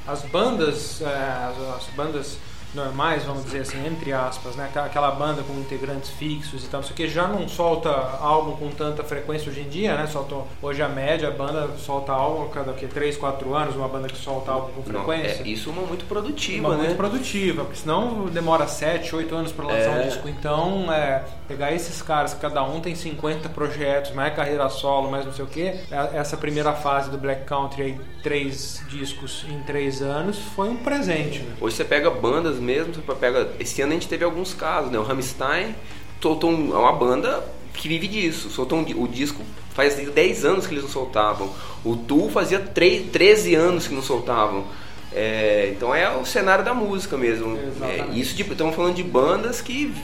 a- 0.06 0.12
as 0.12 0.22
bandas, 0.24 1.00
é, 1.00 1.06
as, 1.06 1.76
as 1.78 1.84
bandas 1.96 2.38
normais, 2.76 3.24
vamos 3.24 3.44
dizer 3.44 3.60
assim, 3.62 3.84
entre 3.86 4.12
aspas, 4.12 4.54
né? 4.54 4.70
Aquela- 4.74 5.16
banda 5.16 5.42
com 5.42 5.54
integrantes 5.54 6.10
fixos 6.10 6.64
e 6.64 6.68
tal, 6.68 6.80
não 6.80 6.86
sei 6.86 6.92
o 6.92 6.96
que, 6.96 7.08
já 7.08 7.26
não 7.26 7.48
solta 7.48 7.88
álbum 8.20 8.52
com 8.56 8.68
tanta 8.70 9.02
frequência 9.02 9.50
hoje 9.50 9.60
em 9.60 9.68
dia, 9.68 9.96
né? 9.96 10.06
Solta, 10.06 10.36
hoje 10.60 10.82
a 10.82 10.88
média, 10.88 11.28
a 11.28 11.30
banda 11.30 11.70
solta 11.78 12.12
álbum 12.12 12.44
a 12.44 12.48
cada 12.48 12.72
que, 12.74 12.86
3, 12.86 13.16
4 13.16 13.54
anos, 13.54 13.74
uma 13.76 13.88
banda 13.88 14.08
que 14.08 14.16
solta 14.18 14.52
álbum 14.52 14.72
com 14.72 14.92
Não, 14.92 15.04
frequência. 15.04 15.42
é, 15.42 15.48
isso 15.48 15.70
é 15.70 15.72
uma 15.72 15.82
muito 15.82 16.04
produtiva, 16.04 16.68
Uma 16.68 16.76
né? 16.76 16.84
muito 16.84 16.96
produtiva, 16.96 17.64
porque 17.64 17.78
senão 17.78 18.26
demora 18.26 18.66
7, 18.68 19.16
8 19.16 19.34
anos 19.34 19.52
para 19.52 19.64
lançar 19.64 19.90
um 19.90 20.00
É. 20.00 20.02
disco. 20.02 20.28
Então, 20.28 20.92
é, 20.92 21.22
pegar 21.48 21.72
esses 21.72 22.02
caras, 22.02 22.34
que 22.34 22.40
cada 22.40 22.62
um 22.62 22.78
tem 22.80 22.94
50 22.94 23.48
projetos, 23.48 24.12
mais 24.12 24.34
carreira 24.34 24.68
solo, 24.68 25.10
mais 25.10 25.24
não 25.24 25.32
sei 25.32 25.44
o 25.44 25.48
que, 25.48 25.72
essa 26.12 26.36
primeira 26.36 26.72
fase 26.74 27.10
do 27.10 27.16
Black 27.16 27.44
Country, 27.44 27.82
aí, 27.82 28.00
três 28.22 28.82
discos 28.90 29.46
em 29.48 29.60
três 29.62 30.02
anos, 30.02 30.38
foi 30.54 30.68
um 30.68 30.76
presente. 30.76 31.38
né? 31.40 31.54
Hoje 31.60 31.76
você 31.76 31.84
pega 31.84 32.10
bandas 32.10 32.58
mesmo, 32.66 32.92
você 32.94 33.14
pega. 33.14 33.52
Esse 33.60 33.80
ano 33.82 33.92
a 33.92 33.94
gente 33.94 34.08
teve 34.08 34.24
alguns 34.24 34.52
casos, 34.52 34.90
né? 34.90 34.98
O 34.98 35.02
Rammstein 35.02 35.74
soltou 36.20 36.50
um- 36.50 36.74
é 36.74 36.78
uma 36.78 36.92
banda 36.92 37.42
que 37.72 37.88
vive 37.88 38.08
disso. 38.08 38.50
Soltou 38.50 38.78
um 38.78 39.02
o 39.02 39.06
disco 39.08 39.42
faz 39.74 39.94
10 39.94 40.44
anos 40.44 40.66
que 40.66 40.72
eles 40.74 40.82
não 40.84 40.90
soltavam. 40.90 41.50
O 41.84 41.96
Tool 41.96 42.30
fazia 42.30 42.58
tre- 42.58 43.08
13 43.12 43.54
anos 43.54 43.86
que 43.86 43.94
não 43.94 44.02
soltavam. 44.02 44.64
É, 45.12 45.70
então 45.74 45.94
é 45.94 46.14
o 46.16 46.24
cenário 46.26 46.64
da 46.64 46.74
música 46.74 47.16
mesmo. 47.16 47.56
É, 47.82 48.04
isso 48.18 48.34
de- 48.34 48.42
estamos 48.42 48.74
falando 48.74 48.94
de 48.94 49.02
bandas 49.02 49.60
que 49.60 49.94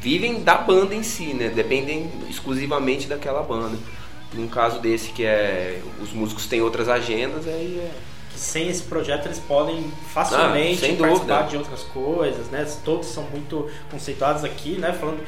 vivem 0.00 0.42
da 0.42 0.56
banda 0.56 0.94
em 0.94 1.02
si, 1.02 1.34
né? 1.34 1.48
Dependem 1.54 2.10
exclusivamente 2.30 3.06
daquela 3.06 3.42
banda. 3.42 3.76
Num 4.34 4.48
caso 4.48 4.78
desse 4.80 5.10
que 5.10 5.24
é 5.24 5.80
os 6.00 6.10
músicos 6.12 6.46
têm 6.46 6.62
outras 6.62 6.88
agendas, 6.88 7.46
aí 7.46 7.78
é 7.78 7.90
sem 8.36 8.68
esse 8.68 8.82
projeto 8.82 9.26
eles 9.26 9.38
podem 9.38 9.90
facilmente 10.12 10.84
Ah, 10.84 10.96
participar 10.98 11.42
de 11.48 11.56
outras 11.56 11.82
coisas, 11.84 12.46
né? 12.48 12.66
Todos 12.84 13.06
são 13.08 13.24
muito 13.24 13.70
conceituados 13.90 14.44
aqui, 14.44 14.78
né? 14.78 14.92
Falando 14.92 15.22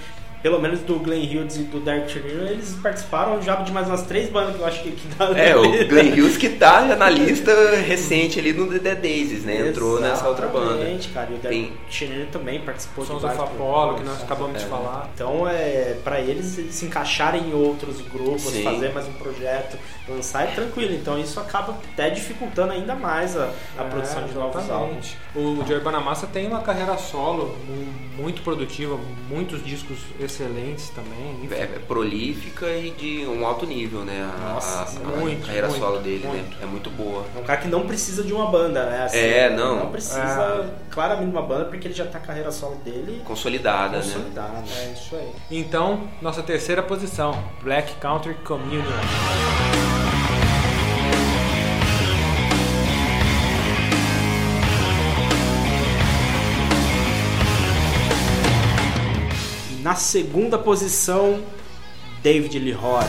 pelo 0.45 0.61
menos 0.61 0.81
do 0.81 0.99
Glenn 0.99 1.23
Hughes 1.25 1.57
e 1.57 1.63
do 1.63 1.81
Derek 1.81 2.13
Cheney, 2.13 2.33
eles 2.51 2.75
participaram 2.83 3.41
já 3.41 3.57
de 3.57 3.73
mais 3.73 3.89
umas 3.89 4.03
três 4.03 4.29
bandas 4.29 4.55
que 4.55 4.61
eu 4.61 4.67
acho 4.67 4.83
que, 4.83 4.91
que 4.91 5.09
dá 5.17 5.31
É, 5.39 5.57
o 5.57 5.63
Glenn 5.89 6.13
Hughes 6.13 6.37
que 6.37 6.51
tá 6.51 6.87
já 6.87 6.95
na 6.97 7.09
lista 7.09 7.51
recente 7.77 8.39
ali 8.39 8.53
no 8.53 8.79
The 8.79 8.95
Daisies, 8.95 9.43
né? 9.43 9.69
Entrou 9.69 9.99
nessa 9.99 10.29
outra 10.29 10.47
banda. 10.49 10.73
Exatamente, 10.75 11.09
cara. 11.09 11.31
E 11.31 11.35
o 11.35 11.39
Derek 11.39 12.27
também 12.31 12.61
participou 12.61 13.07
Sons 13.07 13.23
de 13.23 13.27
vários 13.27 13.43
Apollo, 13.43 13.95
que 13.97 14.05
nós 14.05 14.23
acabamos 14.23 14.59
de 14.61 14.67
falar. 14.67 15.09
Então, 15.15 15.49
é, 15.49 15.97
para 16.05 16.21
eles, 16.21 16.59
eles 16.59 16.75
se 16.75 16.85
encaixarem 16.85 17.49
em 17.49 17.55
outros 17.55 18.03
grupos, 18.03 18.43
Sim. 18.43 18.65
fazer 18.65 18.93
mais 18.93 19.09
um 19.09 19.15
projeto, 19.15 19.79
lançar 20.07 20.43
é 20.43 20.49
tranquilo. 20.49 20.93
Então, 20.95 21.19
isso 21.19 21.41
acaba 21.41 21.75
até 21.95 22.11
dificultando 22.11 22.75
ainda 22.75 22.95
mais 22.95 23.35
a, 23.35 23.49
a 23.79 23.83
É, 23.85 23.89
produção 23.89 24.23
de 24.27 24.35
novos 24.35 24.57
álbuns. 24.71 25.07
exatamente. 25.07 25.17
O 25.35 25.67
Joey 25.67 25.81
Bonamassa 25.81 26.27
tem 26.27 26.47
uma 26.47 26.61
carreira 26.61 26.99
solo 26.99 27.57
mu- 27.67 28.23
muito 28.23 28.43
produtiva, 28.43 28.99
muitos 29.27 29.65
discos 29.65 29.97
excelentes 30.21 30.34
também. 30.39 31.41
enfim. 31.45 31.55
É, 31.55 31.62
é 31.62 31.78
prolífica 31.87 32.66
e 32.70 32.91
de 32.91 33.26
um 33.26 33.47
alto 33.47 33.66
nível, 33.66 34.01
né? 34.05 34.28
A, 34.39 34.55
Nossa, 34.55 34.99
a- 35.01 35.09
a 35.14 35.16
muito, 35.18 35.47
carreira 35.47 35.68
muito, 35.68 35.80
solo 35.80 35.99
dele, 36.01 36.24
né? 36.24 36.30
muito. 36.30 36.57
É 36.62 36.66
muito 36.66 36.91
boa. 36.91 37.24
É 37.37 37.41
um 37.41 37.45
cara 37.45 37.61
que 37.61 37.68
não 37.68 37.87
precisa 37.87 38.22
de 38.22 38.32
uma 38.32 38.47
banda, 38.51 38.85
né? 38.87 39.05
Assim, 39.05 39.18
É, 39.18 39.51
não. 39.51 39.76
Não 39.80 39.91
precisa 39.91 40.74
claramente 40.91 41.26
de 41.26 41.32
uma 41.32 41.43
banda, 41.43 41.66
porque 41.66 41.87
ele 41.89 41.95
já 41.95 42.07
tá 42.07 42.18
a 42.18 42.20
carreira 42.20 42.51
solo 42.53 42.76
dele 42.85 43.22
Consolidada, 43.24 43.99
né? 43.99 44.03
consolidada. 44.03 44.64
É 44.78 44.93
isso 44.93 45.16
aí. 45.16 45.28
Então, 45.51 46.09
nossa 46.20 46.43
terceira 46.43 46.82
posição, 46.82 47.43
Black 47.62 47.95
Country 47.97 48.35
Communion. 48.45 48.82
Na 59.85 59.95
segunda 59.95 60.57
posição, 60.59 61.45
David 62.22 62.59
Lee 62.59 62.72
Roth. 62.72 63.05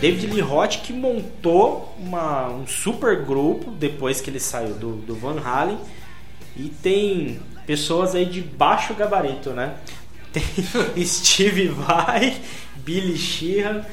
David 0.00 0.26
Lee 0.26 0.40
Roth 0.42 0.82
que 0.82 0.92
montou 0.92 1.94
uma- 1.98 2.48
um 2.48 2.66
super 2.66 3.24
grupo 3.24 3.70
depois 3.70 4.20
que 4.20 4.28
ele 4.28 4.40
saiu 4.40 4.74
do, 4.74 4.96
do 4.96 5.14
Van 5.14 5.40
Halen 5.40 5.78
e 6.56 6.68
tem 6.68 7.40
pessoas 7.66 8.14
aí 8.14 8.26
de 8.26 8.42
baixo 8.42 8.92
gabarito, 8.94 9.50
né? 9.50 9.76
Tem 10.34 11.06
Steve 11.06 11.68
Vai, 11.68 12.36
Billy 12.76 13.16
Sheehan 13.16 13.84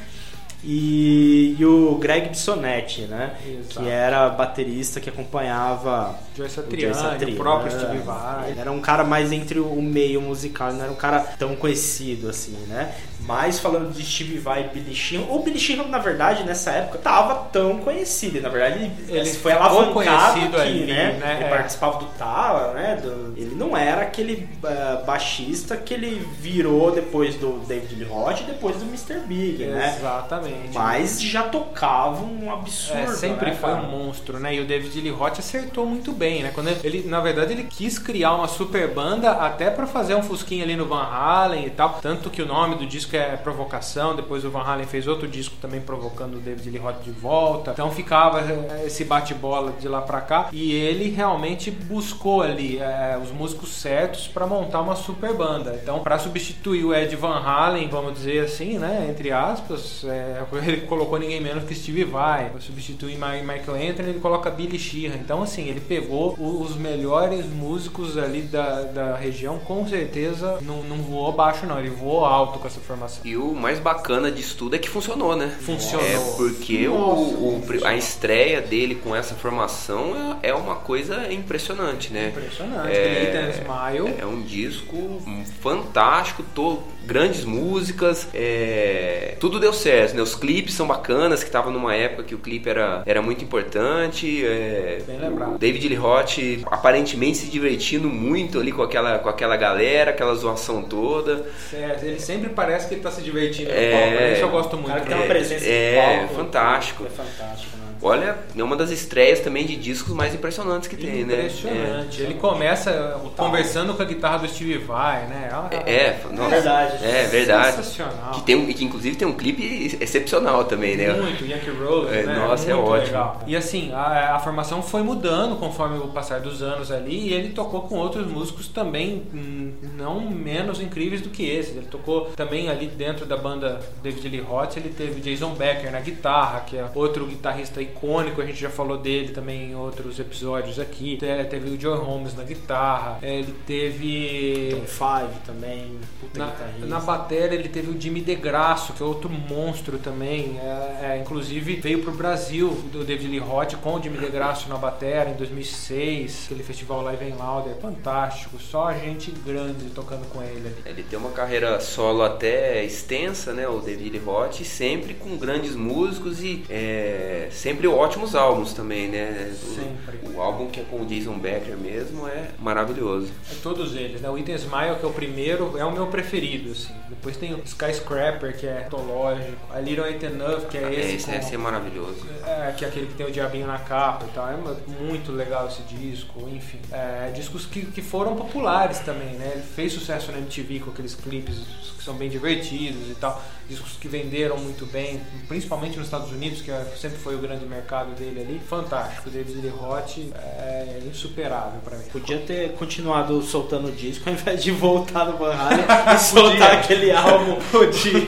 e, 0.64 1.56
e 1.58 1.66
o 1.66 1.96
Greg 1.96 2.30
Bissonetti, 2.30 3.02
né? 3.02 3.36
Exato. 3.46 3.80
Que 3.80 3.90
era 3.90 4.30
baterista 4.30 5.00
que 5.00 5.10
acompanhava 5.10 6.16
o 6.38 6.50
Satriani, 6.50 6.94
Joe 6.94 7.04
Satriani, 7.04 7.34
o 7.34 7.38
próprio 7.38 7.74
né? 7.74 7.80
Steve 7.80 7.98
Vai. 8.00 8.52
Ele 8.52 8.60
era 8.60 8.72
um 8.72 8.80
cara 8.80 9.04
mais 9.04 9.32
entre 9.32 9.60
o 9.60 9.82
meio 9.82 10.22
musical, 10.22 10.72
não 10.72 10.84
era 10.84 10.92
um 10.92 10.96
cara 10.96 11.20
tão 11.20 11.56
conhecido 11.56 12.30
assim, 12.30 12.56
né? 12.68 12.94
Mas 13.26 13.60
falando 13.60 13.92
de 13.94 14.04
Steve 14.04 14.38
Vai 14.40 14.62
e 14.66 14.74
Billy 14.80 14.96
Sheehan, 14.96 15.24
o 15.30 15.40
Billy 15.40 15.60
Sheehan, 15.60 15.84
na 15.88 16.00
verdade, 16.00 16.44
nessa 16.44 16.72
época, 16.72 16.98
tava 16.98 17.36
tão 17.52 17.78
conhecido. 17.78 18.42
Na 18.42 18.50
verdade, 18.50 18.84
ele, 19.08 19.20
Ele 19.20 19.30
foi 19.34 19.52
alavancado 19.52 20.40
aqui, 20.58 20.60
ali, 20.62 20.86
né? 20.86 21.18
né? 21.20 21.36
Ele 21.36 21.44
É. 21.46 21.50
participava 21.50 22.00
do 22.00 22.06
Tala, 22.18 22.74
né? 22.74 22.96
Do- 23.02 23.34
ele 23.38 23.56
não 23.56 23.76
era 23.78 24.02
aquele 24.02 24.48
eh, 24.64 25.04
baixista 25.06 25.78
que 25.78 25.94
ele 25.94 26.28
virou 26.40 26.92
depois 26.92 27.36
do 27.36 27.60
David 27.68 27.96
Lee 27.96 28.06
Roth 28.08 28.42
e 28.42 28.44
depois 28.44 28.76
do 28.78 28.86
Mr. 28.86 29.20
Big, 29.28 29.64
né? 29.66 29.96
Exatamente. 29.98 30.74
Mas 30.74 31.22
já 31.22 31.44
tocava 31.44 32.24
um 32.26 32.52
absurdo, 32.52 33.00
É, 33.02 33.08
sempre 33.16 33.52
né, 33.52 33.56
foi 33.60 33.74
um 33.74 33.84
monstro, 33.84 34.40
né? 34.40 34.56
E 34.56 34.60
o 34.60 34.66
David 34.66 35.00
Lee 35.00 35.12
Roth 35.12 35.40
acertou 35.40 35.86
muito 35.86 36.12
bem, 36.12 36.44
né? 36.44 36.52
Quando 36.54 36.70
ele, 36.84 37.04
na 37.08 37.20
verdade, 37.20 37.54
ele 37.54 37.64
quis 37.66 37.98
criar 38.00 38.34
uma 38.36 38.48
super 38.48 38.88
banda 38.90 39.32
até 39.32 39.70
pra 39.70 39.86
fazer 39.88 40.16
um 40.16 40.24
fusquinha 40.24 40.64
ali 40.64 40.76
no 40.76 40.86
Van 40.86 41.04
Halen 41.04 41.66
e 41.66 41.70
tal. 41.70 42.00
Tanto 42.02 42.30
que 42.30 42.42
o 42.42 42.46
nome 42.46 42.76
do 42.76 42.86
disco 42.86 43.11
é 43.18 43.36
Provocação. 43.38 44.16
Depois 44.16 44.46
o 44.46 44.50
Van 44.50 44.62
Halen 44.62 44.86
fez 44.86 45.08
outro 45.08 45.28
disco 45.28 45.56
também 45.62 45.82
provocando 45.82 46.36
o 46.36 46.40
David 46.40 46.70
Lee 46.70 46.80
Roth 46.80 47.02
de 47.04 47.12
volta. 47.12 47.72
Então 47.72 47.92
ficava 47.92 48.42
é, 48.42 48.84
esse 48.86 49.04
bate-bola 49.04 49.74
de 49.80 49.88
lá 49.88 50.02
pra 50.02 50.22
cá. 50.22 50.50
E 50.52 50.74
ele 50.74 51.10
realmente 51.10 51.72
buscou 51.72 52.42
ali 52.42 52.80
é, 52.80 53.20
os 53.22 53.32
músicos 53.32 53.70
certos 53.74 54.28
pra 54.28 54.48
montar 54.48 54.82
uma 54.82 54.96
super 54.96 55.34
banda. 55.34 55.80
Então, 55.82 56.00
pra 56.00 56.18
substituir 56.20 56.84
o 56.84 56.94
Ed 56.94 57.16
Van 57.16 57.40
Halen, 57.40 57.88
vamos 57.90 58.14
dizer 58.14 58.46
assim, 58.46 58.78
né? 58.78 59.08
Entre 59.10 59.32
aspas, 59.32 60.04
é, 60.06 60.44
ele 60.68 60.82
colocou 60.82 61.20
ninguém 61.20 61.42
menos 61.42 61.64
que 61.64 61.76
Steve 61.76 62.04
Vai. 62.04 62.50
Pra 62.50 62.62
substituir 62.62 63.16
Michael 63.16 63.92
Anthony, 63.92 64.10
ele 64.10 64.20
coloca 64.20 64.50
Billy 64.50 64.80
Sheehan. 64.80 65.16
Então, 65.16 65.42
assim, 65.42 65.68
ele 65.68 65.80
pegou 65.80 66.36
os 66.40 66.76
melhores 66.76 67.46
músicos 67.46 68.18
ali 68.18 68.42
da, 68.42 68.84
da 68.84 69.16
região, 69.16 69.60
com 69.60 69.88
certeza 69.88 70.60
não, 70.62 70.84
não 70.84 70.98
voou 70.98 71.32
baixo, 71.32 71.66
não. 71.66 71.80
Ele 71.80 71.90
voou 71.90 72.26
alto 72.26 72.60
com 72.60 72.68
essa 72.68 72.80
formação. 72.80 73.01
E 73.24 73.36
o 73.38 73.54
mais 73.54 73.80
bacana 73.80 74.32
disso 74.32 74.56
tudo 74.58 74.76
é 74.76 74.80
que 74.80 74.90
funcionou, 74.90 75.36
né? 75.36 75.56
Funcionou. 75.62 76.06
É 76.06 76.18
porque 76.38 76.88
o- 76.88 76.94
Nossa, 76.98 77.84
o, 77.84 77.86
a 77.86 77.96
estreia 77.96 78.62
dele 78.62 78.96
com 78.96 79.16
essa 79.16 79.36
formação 79.36 80.38
é, 80.42 80.50
é 80.50 80.54
uma 80.54 80.76
coisa 80.76 81.32
impressionante, 81.32 82.12
né? 82.14 82.30
Impressionante. 82.30 82.92
É, 82.96 83.52
Smile. 83.62 84.16
É 84.20 84.26
um 84.26 84.42
disco 84.42 85.22
fantástico, 85.62 86.44
to- 86.56 86.82
grandes 87.06 87.44
músicas, 87.44 88.28
é, 88.34 89.36
tudo 89.40 89.60
deu 89.60 89.74
certo, 89.74 90.16
né? 90.16 90.22
Os 90.22 90.36
clipes 90.36 90.74
são 90.76 90.86
bacanas, 90.88 91.44
que 91.44 91.50
tava 91.50 91.72
numa 91.72 91.96
época 91.96 92.24
que 92.24 92.36
o 92.36 92.38
clipe 92.38 92.70
era, 92.70 93.02
era 93.06 93.22
muito 93.22 93.44
importante. 93.44 94.46
é, 94.46 95.02
Bem 95.06 95.20
lembrado. 95.20 95.56
o 95.56 95.58
David 95.58 95.88
Lee 95.88 95.98
Roth 95.98 96.38
aparentemente 96.68 97.40
se 97.40 97.48
divertindo 97.48 98.08
muito 98.08 98.60
ali 98.60 98.72
com 98.72 98.82
aquela, 98.84 99.18
com 99.20 99.30
aquela 99.30 99.56
galera, 99.58 100.12
aquela 100.12 100.34
zoação 100.36 100.84
toda. 100.84 101.46
Certo, 101.70 102.04
ele 102.04 102.20
sempre 102.20 102.50
parece 102.50 102.88
que 102.92 102.96
ele 102.96 103.02
tá 103.04 103.12
se 103.12 103.22
divertindo 103.22 103.70
no 103.72 103.76
É. 103.78 103.92
palco. 103.92 104.10
né? 104.16 104.34
Isso 104.34 104.42
eu 104.42 104.50
gosto 104.50 104.74
O 104.74 104.78
muito. 104.78 104.88
cara 104.90 105.02
que 105.02 105.08
tem 105.08 105.18
uma 105.18 105.26
presença 105.28 105.66
É, 105.66 105.92
de 105.92 106.18
palco, 106.18 106.36
fantástico. 106.36 107.06
É 107.06 107.10
fantástico, 107.10 107.78
né? 107.78 107.81
Olha, 108.02 108.38
é 108.58 108.64
uma 108.64 108.76
das 108.76 108.90
estreias 108.90 109.40
também 109.42 109.66
de 109.66 109.76
discos 109.76 110.14
mais 110.14 110.34
impressionantes 110.34 110.88
que 110.88 110.96
tem, 110.98 111.24
né? 111.24 111.36
Impressionante. 111.46 112.22
Ele 112.22 112.34
começa 112.34 113.20
conversando 113.38 113.94
com 113.94 114.02
a 114.02 114.06
guitarra 114.06 114.40
do 114.40 114.48
Steve 114.48 114.78
Vai, 114.80 115.28
né? 115.28 115.50
Ah, 115.52 115.70
É, 115.72 115.92
é, 115.92 116.20
nossa, 116.32 116.50
verdade. 116.50 117.06
É 117.06 117.28
verdade. 117.28 117.76
Sensacional. 117.78 118.32
Que, 118.34 118.42
tem, 118.44 118.66
que 118.74 118.84
inclusive 118.84 119.16
tem 119.16 119.28
um 119.28 119.34
clipe 119.34 119.98
excepcional 120.02 120.64
também, 120.66 120.98
né? 120.98 121.14
Muito, 121.14 121.46
Yankee 121.46 121.70
Rose, 121.70 122.14
É, 122.14 122.24
né? 122.24 122.36
nossa, 122.36 122.72
é 122.72 122.74
Muito 122.74 122.90
ótimo. 122.90 123.06
legal. 123.08 123.42
E 123.46 123.56
assim, 123.56 123.92
a, 123.94 124.36
a 124.36 124.40
formação 124.40 124.82
foi 124.82 125.04
mudando 125.04 125.58
conforme 125.58 125.98
o 126.00 126.08
passar 126.08 126.40
dos 126.40 126.62
anos 126.64 126.92
ali 126.92 127.30
e 127.30 127.34
ele 127.34 127.50
tocou 127.50 127.82
com 127.84 127.96
outros 127.98 128.26
músicos 128.28 128.68
também 128.68 129.24
hum, 129.34 129.74
não 129.96 130.22
menos 130.22 130.82
incríveis 130.82 131.22
do 131.22 131.30
que 131.30 131.48
esses. 131.48 131.76
Ele 131.76 131.86
tocou 131.86 132.32
também 132.36 132.70
ali 132.70 132.88
dentro 132.88 133.26
da 133.26 133.38
banda 133.38 133.80
David 134.02 134.28
Lee 134.28 134.42
Roth, 134.42 134.78
ele 134.78 134.90
teve 134.90 135.22
Jason 135.22 135.52
Becker 135.54 135.92
na 135.92 136.00
guitarra, 136.00 136.62
que 136.62 136.78
é 136.78 136.86
outro 136.96 137.26
guitarrista 137.26 137.80
icônico, 137.92 138.42
a 138.42 138.46
gente 138.46 138.60
já 138.60 138.70
falou 138.70 138.98
dele 138.98 139.30
também 139.30 139.72
em 139.72 139.76
outros 139.76 140.20
episódios 140.20 140.80
aqui. 140.80 141.18
Te- 141.18 141.42
Teve 141.50 141.72
o 141.72 141.80
Joe 141.80 141.98
Holmes 141.98 142.36
na 142.36 142.44
guitarra, 142.44 143.20
é, 143.22 143.40
ele 143.40 143.54
teve... 143.66 144.70
Tom 144.72 144.86
Five 144.86 145.40
também, 145.46 145.98
puta 146.20 146.40
Na, 146.40 146.46
guitarrista. 146.48 146.86
na 146.86 147.00
bateria 147.00 147.58
ele 147.58 147.70
teve 147.70 147.90
o 147.92 148.00
Jimmy 148.00 148.22
DeGrasso, 148.22 148.94
que 148.94 149.02
é 149.02 149.06
outro 149.06 149.30
monstro 149.30 149.98
também. 149.98 150.60
É, 150.60 151.16
é, 151.16 151.20
inclusive 151.22 151.76
veio 151.76 152.02
pro 152.04 152.12
Brasil 152.12 152.70
do 152.92 153.04
David 153.04 153.28
Lee 153.30 153.40
Roth 153.40 153.76
com 153.82 153.96
o 153.96 154.02
Jimmy 154.02 154.18
DeGrasso 154.18 154.70
na 154.70 154.78
bateria 154.78 155.30
em 155.30 155.36
2006. 155.36 156.44
Aquele 156.46 156.64
festival 156.64 157.02
Live 157.02 157.26
em 157.26 157.36
Lauder, 157.36 157.76
fantástico. 157.82 158.60
Só 158.60 158.92
gente 158.94 159.32
grande 159.46 159.86
tocando 159.96 160.26
com 160.30 160.42
ele 160.42 160.68
ali. 160.68 160.76
Ele 160.86 161.04
tem 161.04 161.18
uma 161.18 161.32
carreira 161.32 161.80
solo 161.80 162.24
até 162.24 162.84
extensa, 162.84 163.54
né? 163.54 163.68
O 163.68 163.80
David 163.80 164.10
Lee 164.12 164.20
Roth, 164.20 164.62
sempre 164.64 165.14
com 165.14 165.36
grandes 165.38 165.76
músicos 165.76 166.42
e 166.44 166.64
é, 166.70 167.48
sempre 167.52 167.81
ótimos 167.88 168.36
álbuns 168.36 168.74
também, 168.74 169.08
né? 169.08 169.52
O, 169.52 169.76
Sempre. 169.76 170.20
O 170.36 170.42
álbum 170.42 170.68
que 170.68 170.80
é 170.80 170.84
com 170.84 171.02
o 171.02 171.06
Jason 171.06 171.38
Becker 171.40 171.78
mesmo 171.78 172.28
é 172.28 172.50
maravilhoso. 172.60 173.28
É 173.52 173.56
todos 173.62 173.96
eles, 173.96 174.22
né? 174.22 174.30
O 174.30 174.38
Item 174.38 174.56
Smile, 174.56 174.96
que 175.00 175.06
é 175.06 175.08
o 175.10 175.14
primeiro, 175.14 175.78
é 175.78 175.86
o 175.86 175.92
meu 175.92 176.08
preferido, 176.08 176.72
assim. 176.72 176.94
Depois 177.10 177.36
tem 177.38 177.54
o 177.54 177.62
Skyscraper, 177.66 178.58
que 178.58 178.66
é 178.68 178.86
antológico. 178.86 179.58
A 179.74 179.80
Little 179.80 180.06
Ain't 180.06 180.26
Enough, 180.26 180.68
que 180.70 180.78
é 180.78 180.84
É, 180.84 180.94
esse. 181.00 181.16
esse, 181.16 181.26
com- 181.26 181.34
esse 181.38 181.56
é 181.56 181.58
maravilhoso. 181.58 182.26
É, 182.46 182.74
que 182.78 182.86
é 182.86 182.88
aquele 182.88 183.08
que 183.08 183.14
tem 183.14 183.26
o 183.26 183.32
diabinho 183.32 183.68
na 183.68 183.78
capa 183.80 184.26
e 184.26 184.30
tal. 184.34 184.48
É 184.50 184.58
muito 185.04 185.32
legal 185.32 185.68
esse 185.68 185.82
disco, 185.84 186.48
enfim. 186.50 186.80
É, 186.92 187.32
discos 187.32 187.66
que, 187.66 187.86
que 187.86 188.02
foram 188.02 188.36
populares 188.36 189.00
também, 189.00 189.34
né? 189.36 189.52
Ele 189.56 189.64
fez 189.64 189.94
sucesso 189.94 190.32
na 190.32 190.38
MTV 190.40 190.80
com 190.80 190.92
aqueles 190.92 191.16
clipes 191.16 191.56
que 191.98 192.04
são 192.04 192.16
bem 192.16 192.30
divertidos 192.30 193.10
e 193.10 193.16
tal. 193.16 193.42
Discos 193.70 193.94
que 193.94 194.08
venderam 194.08 194.58
muito 194.58 194.86
bem, 194.88 195.22
principalmente 195.48 195.98
nos 195.98 196.08
Estados 196.08 196.32
Unidos, 196.32 196.62
que 196.62 196.72
é- 196.72 196.84
sempre 196.98 197.18
foi 197.20 197.36
o 197.36 197.40
grande 197.40 197.66
mercado 197.72 198.12
dele 198.16 198.42
ali, 198.42 198.62
fantástico. 198.70 199.30
O 199.30 199.32
David 199.32 199.60
Lee 199.62 199.70
Roth 199.72 200.18
é 200.44 201.00
insuperável 201.08 201.80
pra 201.84 201.98
mim. 201.98 202.04
Podia 202.12 202.38
ter 202.40 202.74
continuado 202.74 203.42
soltando 203.42 203.88
o 203.88 203.92
disco 203.92 204.30
ao 204.30 204.34
invés 204.36 204.64
de 204.64 204.72
voltar 204.72 205.26
no 205.26 205.38
Van 205.38 205.54
Halen 205.54 205.86
e 206.14 206.18
soltar 206.20 206.74
aquele 206.74 207.12
álbum. 207.12 207.58
Podia. 207.72 208.22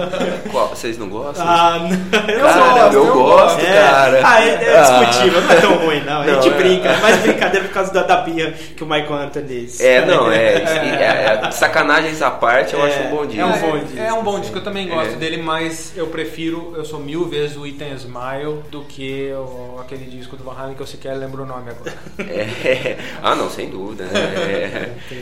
Qual- 0.50 0.68
vocês 0.68 0.98
não 0.98 1.08
gostam? 1.08 1.44
Ah, 1.46 1.78
não. 1.78 1.88
Eu 2.34 2.40
Cara, 2.40 2.82
gosto. 2.84 2.94
eu 2.96 3.12
gosto, 3.14 3.60
É. 3.60 3.72
cara. 3.74 4.20
Ah, 4.24 4.42
é, 4.44 4.48
é 4.64 4.76
Ah. 4.78 5.04
discutível, 5.04 5.40
não 5.42 5.50
é 5.50 5.60
tão 5.60 5.74
ruim, 5.78 6.00
não. 6.04 6.20
A 6.22 6.26
gente 6.26 6.48
é. 6.48 6.50
brinca, 6.52 6.88
é 6.88 6.96
mais 7.00 7.16
brincadeira 7.20 7.66
por 7.68 7.74
causa 7.74 7.92
da, 7.92 8.02
da 8.02 8.16
birra 8.18 8.52
que 8.52 8.82
o 8.82 8.86
Michael 8.86 9.14
Anthony 9.14 9.68
É, 9.80 10.04
não, 10.04 10.30
é, 10.30 10.54
é, 10.54 11.40
é, 11.46 11.50
Sacanagens 11.50 12.22
à 12.22 12.30
parte, 12.30 12.74
eu 12.74 12.84
É, 12.84 12.88
acho 12.88 13.02
um 13.08 13.10
bom 13.10 13.26
disco. 13.26 13.40
é 13.42 13.44
um 13.46 13.58
bom 13.60 13.78
disco, 13.78 13.98
É 13.98 14.12
um 14.12 14.22
bom 14.22 14.40
disco, 14.40 14.58
eu 14.58 14.64
também 14.64 14.88
gosto 14.88 15.12
É. 15.14 15.16
dele, 15.16 15.36
mas 15.42 15.92
eu 15.96 16.06
prefiro, 16.08 16.74
eu 16.76 16.84
sou 16.84 16.98
mil 17.00 17.26
vezes 17.26 17.56
o 17.56 17.66
Ethan 17.66 17.94
Smile 17.96 18.62
do 18.70 18.82
que 18.86 19.30
o- 19.32 19.78
aquele 19.80 20.04
disco 20.06 20.36
do 20.36 20.44
Van 20.44 20.54
Halen 20.56 20.74
que 20.74 20.80
eu 20.82 20.86
sequer 20.86 21.14
lembro 21.16 21.42
o 21.42 21.46
nome 21.46 21.70
agora. 21.70 21.94
É. 22.18 22.96
Ah, 23.22 23.34
não, 23.34 23.50
sem 23.50 23.68
dúvida. 23.68 24.04
né? 24.04 24.20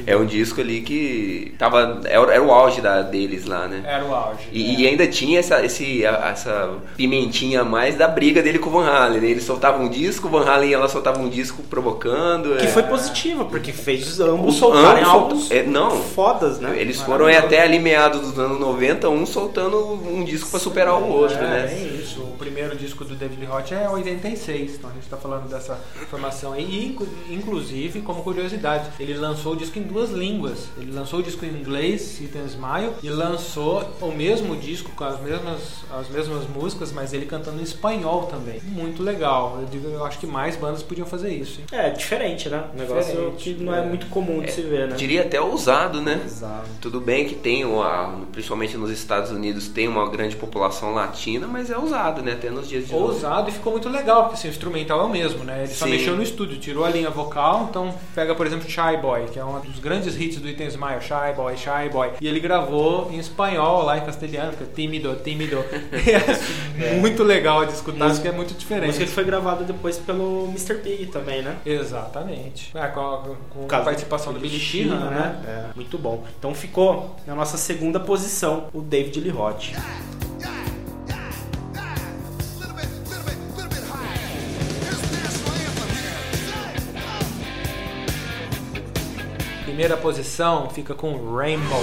É, 0.06 0.12
é 0.12 0.16
um 0.16 0.24
disco 0.24 0.60
ali 0.60 0.80
que 0.82 1.54
tava, 1.58 2.00
era, 2.04 2.34
era 2.34 2.42
o 2.42 2.50
auge 2.52 2.80
da, 2.80 3.02
deles 3.02 3.44
lá, 3.46 3.66
né? 3.66 3.82
Era 3.86 4.04
o 4.04 4.14
auge. 4.14 4.48
E, 4.52 4.82
e 4.82 4.86
ainda 4.86 5.06
tinha 5.06 5.38
essa, 5.40 5.64
esse, 5.64 6.04
a- 6.06 6.30
essa 6.32 6.70
pimentinha 6.96 7.60
a 7.62 7.64
mais 7.64 7.96
da 7.96 8.06
briga 8.08 8.42
dele 8.42 8.58
com 8.58 8.70
o 8.70 8.72
Van 8.72 8.86
Halen. 8.86 9.20
né? 9.20 9.28
Ele 9.30 9.40
soltava 9.40 9.82
um 9.82 9.88
disco, 9.88 10.28
o 10.28 10.30
Van 10.30 10.44
Halen 10.48 10.72
ela 10.72 10.88
soltava 10.88 11.18
um 11.20 11.28
disco 11.28 11.62
provocando. 11.62 12.56
Que 12.56 12.64
é. 12.66 12.68
foi 12.68 12.82
positivo, 12.84 13.44
porque 13.46 13.72
fez 13.72 14.20
ambos 14.20 14.54
Os- 14.54 14.60
soltarem 14.60 15.02
ambos 15.02 15.08
álbuns 15.14 15.40
soltam- 15.48 15.58
é, 15.58 15.62
não. 15.62 15.90
fodas, 16.02 16.60
né? 16.60 16.74
Eles 16.78 17.00
foram 17.00 17.26
até 17.26 17.62
ali 17.62 17.78
meados 17.78 18.20
dos 18.20 18.38
anos 18.38 18.58
90, 18.60 19.08
um 19.08 19.26
soltando 19.26 19.78
um 19.92 20.24
disco 20.24 20.50
pra 20.50 20.60
superar 20.60 20.94
o 20.94 21.06
outro, 21.08 21.36
É, 21.36 21.40
né? 21.40 21.68
é 21.72 21.96
isso. 22.00 22.20
O 22.22 22.36
primeiro 22.38 22.76
disco 22.76 23.04
do 23.04 23.14
David 23.14 23.44
Roth 23.54 23.72
é 23.72 23.88
86, 23.88 24.74
então 24.76 24.90
a 24.90 24.92
gente 24.92 25.06
tá 25.08 25.16
falando 25.16 25.48
dessa 25.48 25.78
formação 26.10 26.52
aí. 26.52 26.64
E, 26.64 26.86
inclu- 26.88 27.06
inclusive, 27.30 28.00
como 28.00 28.22
curiosidade, 28.22 28.88
ele 28.98 29.14
lançou 29.14 29.52
o 29.52 29.56
disco 29.56 29.78
em 29.78 29.82
duas 29.82 30.10
línguas. 30.10 30.68
Ele 30.78 30.92
lançou 30.92 31.20
o 31.20 31.22
disco 31.22 31.44
em 31.44 31.48
inglês, 31.50 32.20
Ethan 32.20 32.44
Smile, 32.46 32.92
e 33.02 33.08
lançou 33.10 33.88
o 34.00 34.10
mesmo 34.10 34.56
disco 34.56 34.90
com 34.92 35.04
as 35.04 35.20
mesmas, 35.20 35.84
as 35.92 36.08
mesmas 36.08 36.48
músicas, 36.48 36.92
mas 36.92 37.12
ele 37.12 37.26
cantando 37.26 37.60
em 37.60 37.62
espanhol 37.64 38.24
também. 38.26 38.60
Muito 38.64 39.02
legal. 39.02 39.58
Eu, 39.60 39.66
digo, 39.66 39.88
eu 39.88 40.04
acho 40.04 40.18
que 40.18 40.26
mais 40.26 40.56
bandas 40.56 40.82
podiam 40.82 41.06
fazer 41.06 41.30
isso. 41.32 41.60
hein? 41.60 41.66
É, 41.72 41.90
diferente, 41.90 42.48
né? 42.48 42.64
Um 42.74 42.78
negócio 42.78 43.12
Diferente, 43.12 43.54
que 43.54 43.62
não 43.62 43.74
é, 43.74 43.80
é. 43.80 43.86
muito 43.86 44.06
comum 44.06 44.40
de 44.42 44.50
se 44.52 44.62
ver, 44.62 44.88
né? 44.88 44.96
Diria 44.96 45.22
até 45.22 45.40
ousado, 45.40 46.00
né? 46.00 46.20
Exato. 46.24 46.68
Tudo 46.80 47.00
bem 47.00 47.26
que 47.26 47.34
tem, 47.34 47.64
uma, 47.64 48.20
principalmente 48.32 48.76
nos 48.76 48.90
Estados 48.90 49.30
Unidos, 49.30 49.68
tem 49.68 49.86
uma 49.88 50.08
grande 50.10 50.36
população 50.36 50.92
latina, 50.94 51.46
mas 51.46 51.70
é 51.70 51.76
ousado, 51.78 52.22
né? 52.22 52.32
Até 52.32 52.50
nos 52.50 52.68
dias 52.68 52.86
de 52.88 52.94
hoje. 52.94 53.02
Ousado 53.04 53.43
e 53.48 53.52
ficou 53.52 53.72
muito 53.72 53.88
legal, 53.88 54.22
porque 54.22 54.34
assim, 54.34 54.48
o 54.48 54.50
instrumental 54.50 55.00
é 55.00 55.04
o 55.04 55.08
mesmo, 55.08 55.44
né? 55.44 55.64
Ele 55.64 55.72
só 55.72 55.84
Sim. 55.84 55.92
mexeu 55.92 56.16
no 56.16 56.22
estúdio, 56.22 56.58
tirou 56.58 56.84
a 56.84 56.90
linha 56.90 57.10
vocal, 57.10 57.66
então 57.70 57.94
pega, 58.14 58.34
por 58.34 58.46
exemplo, 58.46 58.68
Shy 58.68 58.96
Boy, 59.00 59.26
que 59.32 59.38
é 59.38 59.44
um 59.44 59.60
dos 59.60 59.78
grandes 59.78 60.18
hits 60.18 60.40
do 60.40 60.48
Ethan 60.48 60.66
Smile, 60.66 61.00
Shy 61.00 61.34
Boy, 61.36 61.56
Shy 61.56 61.88
Boy. 61.92 62.10
E 62.20 62.26
ele 62.26 62.40
gravou 62.40 63.10
em 63.12 63.18
espanhol, 63.18 63.82
lá 63.82 63.98
em 63.98 64.02
castelhano, 64.02 64.52
que 64.52 64.64
é 64.64 64.66
tímido, 64.66 65.14
tímido. 65.22 65.64
é 66.80 66.94
muito 66.94 67.22
legal 67.22 67.64
de 67.66 67.72
escutar, 67.72 68.10
porque 68.10 68.28
é 68.28 68.32
muito 68.32 68.54
diferente. 68.54 68.86
música 68.86 69.04
que 69.04 69.12
foi 69.12 69.24
gravada 69.24 69.64
depois 69.64 69.98
pelo 69.98 70.46
Mr. 70.48 70.74
Big 70.74 71.06
também, 71.06 71.42
né? 71.42 71.56
Exatamente. 71.64 72.70
É, 72.74 72.86
com 72.88 73.00
a, 73.00 73.22
com 73.68 73.76
a 73.76 73.80
participação 73.80 74.32
do 74.32 74.40
Billy 74.40 74.58
Sheehan, 74.58 75.10
né? 75.10 75.40
É, 75.46 75.64
muito 75.74 75.98
bom. 75.98 76.24
Então 76.38 76.54
ficou 76.54 77.16
na 77.26 77.34
nossa 77.34 77.56
segunda 77.56 78.00
posição 78.00 78.68
o 78.72 78.80
David 78.80 79.20
Lee 79.20 79.30
Roth. 79.30 79.72
Primeira 89.74 89.96
posição 89.96 90.70
fica 90.70 90.94
com 90.94 91.34
Rainbow. 91.34 91.82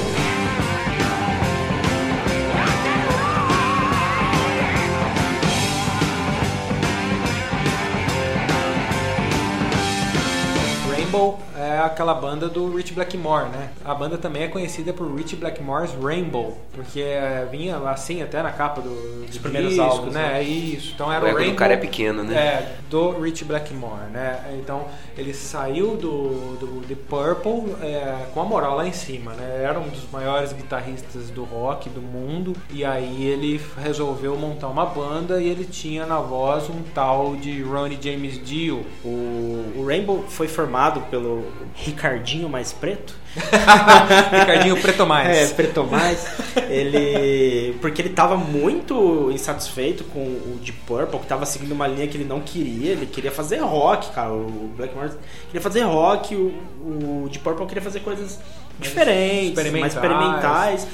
Rainbow 10.89 11.37
é 11.61 11.79
aquela 11.79 12.13
banda 12.13 12.47
do 12.49 12.75
Rich 12.75 12.93
Blackmore, 12.93 13.49
né? 13.49 13.69
A 13.83 13.93
banda 13.93 14.17
também 14.17 14.43
é 14.43 14.47
conhecida 14.47 14.91
por 14.93 15.13
Rich 15.15 15.35
Blackmore's 15.35 15.91
Rainbow, 16.01 16.57
porque 16.73 17.03
vinha 17.51 17.77
assim 17.89 18.21
até 18.21 18.41
na 18.41 18.51
capa 18.51 18.81
do, 18.81 19.25
do 19.25 19.39
primeiros 19.39 19.69
disco, 19.71 19.83
álbuns, 19.83 20.13
né? 20.13 20.33
né? 20.33 20.39
É 20.39 20.43
isso. 20.43 20.91
Então 20.93 21.11
era 21.11 21.25
O 21.25 21.27
o 21.27 21.31
do 21.31 21.37
Rainbow. 21.37 21.55
cara 21.55 21.73
é 21.73 21.77
pequeno, 21.77 22.23
né? 22.23 22.35
É, 22.35 22.75
do 22.89 23.11
Rich 23.19 23.45
Blackmore, 23.45 24.09
né? 24.11 24.57
Então 24.59 24.85
ele 25.17 25.33
saiu 25.33 25.95
do, 25.97 26.55
do 26.57 26.81
The 26.87 26.95
Purple 26.95 27.75
é, 27.81 28.25
com 28.33 28.41
a 28.41 28.45
moral 28.45 28.77
lá 28.77 28.87
em 28.87 28.93
cima, 28.93 29.33
né? 29.33 29.61
Era 29.63 29.79
um 29.79 29.87
dos 29.89 30.09
maiores 30.11 30.53
guitarristas 30.53 31.29
do 31.29 31.43
rock 31.43 31.89
do 31.89 32.01
mundo 32.01 32.55
e 32.71 32.83
aí 32.83 33.23
ele 33.25 33.61
resolveu 33.77 34.35
montar 34.37 34.67
uma 34.67 34.85
banda 34.85 35.41
e 35.41 35.47
ele 35.47 35.65
tinha 35.65 36.05
na 36.05 36.19
voz 36.19 36.69
um 36.69 36.81
tal 36.93 37.35
de 37.35 37.61
Ronnie 37.61 37.99
James 38.01 38.43
Dio. 38.43 38.85
O, 39.03 39.73
o 39.75 39.85
Rainbow 39.85 40.23
foi 40.27 40.47
formado 40.47 41.01
pelo 41.09 41.50
Ricardinho 41.73 42.49
mais 42.49 42.73
preto. 42.73 43.15
Ricardinho 43.35 44.79
Preto 44.81 45.05
Mais. 45.05 45.51
É, 45.51 45.53
preto 45.53 45.85
mais. 45.85 46.27
ele. 46.69 47.77
Porque 47.79 48.01
ele 48.01 48.09
tava 48.09 48.35
muito 48.35 49.31
insatisfeito 49.31 50.03
com 50.05 50.19
o 50.19 50.59
Deep 50.61 50.79
Purple, 50.85 51.19
que 51.19 51.27
tava 51.27 51.45
seguindo 51.45 51.71
uma 51.71 51.87
linha 51.87 52.07
que 52.07 52.17
ele 52.17 52.25
não 52.25 52.41
queria. 52.41 52.91
Ele 52.91 53.05
queria 53.05 53.31
fazer 53.31 53.59
rock, 53.59 54.11
cara. 54.11 54.33
O 54.33 54.71
Blackmore 54.75 55.11
queria 55.47 55.61
fazer 55.61 55.81
rock, 55.83 56.35
o, 56.35 56.53
o 56.83 57.29
Deep 57.29 57.43
Purple 57.43 57.65
queria 57.67 57.81
fazer 57.81 58.01
coisas 58.01 58.39
diferentes, 58.79 59.55
mais 59.55 59.93
experimentais. 59.93 59.93
experimentais. 59.93 60.87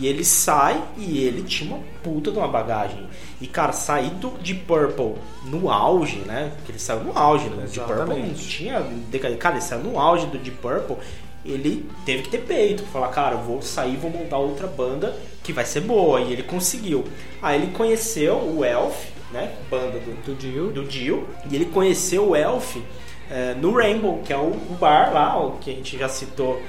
E 0.00 0.06
ele 0.06 0.24
sai 0.24 0.82
e 0.96 1.18
ele 1.18 1.42
tinha 1.42 1.74
uma 1.74 1.82
puta 2.02 2.30
de 2.30 2.38
uma 2.38 2.48
bagagem. 2.48 3.06
E, 3.42 3.46
cara, 3.48 3.72
sair 3.72 4.10
do 4.10 4.30
Deep 4.38 4.60
Purple 4.66 5.16
no 5.44 5.68
auge, 5.68 6.18
né? 6.18 6.52
Porque 6.56 6.70
ele 6.70 6.78
saiu 6.78 7.00
no 7.02 7.18
auge, 7.18 7.48
né? 7.48 7.66
Deep 7.66 7.84
Purple 7.86 8.22
não 8.22 8.34
tinha 8.34 8.80
decaído. 9.10 9.36
Cara, 9.36 9.56
ele 9.56 9.64
saiu 9.64 9.82
no 9.82 9.98
auge 9.98 10.26
do 10.26 10.38
Deep 10.38 10.58
Purple. 10.58 10.96
Ele 11.44 11.90
teve 12.06 12.22
que 12.22 12.30
ter 12.30 12.38
peito. 12.38 12.84
Falar, 12.84 13.08
cara, 13.08 13.34
vou 13.34 13.60
sair, 13.60 13.96
vou 13.96 14.10
montar 14.12 14.38
outra 14.38 14.68
banda 14.68 15.16
que 15.42 15.52
vai 15.52 15.64
ser 15.64 15.80
boa. 15.80 16.20
E 16.20 16.32
ele 16.32 16.44
conseguiu. 16.44 17.04
Aí 17.42 17.60
ele 17.60 17.72
conheceu 17.72 18.36
o 18.36 18.64
Elf, 18.64 18.94
né? 19.32 19.52
Banda 19.68 19.98
do, 19.98 20.24
Do 20.24 20.34
Dio. 20.36 20.70
do 20.70 20.84
Dio. 20.84 21.26
E 21.50 21.56
ele 21.56 21.64
conheceu 21.64 22.28
o 22.28 22.36
Elf 22.36 22.76
eh, 23.32 23.54
no 23.58 23.72
Rainbow, 23.72 24.20
que 24.22 24.32
é 24.32 24.36
o, 24.36 24.50
o 24.50 24.76
bar 24.78 25.12
lá, 25.12 25.42
o 25.42 25.52
que 25.52 25.70
a 25.70 25.74
gente 25.74 25.98
já 25.98 26.08
citou 26.08 26.60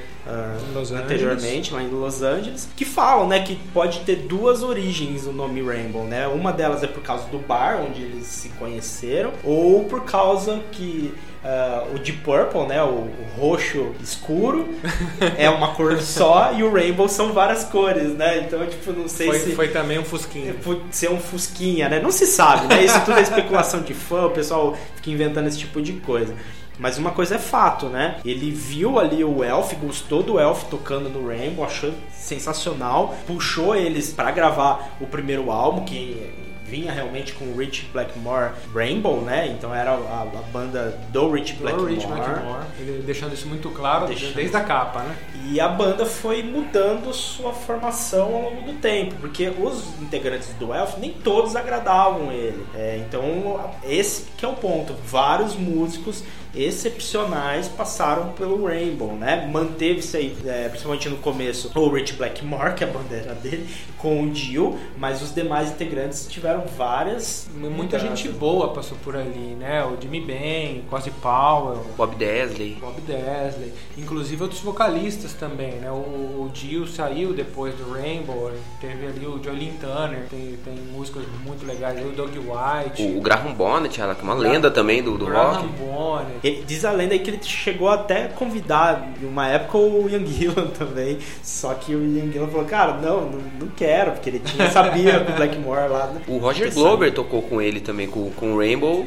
Los 0.73 0.91
anteriormente, 0.91 1.73
lá 1.73 1.83
em 1.83 1.89
Los 1.89 2.21
Angeles, 2.21 2.69
que 2.77 2.85
falam, 2.85 3.27
né, 3.27 3.41
que 3.41 3.55
pode 3.73 3.99
ter 4.01 4.15
duas 4.15 4.63
origens 4.63 5.27
o 5.27 5.33
nome 5.33 5.61
Rainbow, 5.61 6.05
né? 6.05 6.25
Uma 6.27 6.53
delas 6.53 6.81
é 6.81 6.87
por 6.87 7.03
causa 7.03 7.27
do 7.27 7.39
bar 7.39 7.81
onde 7.85 8.01
eles 8.01 8.25
se 8.27 8.47
conheceram, 8.49 9.33
ou 9.43 9.83
por 9.83 10.05
causa 10.05 10.61
que 10.71 11.13
ah, 11.43 11.85
o 11.93 11.99
Deep 11.99 12.19
Purple, 12.19 12.67
né, 12.67 12.81
o, 12.81 12.87
o 12.87 13.27
roxo 13.37 13.93
escuro 14.01 14.69
é 15.37 15.49
uma 15.49 15.73
cor 15.75 15.99
só 16.01 16.53
e 16.53 16.63
o 16.63 16.71
Rainbow 16.71 17.09
são 17.09 17.33
várias 17.33 17.65
cores, 17.65 18.15
né? 18.15 18.39
Então, 18.39 18.65
tipo, 18.65 18.93
não 18.93 19.07
sei 19.07 19.27
Foi, 19.27 19.39
se 19.39 19.55
foi 19.55 19.67
também 19.67 19.99
um 19.99 20.05
Fusquinha. 20.05 20.53
por 20.53 20.79
ser 20.89 21.09
um 21.09 21.19
fusquinha, 21.19 21.89
né? 21.89 21.99
Não 21.99 22.11
se 22.11 22.25
sabe, 22.25 22.67
né? 22.67 22.83
Isso 22.83 22.99
tudo 23.03 23.17
é 23.17 23.21
especulação 23.21 23.81
de 23.81 23.93
fã, 23.93 24.27
o 24.27 24.31
pessoal 24.31 24.77
fica 24.95 25.09
inventando 25.09 25.47
esse 25.47 25.57
tipo 25.57 25.81
de 25.81 25.93
coisa. 25.93 26.33
Mas 26.79 26.97
uma 26.97 27.11
coisa 27.11 27.35
é 27.35 27.39
fato, 27.39 27.87
né? 27.87 28.17
Ele 28.25 28.49
viu 28.49 28.97
ali 28.97 29.23
o 29.23 29.43
Elf, 29.43 29.73
gostou 29.75 30.23
do 30.23 30.39
Elf 30.39 30.63
tocando 30.69 31.09
no 31.09 31.27
Rainbow, 31.27 31.63
achou 31.63 31.93
sensacional, 32.11 33.15
puxou 33.27 33.75
eles 33.75 34.11
pra 34.11 34.31
gravar 34.31 34.95
o 34.99 35.05
primeiro 35.05 35.51
álbum, 35.51 35.83
que 35.85 36.17
vinha 36.65 36.91
realmente 36.91 37.33
com 37.33 37.45
o 37.45 37.57
Rich 37.57 37.89
Blackmore 37.91 38.51
Rainbow, 38.73 39.21
né? 39.21 39.47
Então 39.47 39.73
era 39.73 39.91
a, 39.91 40.21
a 40.21 40.41
banda 40.51 40.99
do 41.09 41.31
Rich 41.31 41.53
Do 41.53 41.61
Blackmore. 41.61 41.93
Rich 41.93 42.07
Blackmore. 42.07 42.63
Ele 42.79 43.03
deixando 43.03 43.33
isso 43.33 43.47
muito 43.47 43.69
claro 43.69 44.07
Deixando. 44.07 44.33
desde 44.33 44.55
a 44.55 44.61
capa, 44.61 45.03
né? 45.03 45.15
E 45.45 45.59
a 45.59 45.67
banda 45.67 46.05
foi 46.05 46.41
mudando 46.41 47.13
sua 47.13 47.53
formação 47.53 48.33
ao 48.35 48.41
longo 48.43 48.61
do 48.61 48.73
tempo, 48.79 49.15
porque 49.19 49.49
os 49.49 49.99
integrantes 50.01 50.49
do 50.53 50.73
Elf 50.73 50.97
nem 50.97 51.11
todos 51.11 51.55
agradavam 51.55 52.31
ele. 52.31 52.65
É, 52.73 53.03
então, 53.05 53.71
esse 53.83 54.25
que 54.37 54.45
é 54.45 54.47
o 54.47 54.53
ponto. 54.53 54.93
Vários 55.05 55.55
músicos 55.55 56.23
excepcionais 56.55 57.67
passaram 57.67 58.29
pelo 58.33 58.65
Rainbow, 58.65 59.13
né? 59.13 59.47
Manteve-se 59.51 60.17
aí, 60.17 60.37
é, 60.45 60.69
principalmente 60.69 61.09
no 61.09 61.17
começo, 61.17 61.71
o 61.73 61.89
Rich 61.89 62.13
Blackmore, 62.13 62.73
que 62.75 62.83
é 62.83 62.87
a 62.87 62.91
bandeira 62.91 63.33
dele, 63.33 63.67
com 63.97 64.23
o 64.23 64.29
Dio, 64.29 64.77
mas 64.97 65.21
os 65.21 65.33
demais 65.33 65.71
integrantes 65.71 66.27
tiveram 66.27 66.65
várias. 66.77 67.47
Muita 67.55 67.97
mudanças. 67.97 68.01
gente 68.01 68.29
boa 68.29 68.69
passou 68.69 68.97
por 69.03 69.15
ali, 69.15 69.55
né? 69.57 69.83
O 69.85 69.99
Jimmy 69.99 70.21
Ben, 70.21 70.83
Cozy 70.89 71.11
Powell, 71.11 71.85
Bob 71.97 72.15
Desley. 72.15 72.77
Bob 72.79 72.99
Desley, 73.01 73.73
inclusive 73.97 74.43
outros 74.43 74.61
vocalistas 74.61 75.33
também, 75.33 75.73
né? 75.73 75.89
O, 75.91 76.43
o 76.43 76.51
Dio 76.53 76.85
saiu 76.85 77.33
depois 77.33 77.73
do 77.75 77.91
Rainbow, 77.93 78.51
teve 78.79 79.07
ali 79.07 79.25
o 79.25 79.41
Jolene 79.41 79.73
Turner, 79.79 80.27
tem, 80.29 80.57
tem 80.63 80.75
músicas 80.91 81.23
muito 81.43 81.65
legais, 81.65 81.99
o 82.05 82.11
Doug 82.11 82.35
White, 82.35 83.03
O 83.03 83.21
Graham 83.21 83.53
Bonnet, 83.53 83.99
ela 83.99 84.13
que 84.13 84.21
é 84.21 84.23
uma 84.23 84.33
lenda 84.33 84.69
também 84.69 85.01
do, 85.01 85.17
do 85.17 85.25
Graham 85.25 85.53
rock. 85.53 85.67
Bonnet. 85.67 86.42
Ele- 86.43 86.63
diz 86.67 86.83
a 86.85 86.91
lenda 86.91 87.13
aí 87.13 87.19
que 87.19 87.29
ele 87.31 87.39
chegou 87.41 87.87
até 87.89 88.25
a 88.25 88.29
convidar, 88.29 89.13
em 89.21 89.25
uma 89.25 89.47
época, 89.47 89.77
o 89.77 90.09
Ian 90.09 90.25
Gillan 90.25 90.67
também. 90.77 91.17
Só 91.41 91.73
que 91.73 91.95
o 91.95 92.03
Ian 92.03 92.31
Gillan 92.31 92.47
falou, 92.47 92.65
cara, 92.65 92.93
não, 93.01 93.21
não, 93.29 93.39
não 93.61 93.67
quero, 93.75 94.11
porque 94.11 94.29
ele 94.29 94.39
tinha, 94.39 94.69
sabia 94.69 95.19
do 95.19 95.33
Blackmore 95.35 95.89
lá. 95.89 96.07
né? 96.07 96.21
O 96.27 96.37
Roger 96.37 96.73
Glover 96.73 97.13
tocou 97.13 97.41
com 97.41 97.61
ele 97.61 97.79
também, 97.79 98.07
com, 98.07 98.29
com 98.31 98.53
o 98.53 98.57
Rainbow, 98.57 99.05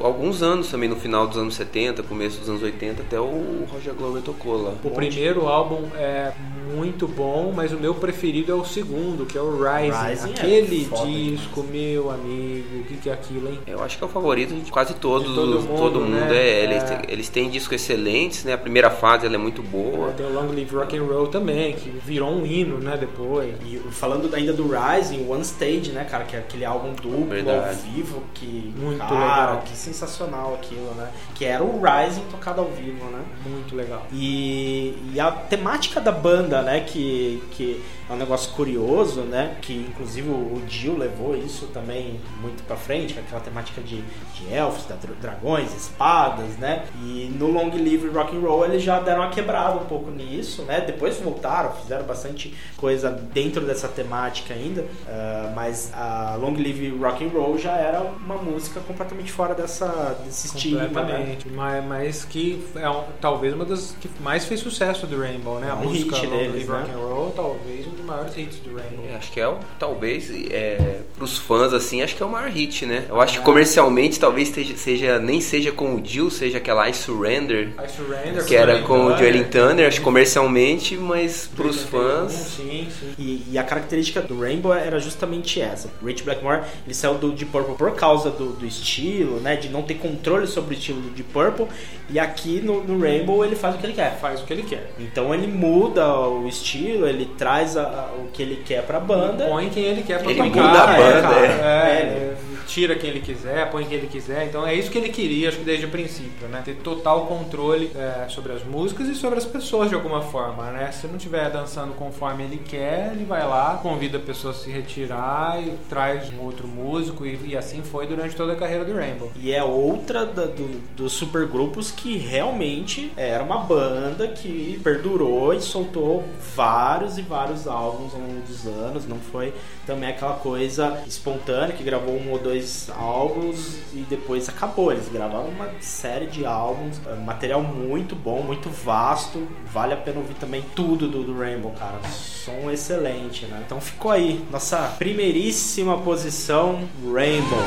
alguns 0.00 0.42
anos 0.42 0.68
também, 0.70 0.88
no 0.88 0.96
final 0.96 1.26
dos 1.26 1.36
anos 1.38 1.54
70, 1.54 2.02
começo 2.02 2.38
dos 2.40 2.48
anos 2.48 2.62
80, 2.62 3.02
até 3.02 3.18
o 3.20 3.64
Roger 3.72 3.94
Glover 3.94 4.22
tocou 4.22 4.62
lá. 4.62 4.72
O 4.84 4.90
primeiro 4.90 5.46
álbum 5.48 5.82
é 5.96 6.32
muito 6.74 7.06
bom, 7.06 7.52
mas 7.54 7.72
o 7.72 7.76
meu 7.76 7.94
preferido 7.94 8.50
é 8.52 8.54
o 8.54 8.64
segundo, 8.64 9.24
que 9.24 9.38
é 9.38 9.40
o 9.40 9.52
Rising. 9.56 10.08
Rising 10.10 10.28
é 10.28 10.32
Aquele 10.32 10.84
foda 10.84 11.06
disco, 11.06 11.62
meu 11.70 12.10
amigo, 12.10 12.80
o 12.80 12.84
que, 12.84 12.96
que 12.96 13.08
é 13.08 13.12
aquilo, 13.12 13.48
hein? 13.48 13.58
Eu 13.66 13.82
acho 13.82 13.96
que 13.96 14.04
é 14.04 14.06
o 14.06 14.10
favorito 14.10 14.54
de 14.54 14.70
quase 14.70 14.94
todos, 14.94 15.28
De 15.28 15.34
todo 15.34 15.52
todo 15.76 16.00
mundo, 16.00 16.00
mundo. 16.00 16.10
né? 16.20 16.36
é, 16.36 16.65
eles, 16.66 16.90
É. 16.90 17.02
eles 17.08 17.28
têm 17.28 17.48
discos 17.50 17.80
excelentes, 17.80 18.44
né? 18.44 18.52
A 18.52 18.58
primeira 18.58 18.90
fase 18.90 19.26
ela 19.26 19.34
é 19.34 19.38
muito 19.38 19.62
boa. 19.62 20.12
Tem 20.12 20.26
o 20.26 20.32
Long 20.32 20.48
Live 20.52 20.74
Rock 20.74 20.96
and 20.96 21.02
Roll 21.04 21.28
também, 21.28 21.72
que 21.74 21.90
virou 21.90 22.30
um 22.30 22.44
hino, 22.44 22.78
né, 22.78 22.96
depois. 22.98 23.54
E 23.64 23.78
falando 23.90 24.32
ainda 24.34 24.52
do 24.52 24.68
Rising, 24.68 25.28
One 25.28 25.42
Stage, 25.42 25.92
né, 25.92 26.04
cara, 26.04 26.24
que 26.24 26.36
é 26.36 26.38
aquele 26.40 26.64
álbum 26.64 26.92
duplo 26.94 27.26
Verdade. 27.26 27.68
ao 27.68 27.74
vivo 27.92 28.22
que. 28.34 28.74
Muito 28.76 28.98
cara, 28.98 29.14
legal. 29.50 29.62
Que 29.64 29.76
sensacional 29.76 30.54
aquilo, 30.54 30.92
né? 30.94 31.08
Que 31.34 31.44
era 31.44 31.62
o 31.62 31.80
Rising 31.82 32.22
tocado 32.30 32.60
ao 32.60 32.68
vivo, 32.68 33.04
né? 33.06 33.22
Muito 33.46 33.74
legal. 33.74 34.06
E, 34.12 34.94
e 35.12 35.20
a 35.20 35.30
temática 35.30 36.00
da 36.00 36.12
banda, 36.12 36.62
né, 36.62 36.80
que, 36.80 37.42
que 37.52 37.82
é 38.08 38.12
um 38.12 38.16
negócio 38.16 38.52
curioso, 38.52 39.22
né, 39.22 39.56
que 39.62 39.72
inclusive 39.74 40.28
o 40.28 40.62
Dio 40.66 40.96
levou 40.96 41.36
isso 41.36 41.66
também 41.68 42.20
muito 42.40 42.62
pra 42.64 42.76
frente, 42.76 43.18
aquela 43.18 43.40
temática 43.40 43.80
de, 43.80 44.00
de 44.34 44.52
elfos, 44.54 44.84
da- 44.86 44.96
dragões, 45.20 45.74
espadas, 45.74 46.56
né, 46.58 46.84
e 47.02 47.28
no 47.38 47.48
Long 47.50 47.70
Live 47.70 48.08
Rock 48.08 48.36
and 48.36 48.40
Roll 48.40 48.64
eles 48.66 48.82
já 48.82 49.00
deram 49.00 49.22
uma 49.22 49.30
quebrada 49.30 49.76
um 49.76 49.86
pouco 49.86 50.10
nisso, 50.10 50.62
né, 50.62 50.80
depois 50.80 51.16
voltaram, 51.18 51.72
fizeram 51.72 52.04
bastante 52.04 52.54
coisa 52.76 53.10
dentro 53.10 53.62
dessa 53.66 53.88
temática 53.88 54.54
ainda, 54.54 54.84
ah, 55.08 55.52
mas 55.54 55.92
a 55.94 56.36
Long 56.40 56.54
Live 56.54 56.96
Rock 57.00 57.24
and 57.24 57.28
Roll 57.28 57.58
já 57.58 57.72
era 57.76 58.00
uma 58.02 58.36
música 58.36 58.80
completamente 58.80 59.32
fora 59.32 59.54
dessa, 59.54 60.16
desse 60.24 60.46
né? 60.72 60.86
Completamente. 60.86 61.48
Mas, 61.50 61.84
mas 61.84 62.24
que 62.24 62.64
é 62.76 62.88
um- 62.88 63.04
talvez 63.20 63.52
uma 63.54 63.64
das 63.64 63.96
que 64.00 64.08
mais 64.20 64.44
fez 64.44 64.60
sucesso 64.60 65.06
do 65.06 65.18
Rainbow, 65.20 65.58
né? 65.58 65.68
É 65.68 65.70
a 65.70 65.74
um 65.74 65.84
música 65.84 66.16
hit 66.16 66.26
Long 66.26 66.36
deles, 66.36 66.54
Live 66.68 66.70
né? 66.70 66.78
Rock 66.78 66.90
and 66.92 66.98
Roll, 67.14 67.30
talvez 67.32 67.86
dos 67.96 68.04
maiores 68.04 68.36
hits 68.36 68.58
do 68.58 68.74
Rainbow. 68.76 69.04
É, 69.10 69.16
acho 69.16 69.32
que 69.32 69.40
é, 69.40 69.48
o- 69.48 69.58
talvez, 69.78 70.30
é, 70.50 71.00
pros 71.16 71.38
fãs, 71.38 71.72
assim, 71.72 72.02
acho 72.02 72.14
que 72.16 72.22
é 72.22 72.26
o 72.26 72.28
maior 72.28 72.48
hit, 72.50 72.84
né? 72.86 73.04
Eu 73.08 73.20
acho 73.20 73.38
que 73.38 73.44
comercialmente 73.44 74.20
talvez 74.20 74.48
esteja- 74.48 74.76
seja, 74.76 75.18
nem 75.18 75.40
seja 75.40 75.72
com 75.72 75.94
o 75.94 76.04
Jill, 76.04 76.30
seja 76.30 76.58
aquela 76.58 76.88
I 76.88 76.94
Surrender, 76.94 77.68
I 77.84 77.88
Surrender, 77.88 78.44
que 78.44 78.54
era 78.54 78.80
com 78.82 79.06
o 79.06 79.16
Joelin 79.16 79.44
Turner, 79.44 79.88
acho 79.88 80.00
comercialmente, 80.02 80.96
mas 80.96 81.48
pros 81.54 81.82
fãs... 81.82 82.32
Sim, 82.32 82.88
sim. 82.90 83.14
E, 83.18 83.44
e 83.52 83.58
a 83.58 83.62
característica 83.62 84.20
do 84.20 84.38
Rainbow 84.40 84.72
era 84.74 84.98
justamente 85.00 85.60
essa. 85.60 85.88
O 86.02 86.06
Rich 86.06 86.22
Blackmore 86.22 86.62
ele 86.84 86.94
saiu 86.94 87.14
do 87.14 87.32
Deep 87.32 87.50
Purple 87.50 87.74
por 87.76 87.92
causa 87.94 88.30
do, 88.30 88.52
do 88.52 88.66
estilo, 88.66 89.40
né? 89.40 89.56
De 89.56 89.68
não 89.68 89.82
ter 89.82 89.94
controle 89.94 90.46
sobre 90.46 90.74
o 90.74 90.78
estilo 90.78 91.00
do 91.00 91.10
Deep 91.10 91.30
Purple. 91.32 91.66
E 92.10 92.18
aqui 92.18 92.60
no, 92.60 92.84
no 92.84 93.00
Rainbow 93.00 93.44
ele 93.44 93.56
faz 93.56 93.74
o 93.74 93.78
que 93.78 93.86
ele 93.86 93.94
quer. 93.94 94.18
Faz 94.20 94.40
o 94.40 94.44
que 94.44 94.52
ele 94.52 94.62
quer. 94.62 94.92
Então 94.98 95.34
ele 95.34 95.46
muda 95.46 96.06
o 96.18 96.46
estilo, 96.46 97.06
ele 97.06 97.26
traz 97.38 97.76
a- 97.76 97.85
o 98.18 98.28
que 98.32 98.42
ele 98.42 98.62
quer 98.66 98.82
pra 98.82 99.00
banda. 99.00 99.46
Põe 99.46 99.68
quem 99.68 99.84
ele 99.84 100.02
quer 100.02 100.20
pra 100.22 100.30
Ele 100.30 100.42
tocar. 100.50 100.62
muda 100.62 100.84
a 100.84 100.92
é, 100.92 100.96
banda, 100.96 101.22
cara, 101.22 101.46
é. 101.46 101.92
é, 102.00 102.34
tira 102.66 102.94
quem 102.96 103.10
ele 103.10 103.20
quiser, 103.20 103.70
põe 103.70 103.84
quem 103.84 103.98
ele 103.98 104.06
quiser. 104.06 104.46
Então 104.46 104.66
é 104.66 104.74
isso 104.74 104.90
que 104.90 104.98
ele 104.98 105.08
queria, 105.08 105.48
acho 105.48 105.58
que 105.58 105.64
desde 105.64 105.86
o 105.86 105.90
princípio, 105.90 106.48
né? 106.48 106.62
Ter 106.64 106.76
total 106.76 107.26
controle 107.26 107.90
é, 107.94 108.26
sobre 108.28 108.52
as 108.52 108.64
músicas 108.64 109.08
e 109.08 109.14
sobre 109.14 109.38
as 109.38 109.44
pessoas 109.44 109.88
de 109.88 109.94
alguma 109.94 110.20
forma, 110.22 110.70
né? 110.70 110.90
Se 110.92 111.06
não 111.06 111.16
estiver 111.16 111.50
dançando 111.50 111.94
conforme 111.94 112.44
ele 112.44 112.58
quer, 112.58 113.12
ele 113.12 113.24
vai 113.24 113.46
lá, 113.46 113.78
convida 113.82 114.18
a 114.18 114.20
pessoa 114.20 114.52
a 114.52 114.56
se 114.56 114.70
retirar 114.70 115.62
e 115.62 115.72
traz 115.88 116.30
um 116.32 116.40
outro 116.44 116.66
músico 116.66 117.24
e, 117.24 117.38
e 117.46 117.56
assim 117.56 117.82
foi 117.82 118.06
durante 118.06 118.34
toda 118.34 118.52
a 118.52 118.56
carreira 118.56 118.84
do 118.84 118.94
Rainbow. 118.94 119.30
E 119.36 119.52
é 119.52 119.62
outra 119.62 120.26
da- 120.26 120.46
do- 120.46 120.80
dos 120.96 121.12
supergrupos 121.12 121.90
que 121.90 122.16
realmente 122.18 123.12
era 123.16 123.42
uma 123.42 123.58
banda 123.58 124.28
que 124.28 124.80
perdurou 124.82 125.54
e 125.54 125.60
soltou 125.60 126.24
vários 126.54 127.18
e 127.18 127.22
vários 127.22 127.66
álbuns 127.66 128.12
ao 128.14 128.20
longo 128.20 128.40
dos 128.46 128.66
anos. 128.66 129.06
Não 129.06 129.18
foi 129.18 129.52
também 129.86 130.10
aquela 130.10 130.34
coisa 130.34 131.02
espontânea 131.06 131.74
que 131.74 131.84
gravou 131.84 132.14
um 132.14 132.32
ou 132.32 132.38
dois 132.38 132.90
álbuns 132.90 133.78
e 133.94 134.04
depois 134.10 134.48
acabou. 134.48 134.92
Eles 134.92 135.08
gravaram 135.08 135.48
uma 135.48 135.70
série 135.80 136.26
de 136.26 136.44
álbuns, 136.44 137.00
é, 137.06 137.14
material 137.14 137.62
muito 137.62 138.16
bom, 138.16 138.42
muito 138.42 138.68
vasto. 138.68 139.46
Vale 139.72 139.94
a 139.94 139.96
pena 139.96 140.18
ouvir 140.18 140.34
também 140.34 140.62
tudo 140.74 141.08
do, 141.08 141.22
do 141.22 141.38
Rainbow, 141.38 141.72
cara. 141.72 141.98
Som 142.08 142.70
excelente, 142.70 143.46
né? 143.46 143.62
Então 143.64 143.80
ficou 143.80 144.10
aí, 144.10 144.44
nossa 144.50 144.94
primeiríssima 144.98 145.98
posição, 145.98 146.80
Rainbow. 147.04 147.62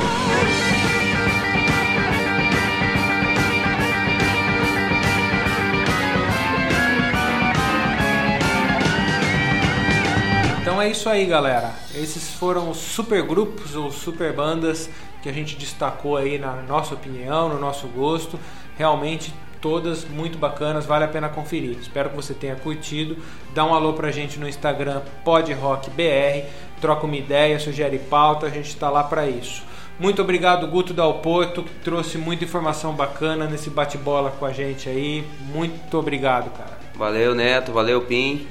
É 10.80 10.88
isso 10.88 11.08
aí, 11.08 11.26
galera. 11.26 11.74
Esses 11.94 12.30
foram 12.30 12.70
os 12.70 12.78
super 12.78 13.22
grupos 13.22 13.76
ou 13.76 13.90
super 13.90 14.32
bandas 14.32 14.88
que 15.22 15.28
a 15.28 15.32
gente 15.32 15.56
destacou 15.56 16.16
aí 16.16 16.38
na 16.38 16.56
nossa 16.62 16.94
opinião, 16.94 17.48
no 17.50 17.58
nosso 17.58 17.86
gosto. 17.88 18.40
Realmente 18.78 19.32
todas 19.60 20.04
muito 20.06 20.38
bacanas, 20.38 20.86
vale 20.86 21.04
a 21.04 21.08
pena 21.08 21.28
conferir. 21.28 21.76
Espero 21.78 22.10
que 22.10 22.16
você 22.16 22.32
tenha 22.32 22.56
curtido. 22.56 23.18
Dá 23.54 23.64
um 23.64 23.74
alô 23.74 23.92
pra 23.92 24.10
gente 24.10 24.38
no 24.38 24.48
Instagram 24.48 25.02
podrockbr, 25.22 26.46
troca 26.80 27.04
uma 27.04 27.16
ideia, 27.16 27.58
sugere 27.58 27.98
pauta, 27.98 28.46
a 28.46 28.50
gente 28.50 28.68
está 28.68 28.88
lá 28.88 29.04
para 29.04 29.28
isso. 29.28 29.62
Muito 29.98 30.22
obrigado, 30.22 30.66
Guto 30.66 30.94
Dal 30.94 31.18
Porto, 31.18 31.62
que 31.62 31.74
trouxe 31.84 32.16
muita 32.16 32.44
informação 32.44 32.94
bacana 32.94 33.46
nesse 33.46 33.68
bate-bola 33.68 34.30
com 34.30 34.46
a 34.46 34.52
gente 34.52 34.88
aí. 34.88 35.26
Muito 35.52 35.98
obrigado, 35.98 36.50
cara. 36.56 36.78
Valeu, 36.94 37.34
Neto, 37.34 37.70
valeu, 37.70 38.00
Pim. 38.00 38.46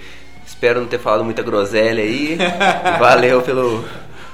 Espero 0.49 0.81
não 0.81 0.87
ter 0.87 0.99
falado 0.99 1.23
muita 1.23 1.43
groselha 1.43 2.03
aí. 2.03 2.37
valeu 2.99 3.41
pelo, 3.43 3.85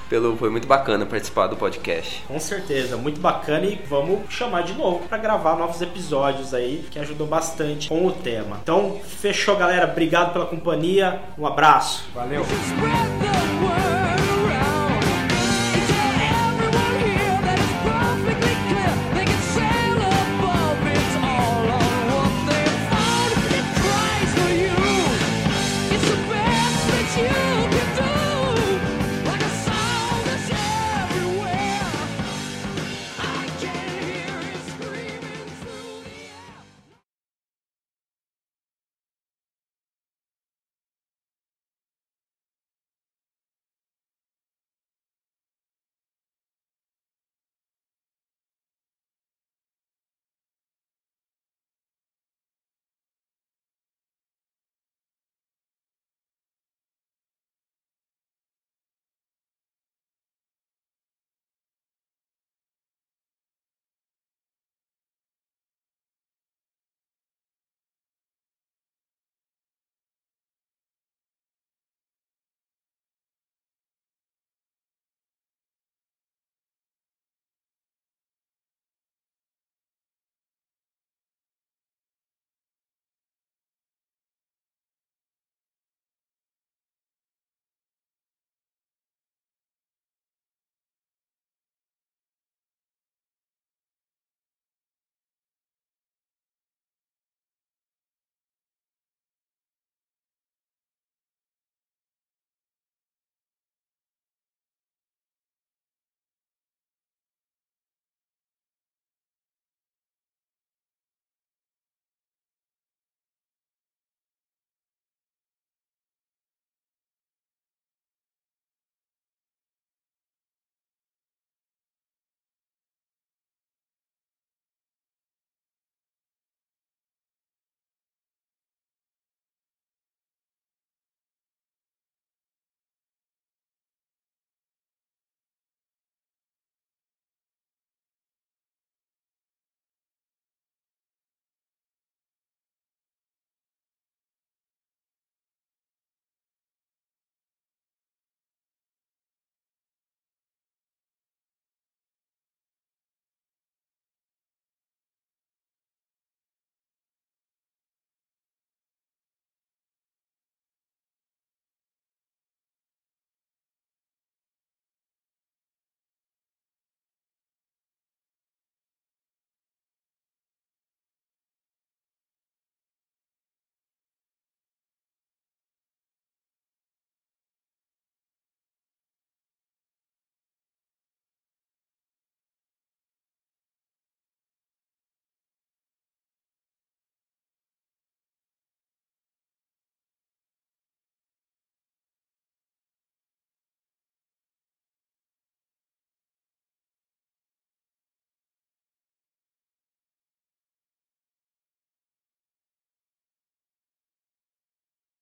pelo. 0.10 0.38
Foi 0.38 0.50
muito 0.50 0.66
bacana 0.66 1.06
participar 1.06 1.48
do 1.48 1.58
podcast. 1.58 2.24
Com 2.26 2.40
certeza, 2.40 2.96
muito 2.96 3.20
bacana 3.20 3.66
e 3.66 3.76
vamos 3.88 4.22
chamar 4.30 4.64
de 4.64 4.74
novo 4.74 5.08
para 5.10 5.18
gravar 5.18 5.58
novos 5.58 5.82
episódios 5.82 6.54
aí 6.54 6.86
que 6.90 6.98
ajudou 6.98 7.28
bastante 7.28 7.90
com 7.90 8.08
o 8.08 8.12
tema. 8.12 8.60
Então, 8.64 9.00
fechou, 9.04 9.58
galera. 9.58 9.92
Obrigado 9.92 10.32
pela 10.32 10.46
companhia. 10.46 11.20
Um 11.38 11.46
abraço. 11.46 12.06
Valeu. 12.16 12.46